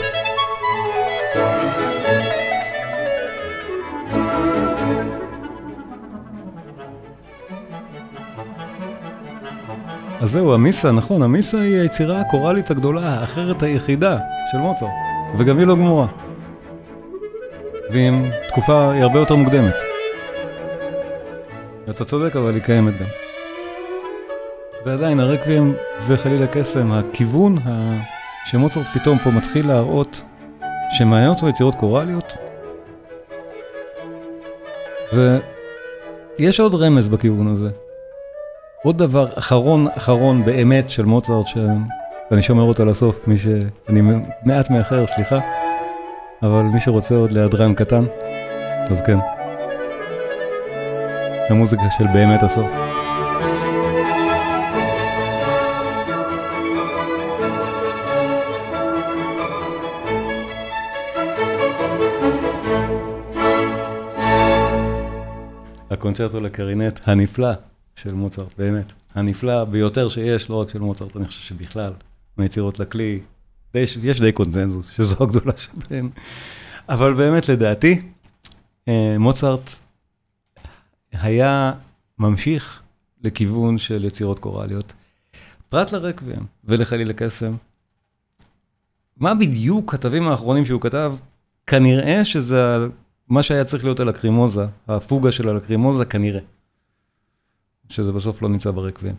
אז 10.22 10.32
זהו, 10.32 10.54
המיסה, 10.54 10.92
נכון, 10.92 11.22
המיסה 11.22 11.60
היא 11.62 11.78
היצירה 11.82 12.22
הקוראלית 12.22 12.72
הגדולה, 12.72 13.20
האחרת 13.20 13.64
היחידה 13.64 14.18
של 14.52 14.58
מוצרט, 14.58 14.90
וגם 15.38 15.58
היא 15.58 15.68
לא 15.68 15.76
גמורה. 15.76 16.08
ועם 17.92 18.30
תקופה 18.48 18.92
היא 18.92 19.04
הרבה 19.04 19.20
יותר 19.20 19.36
מוקדמת. 19.36 19.76
אתה 21.90 22.06
צודק, 22.06 22.36
אבל 22.36 22.54
היא 22.54 22.64
קיימת 22.64 22.94
גם. 23.00 23.27
ועדיין, 24.88 25.20
הרקבים 25.20 25.76
וחליל 26.08 26.44
הקסם, 26.44 26.92
הכיוון 26.92 27.58
ה... 27.66 27.98
שמוצרט 28.46 28.86
פתאום 28.94 29.18
פה 29.18 29.30
מתחיל 29.32 29.68
להראות 29.68 30.24
שמעניין 30.90 31.30
אותו 31.30 31.50
יצירות 31.50 31.76
קוראליות. 31.76 32.34
ויש 35.14 36.60
עוד 36.60 36.76
רמז 36.76 37.10
בכיוון 37.10 37.48
הזה. 37.48 37.70
עוד 38.84 38.98
דבר 38.98 39.28
אחרון 39.36 39.88
אחרון 39.98 40.46
באמת 40.46 40.90
של 40.90 41.06
מוצרט, 41.06 41.48
שאני 41.48 42.42
שומר 42.42 42.64
אותו 42.64 42.86
לסוף, 42.86 43.28
מי 43.28 43.38
ש... 43.38 43.48
אני 43.90 44.02
מעט 44.44 44.70
מאחר, 44.70 45.08
סליחה, 45.08 45.40
אבל 46.44 46.62
מי 46.62 46.80
שרוצה 46.80 47.16
עוד 47.16 47.32
להדרן 47.32 47.74
קטן, 47.74 48.06
אז 48.90 49.02
כן. 49.02 49.18
המוזיקה 51.50 51.84
של 51.98 52.06
באמת 52.14 52.44
הסוף. 52.44 52.68
הקונצ'רטו 66.20 66.46
לקרינט 66.46 67.00
הנפלא 67.04 67.54
של 67.96 68.14
מוצרט, 68.14 68.54
באמת. 68.58 68.94
הנפלא 69.16 69.66
ביותר 69.66 70.10
שיש, 70.10 70.50
לא 70.50 70.62
רק 70.62 70.70
של 70.70 70.80
מוצרט, 70.80 71.16
אני 71.16 71.26
חושב 71.26 71.42
שבכלל, 71.42 71.92
מיצירות 72.38 72.80
לכלי, 72.80 73.20
יש, 73.74 73.98
יש 74.04 74.22
די 74.22 74.32
קונצנזוס, 74.32 74.90
שזו 74.90 75.24
הגדולה 75.24 75.52
שלהן. 75.58 76.10
אבל 76.90 77.14
באמת, 77.14 77.50
לדעתי, 77.50 78.02
מוצרט 79.20 79.70
היה 81.12 81.74
ממשיך 82.20 82.82
לכיוון 83.24 83.78
של 83.78 84.06
יצירות 84.06 84.40
קוראליות. 84.40 84.94
פרט 85.70 85.92
לרקבים 85.92 86.46
ולחליל 86.64 87.10
הקסם, 87.10 87.56
מה 89.18 89.36
בדיוק 89.36 89.92
כתבים 89.92 90.28
האחרונים 90.28 90.66
שהוא 90.66 90.82
כתב? 90.82 91.16
כנראה 91.68 92.26
שזה 92.26 92.78
מה 93.30 93.44
שהיה 93.44 93.66
צריך 93.66 93.84
להיות 93.84 94.00
הלקרימוזה, 94.00 94.66
הפוגה 94.88 95.32
של 95.32 95.50
הלקרימוזה, 95.50 96.06
כנראה. 96.06 96.40
שזה 97.90 98.12
בסוף 98.12 98.42
לא 98.42 98.50
נמצא 98.50 98.72
ברקבים. 98.72 99.16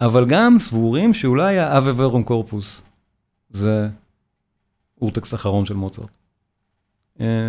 אבל 0.00 0.26
גם 0.28 0.58
סבורים 0.58 1.14
שאולי 1.14 1.58
האווה 1.58 1.92
ורום 1.96 2.22
קורפוס 2.22 2.82
זה 3.50 3.88
אורטקסט 5.00 5.34
אחרון 5.34 5.66
של 5.66 5.74
מוצרט. 5.74 6.08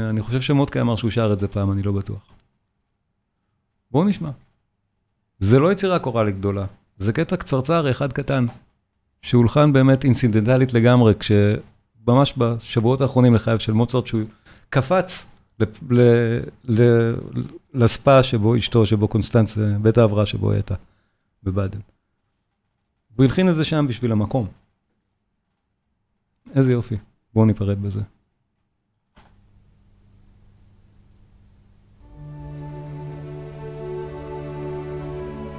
אני 0.09 0.21
חושב 0.21 0.41
שמוטקה 0.41 0.81
אמר 0.81 0.95
שהוא 0.95 1.11
שר 1.11 1.33
את 1.33 1.39
זה 1.39 1.47
פעם, 1.47 1.71
אני 1.71 1.83
לא 1.83 1.91
בטוח. 1.91 2.19
בואו 3.91 4.03
נשמע. 4.03 4.29
זה 5.39 5.59
לא 5.59 5.71
יצירה 5.71 5.99
קוראלית 5.99 6.37
גדולה, 6.37 6.65
זה 6.97 7.13
קטע 7.13 7.35
קצרצר 7.35 7.91
אחד 7.91 8.13
קטן, 8.13 8.45
שהולחן 9.21 9.73
באמת 9.73 10.03
אינסידנטלית 10.03 10.73
לגמרי, 10.73 11.13
כשממש 11.19 12.33
בשבועות 12.37 13.01
האחרונים 13.01 13.35
לחייו 13.35 13.59
של 13.59 13.73
מוצרט, 13.73 14.07
שהוא 14.07 14.21
קפץ 14.69 15.25
לספא 17.73 18.21
שבו 18.21 18.55
אשתו, 18.55 18.85
שבו 18.85 19.07
קונסטנץ, 19.07 19.57
בית 19.81 19.97
ההבראה 19.97 20.25
שבו 20.25 20.51
הייתה, 20.51 20.75
בבאדן. 21.43 21.79
הוא 23.15 23.25
הבחין 23.25 23.49
את 23.49 23.55
זה 23.55 23.63
שם 23.63 23.85
בשביל 23.87 24.11
המקום. 24.11 24.47
איזה 26.55 26.71
יופי, 26.71 26.95
בואו 27.33 27.45
ניפרד 27.45 27.81
בזה. 27.81 28.01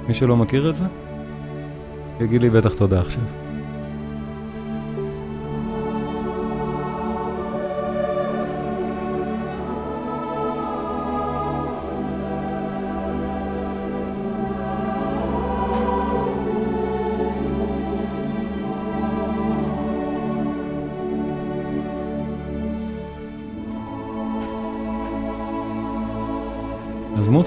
מי 0.07 0.13
שלא 0.13 0.37
מכיר 0.37 0.69
את 0.69 0.75
זה, 0.75 0.85
יגיד 2.19 2.41
לי 2.41 2.49
בטח 2.49 2.73
תודה 2.73 3.01
עכשיו. 3.01 3.40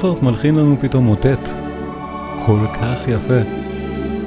מוצרט 0.05 0.23
מלחין 0.23 0.55
לנו 0.55 0.77
פתאום 0.81 1.05
מוטט 1.05 1.49
כל 2.47 2.59
כך 2.73 3.09
יפה. 3.09 3.41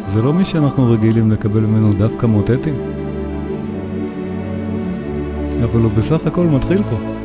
זה 0.06 0.22
לא 0.22 0.34
מי 0.34 0.46
שאנחנו 0.46 0.92
רגילים 0.92 1.32
לקבל 1.32 1.60
ממנו 1.60 1.94
דווקא 1.94 2.26
מוטטים. 2.26 2.76
אבל 5.64 5.82
הוא 5.82 5.92
בסך 5.92 6.28
הכל 6.28 6.48
מתחיל 6.48 6.84
פה. 6.84 7.17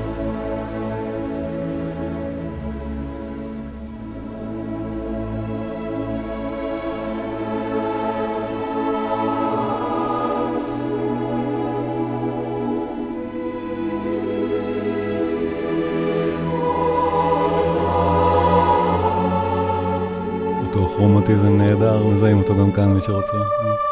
כרומטיזם 21.32 21.56
נהדר, 21.56 22.06
מזהים 22.06 22.38
אותו 22.38 22.56
גם 22.56 22.72
כאן, 22.72 22.92
מי 22.92 23.00
שרוצה. 23.00 23.91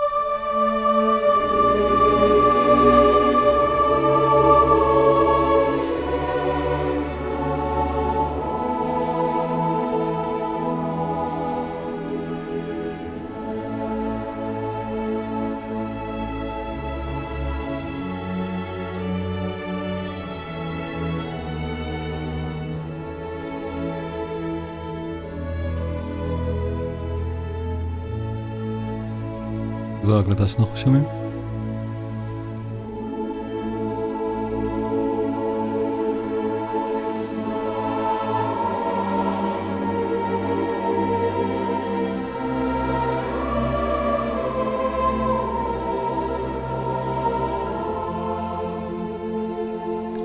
זו 30.11 30.17
ההקלטה 30.17 30.47
שאנחנו 30.47 30.77
שומעים? 30.77 31.05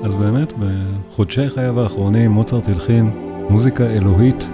אז 0.04 0.16
באמת, 0.16 0.52
בחודשי 0.58 1.48
חייו 1.48 1.80
האחרונים 1.80 2.30
מוצרט 2.30 2.68
הלחין 2.68 3.10
מוזיקה 3.50 3.86
אלוהית 3.86 4.48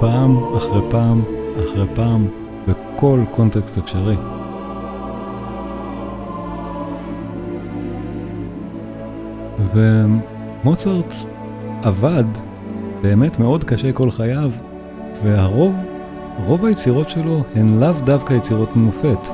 פעם 0.00 0.54
אחרי 0.56 0.80
פעם 0.90 1.22
אחרי 1.64 1.86
פעם 1.94 2.41
בכל 2.68 3.20
קונטקסט 3.30 3.78
אפשרי. 3.78 4.16
ומוצרט 9.74 11.14
עבד 11.82 12.24
באמת 13.02 13.38
מאוד 13.38 13.64
קשה 13.64 13.92
כל 13.92 14.10
חייו, 14.10 14.50
והרוב, 15.22 15.74
רוב 16.44 16.64
היצירות 16.64 17.08
שלו 17.08 17.44
הן 17.56 17.80
לאו 17.80 17.92
דווקא 18.04 18.34
יצירות 18.34 18.76
מופת. 18.76 19.28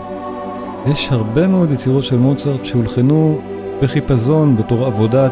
יש 0.86 1.08
הרבה 1.12 1.46
מאוד 1.46 1.72
יצירות 1.72 2.04
של 2.04 2.18
מוצרט 2.18 2.64
שהולחנו 2.64 3.40
בחיפזון 3.82 4.56
בתור 4.56 4.86
עבודה, 4.86 5.28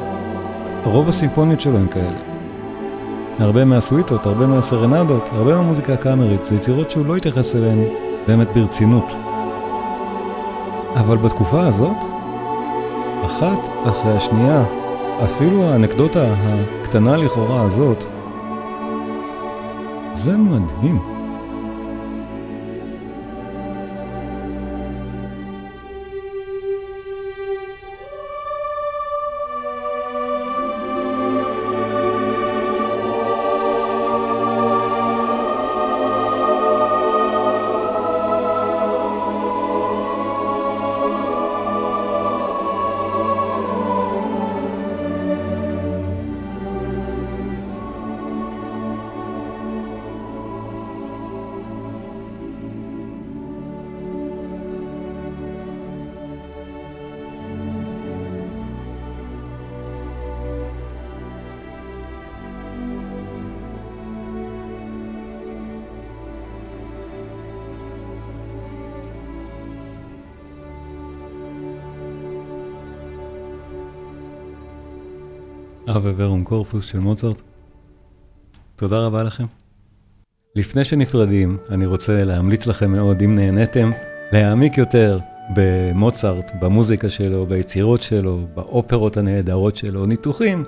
רוב 0.84 1.08
הסימפוניות 1.08 1.60
שלו 1.60 1.78
הן 1.78 1.88
כאלה. 1.88 2.25
הרבה 3.38 3.64
מהסוויטות, 3.64 4.26
הרבה 4.26 4.46
מהסרנדות, 4.46 5.22
הרבה 5.32 5.54
מהמוזיקה 5.54 5.92
הקאמרית, 5.92 6.44
זה 6.44 6.54
יצירות 6.54 6.90
שהוא 6.90 7.06
לא 7.06 7.16
התייחס 7.16 7.56
אליהן 7.56 7.84
באמת 8.26 8.48
ברצינות. 8.54 9.04
אבל 10.96 11.16
בתקופה 11.16 11.66
הזאת, 11.66 11.96
אחת 13.24 13.58
אחרי 13.84 14.16
השנייה, 14.16 14.64
אפילו 15.24 15.64
האנקדוטה 15.64 16.34
הקטנה 16.82 17.16
לכאורה 17.16 17.62
הזאת, 17.62 18.04
זה 20.14 20.36
מדהים. 20.36 21.15
אבה 75.88 76.12
ורום 76.16 76.44
קורפוס 76.44 76.84
של 76.84 76.98
מוצרט. 76.98 77.42
תודה 78.76 78.98
רבה 78.98 79.22
לכם. 79.22 79.44
לפני 80.56 80.84
שנפרדים, 80.84 81.56
אני 81.70 81.86
רוצה 81.86 82.24
להמליץ 82.24 82.66
לכם 82.66 82.92
מאוד, 82.92 83.22
אם 83.22 83.34
נהניתם, 83.34 83.90
להעמיק 84.32 84.78
יותר 84.78 85.18
במוצרט, 85.54 86.52
במוזיקה 86.60 87.10
שלו, 87.10 87.46
ביצירות 87.46 88.02
שלו, 88.02 88.46
באופרות 88.54 89.16
הנהדרות 89.16 89.76
שלו, 89.76 90.06
ניתוחים 90.06 90.64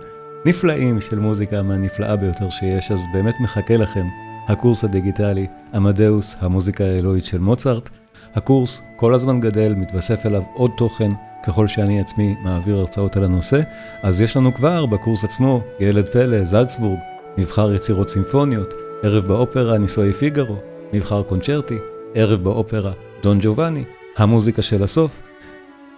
נפלאים 0.47 1.01
של 1.01 1.19
מוזיקה 1.19 1.63
מהנפלאה 1.63 2.17
ביותר 2.17 2.51
שיש, 2.51 2.91
אז 2.91 3.01
באמת 3.13 3.35
מחכה 3.41 3.77
לכם 3.77 4.07
הקורס 4.49 4.85
הדיגיטלי, 4.85 5.47
עמדאוס, 5.75 6.37
המוזיקה 6.41 6.85
האלוהית 6.85 7.27
של 7.27 7.39
מוצרט. 7.39 7.91
הקורס 8.35 8.81
כל 8.97 9.15
הזמן 9.15 9.41
גדל, 9.41 9.75
מתווסף 9.75 10.27
אליו 10.27 10.43
עוד 10.55 10.71
תוכן. 10.77 11.11
ככל 11.43 11.67
שאני 11.67 12.01
עצמי 12.01 12.35
מעביר 12.43 12.77
הרצאות 12.77 13.17
על 13.17 13.25
הנושא, 13.25 13.61
אז 14.03 14.21
יש 14.21 14.37
לנו 14.37 14.55
כבר 14.55 14.87
בקורס 14.87 15.25
עצמו, 15.25 15.61
ילד 15.81 16.09
פלא, 16.09 16.45
זלצבורג, 16.45 16.99
מבחר 17.39 17.75
יצירות 17.75 18.11
סימפוניות, 18.11 18.75
ערב 19.03 19.27
באופרה, 19.27 19.79
נישואי 19.79 20.13
פיגארו, 20.13 20.57
מבחר 20.93 21.23
קונצ'רטי, 21.23 21.77
ערב 22.15 22.45
באופרה, 22.45 22.93
דון 23.23 23.39
ג'ובאני, 23.43 23.85
המוזיקה 24.17 24.63
של 24.63 24.83
הסוף. 24.83 25.23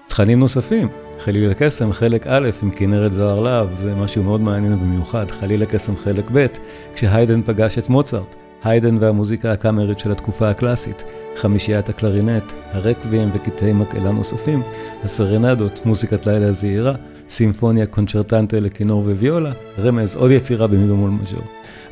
תכנים 0.09 0.41
נוספים, 0.41 0.89
חליל 1.19 1.51
הקסם, 1.51 1.93
חלק 1.93 2.27
א' 2.27 2.51
עם 2.63 2.71
כנרת 2.71 3.13
זוהר 3.13 3.41
להב, 3.41 3.77
זה 3.77 3.95
משהו 3.95 4.23
מאוד 4.23 4.41
מעניין 4.41 4.81
במיוחד, 4.81 5.31
חליל 5.31 5.63
הקסם 5.63 5.97
חלק 5.97 6.31
ב', 6.33 6.47
כשהיידן 6.95 7.43
פגש 7.43 7.79
את 7.79 7.89
מוצרט, 7.89 8.35
היידן 8.65 8.97
והמוזיקה 9.01 9.53
הקאמרית 9.53 9.99
של 9.99 10.13
התקופה 10.13 10.51
הקלאסית, 10.51 11.05
חמישיית 11.37 11.89
הקלרינט, 11.89 12.53
הרקוויאם 12.71 13.31
וקטעי 13.35 13.73
מקהלה 13.73 14.13
נוספים, 14.13 14.63
הסרנדות, 15.05 15.87
מוזיקת 15.87 16.27
לילה 16.27 16.53
זעירה, 16.53 16.95
סימפוניה 17.29 17.87
קונצ'רטנטה 17.87 18.61
לכינור 18.61 19.01
וויולה, 19.01 19.53
רמז 19.79 20.17
עוד 20.17 20.31
יצירה 20.31 20.67
במי 20.67 20.87
במול 20.89 21.11
מז'ור. 21.11 21.43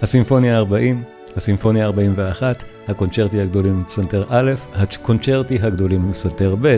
הסימפוניה 0.03 0.61
ה-40, 0.61 0.97
הסימפוניה 1.37 1.89
ה-41, 1.89 2.43
הקונצ'רטי 2.89 3.41
הגדולים 3.41 3.83
לפסנתר 3.83 4.25
א', 4.29 4.53
הקונצ'רטי 4.75 5.59
הגדולים 5.63 6.11
לפסנתר 6.11 6.57
ב'. 6.61 6.77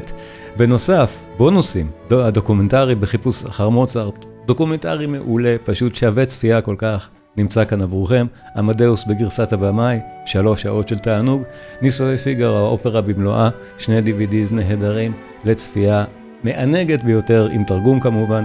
בנוסף, 0.56 1.18
בונוסים, 1.36 1.90
הדוקומנטרי 2.10 2.94
בחיפוש 2.94 3.44
אחר 3.44 3.68
מוצרט, 3.68 4.24
דוקומנטרי 4.46 5.06
מעולה, 5.06 5.56
פשוט 5.64 5.94
שווה 5.94 6.26
צפייה 6.26 6.60
כל 6.60 6.74
כך. 6.78 7.10
נמצא 7.36 7.64
כאן 7.64 7.82
עבורכם, 7.82 8.26
עמדאוס 8.56 9.04
בגרסת 9.04 9.52
הבמאי, 9.52 9.98
שלוש 10.24 10.62
שעות 10.62 10.88
של 10.88 10.98
תענוג, 10.98 11.42
נישואי 11.82 12.16
פיגר, 12.16 12.56
האופרה 12.56 13.00
במלואה, 13.00 13.48
שני 13.78 14.00
DVDs 14.00 14.54
נהדרים 14.54 15.12
לצפייה 15.44 16.04
מענגת 16.44 17.04
ביותר, 17.04 17.48
עם 17.52 17.64
תרגום 17.64 18.00
כמובן. 18.00 18.44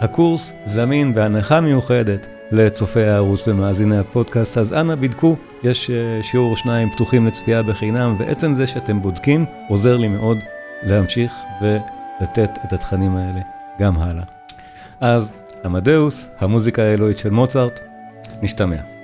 הקורס 0.00 0.52
זמין 0.64 1.14
בהנחה 1.14 1.60
מיוחדת 1.60 2.26
לצופי 2.52 3.02
הערוץ 3.02 3.48
ומאזיני 3.48 3.98
הפודקאסט, 3.98 4.58
אז 4.58 4.72
אנא 4.72 4.94
בדקו, 4.94 5.36
יש 5.62 5.90
שיעור 6.22 6.56
שניים 6.56 6.90
פתוחים 6.90 7.26
לצפייה 7.26 7.62
בחינם, 7.62 8.16
ועצם 8.18 8.54
זה 8.54 8.66
שאתם 8.66 9.02
בודקים 9.02 9.44
עוזר 9.68 9.96
לי 9.96 10.08
מאוד 10.08 10.38
להמשיך 10.82 11.32
ולתת 11.62 12.58
את 12.64 12.72
התכנים 12.72 13.16
האלה 13.16 13.40
גם 13.80 13.98
הלאה. 13.98 14.24
אז 15.00 15.34
עמדאוס, 15.66 16.30
המוזיקה 16.38 16.82
האלוהית 16.82 17.18
של 17.18 17.30
מוצרט, 17.30 17.80
נשתמע. 18.42 18.95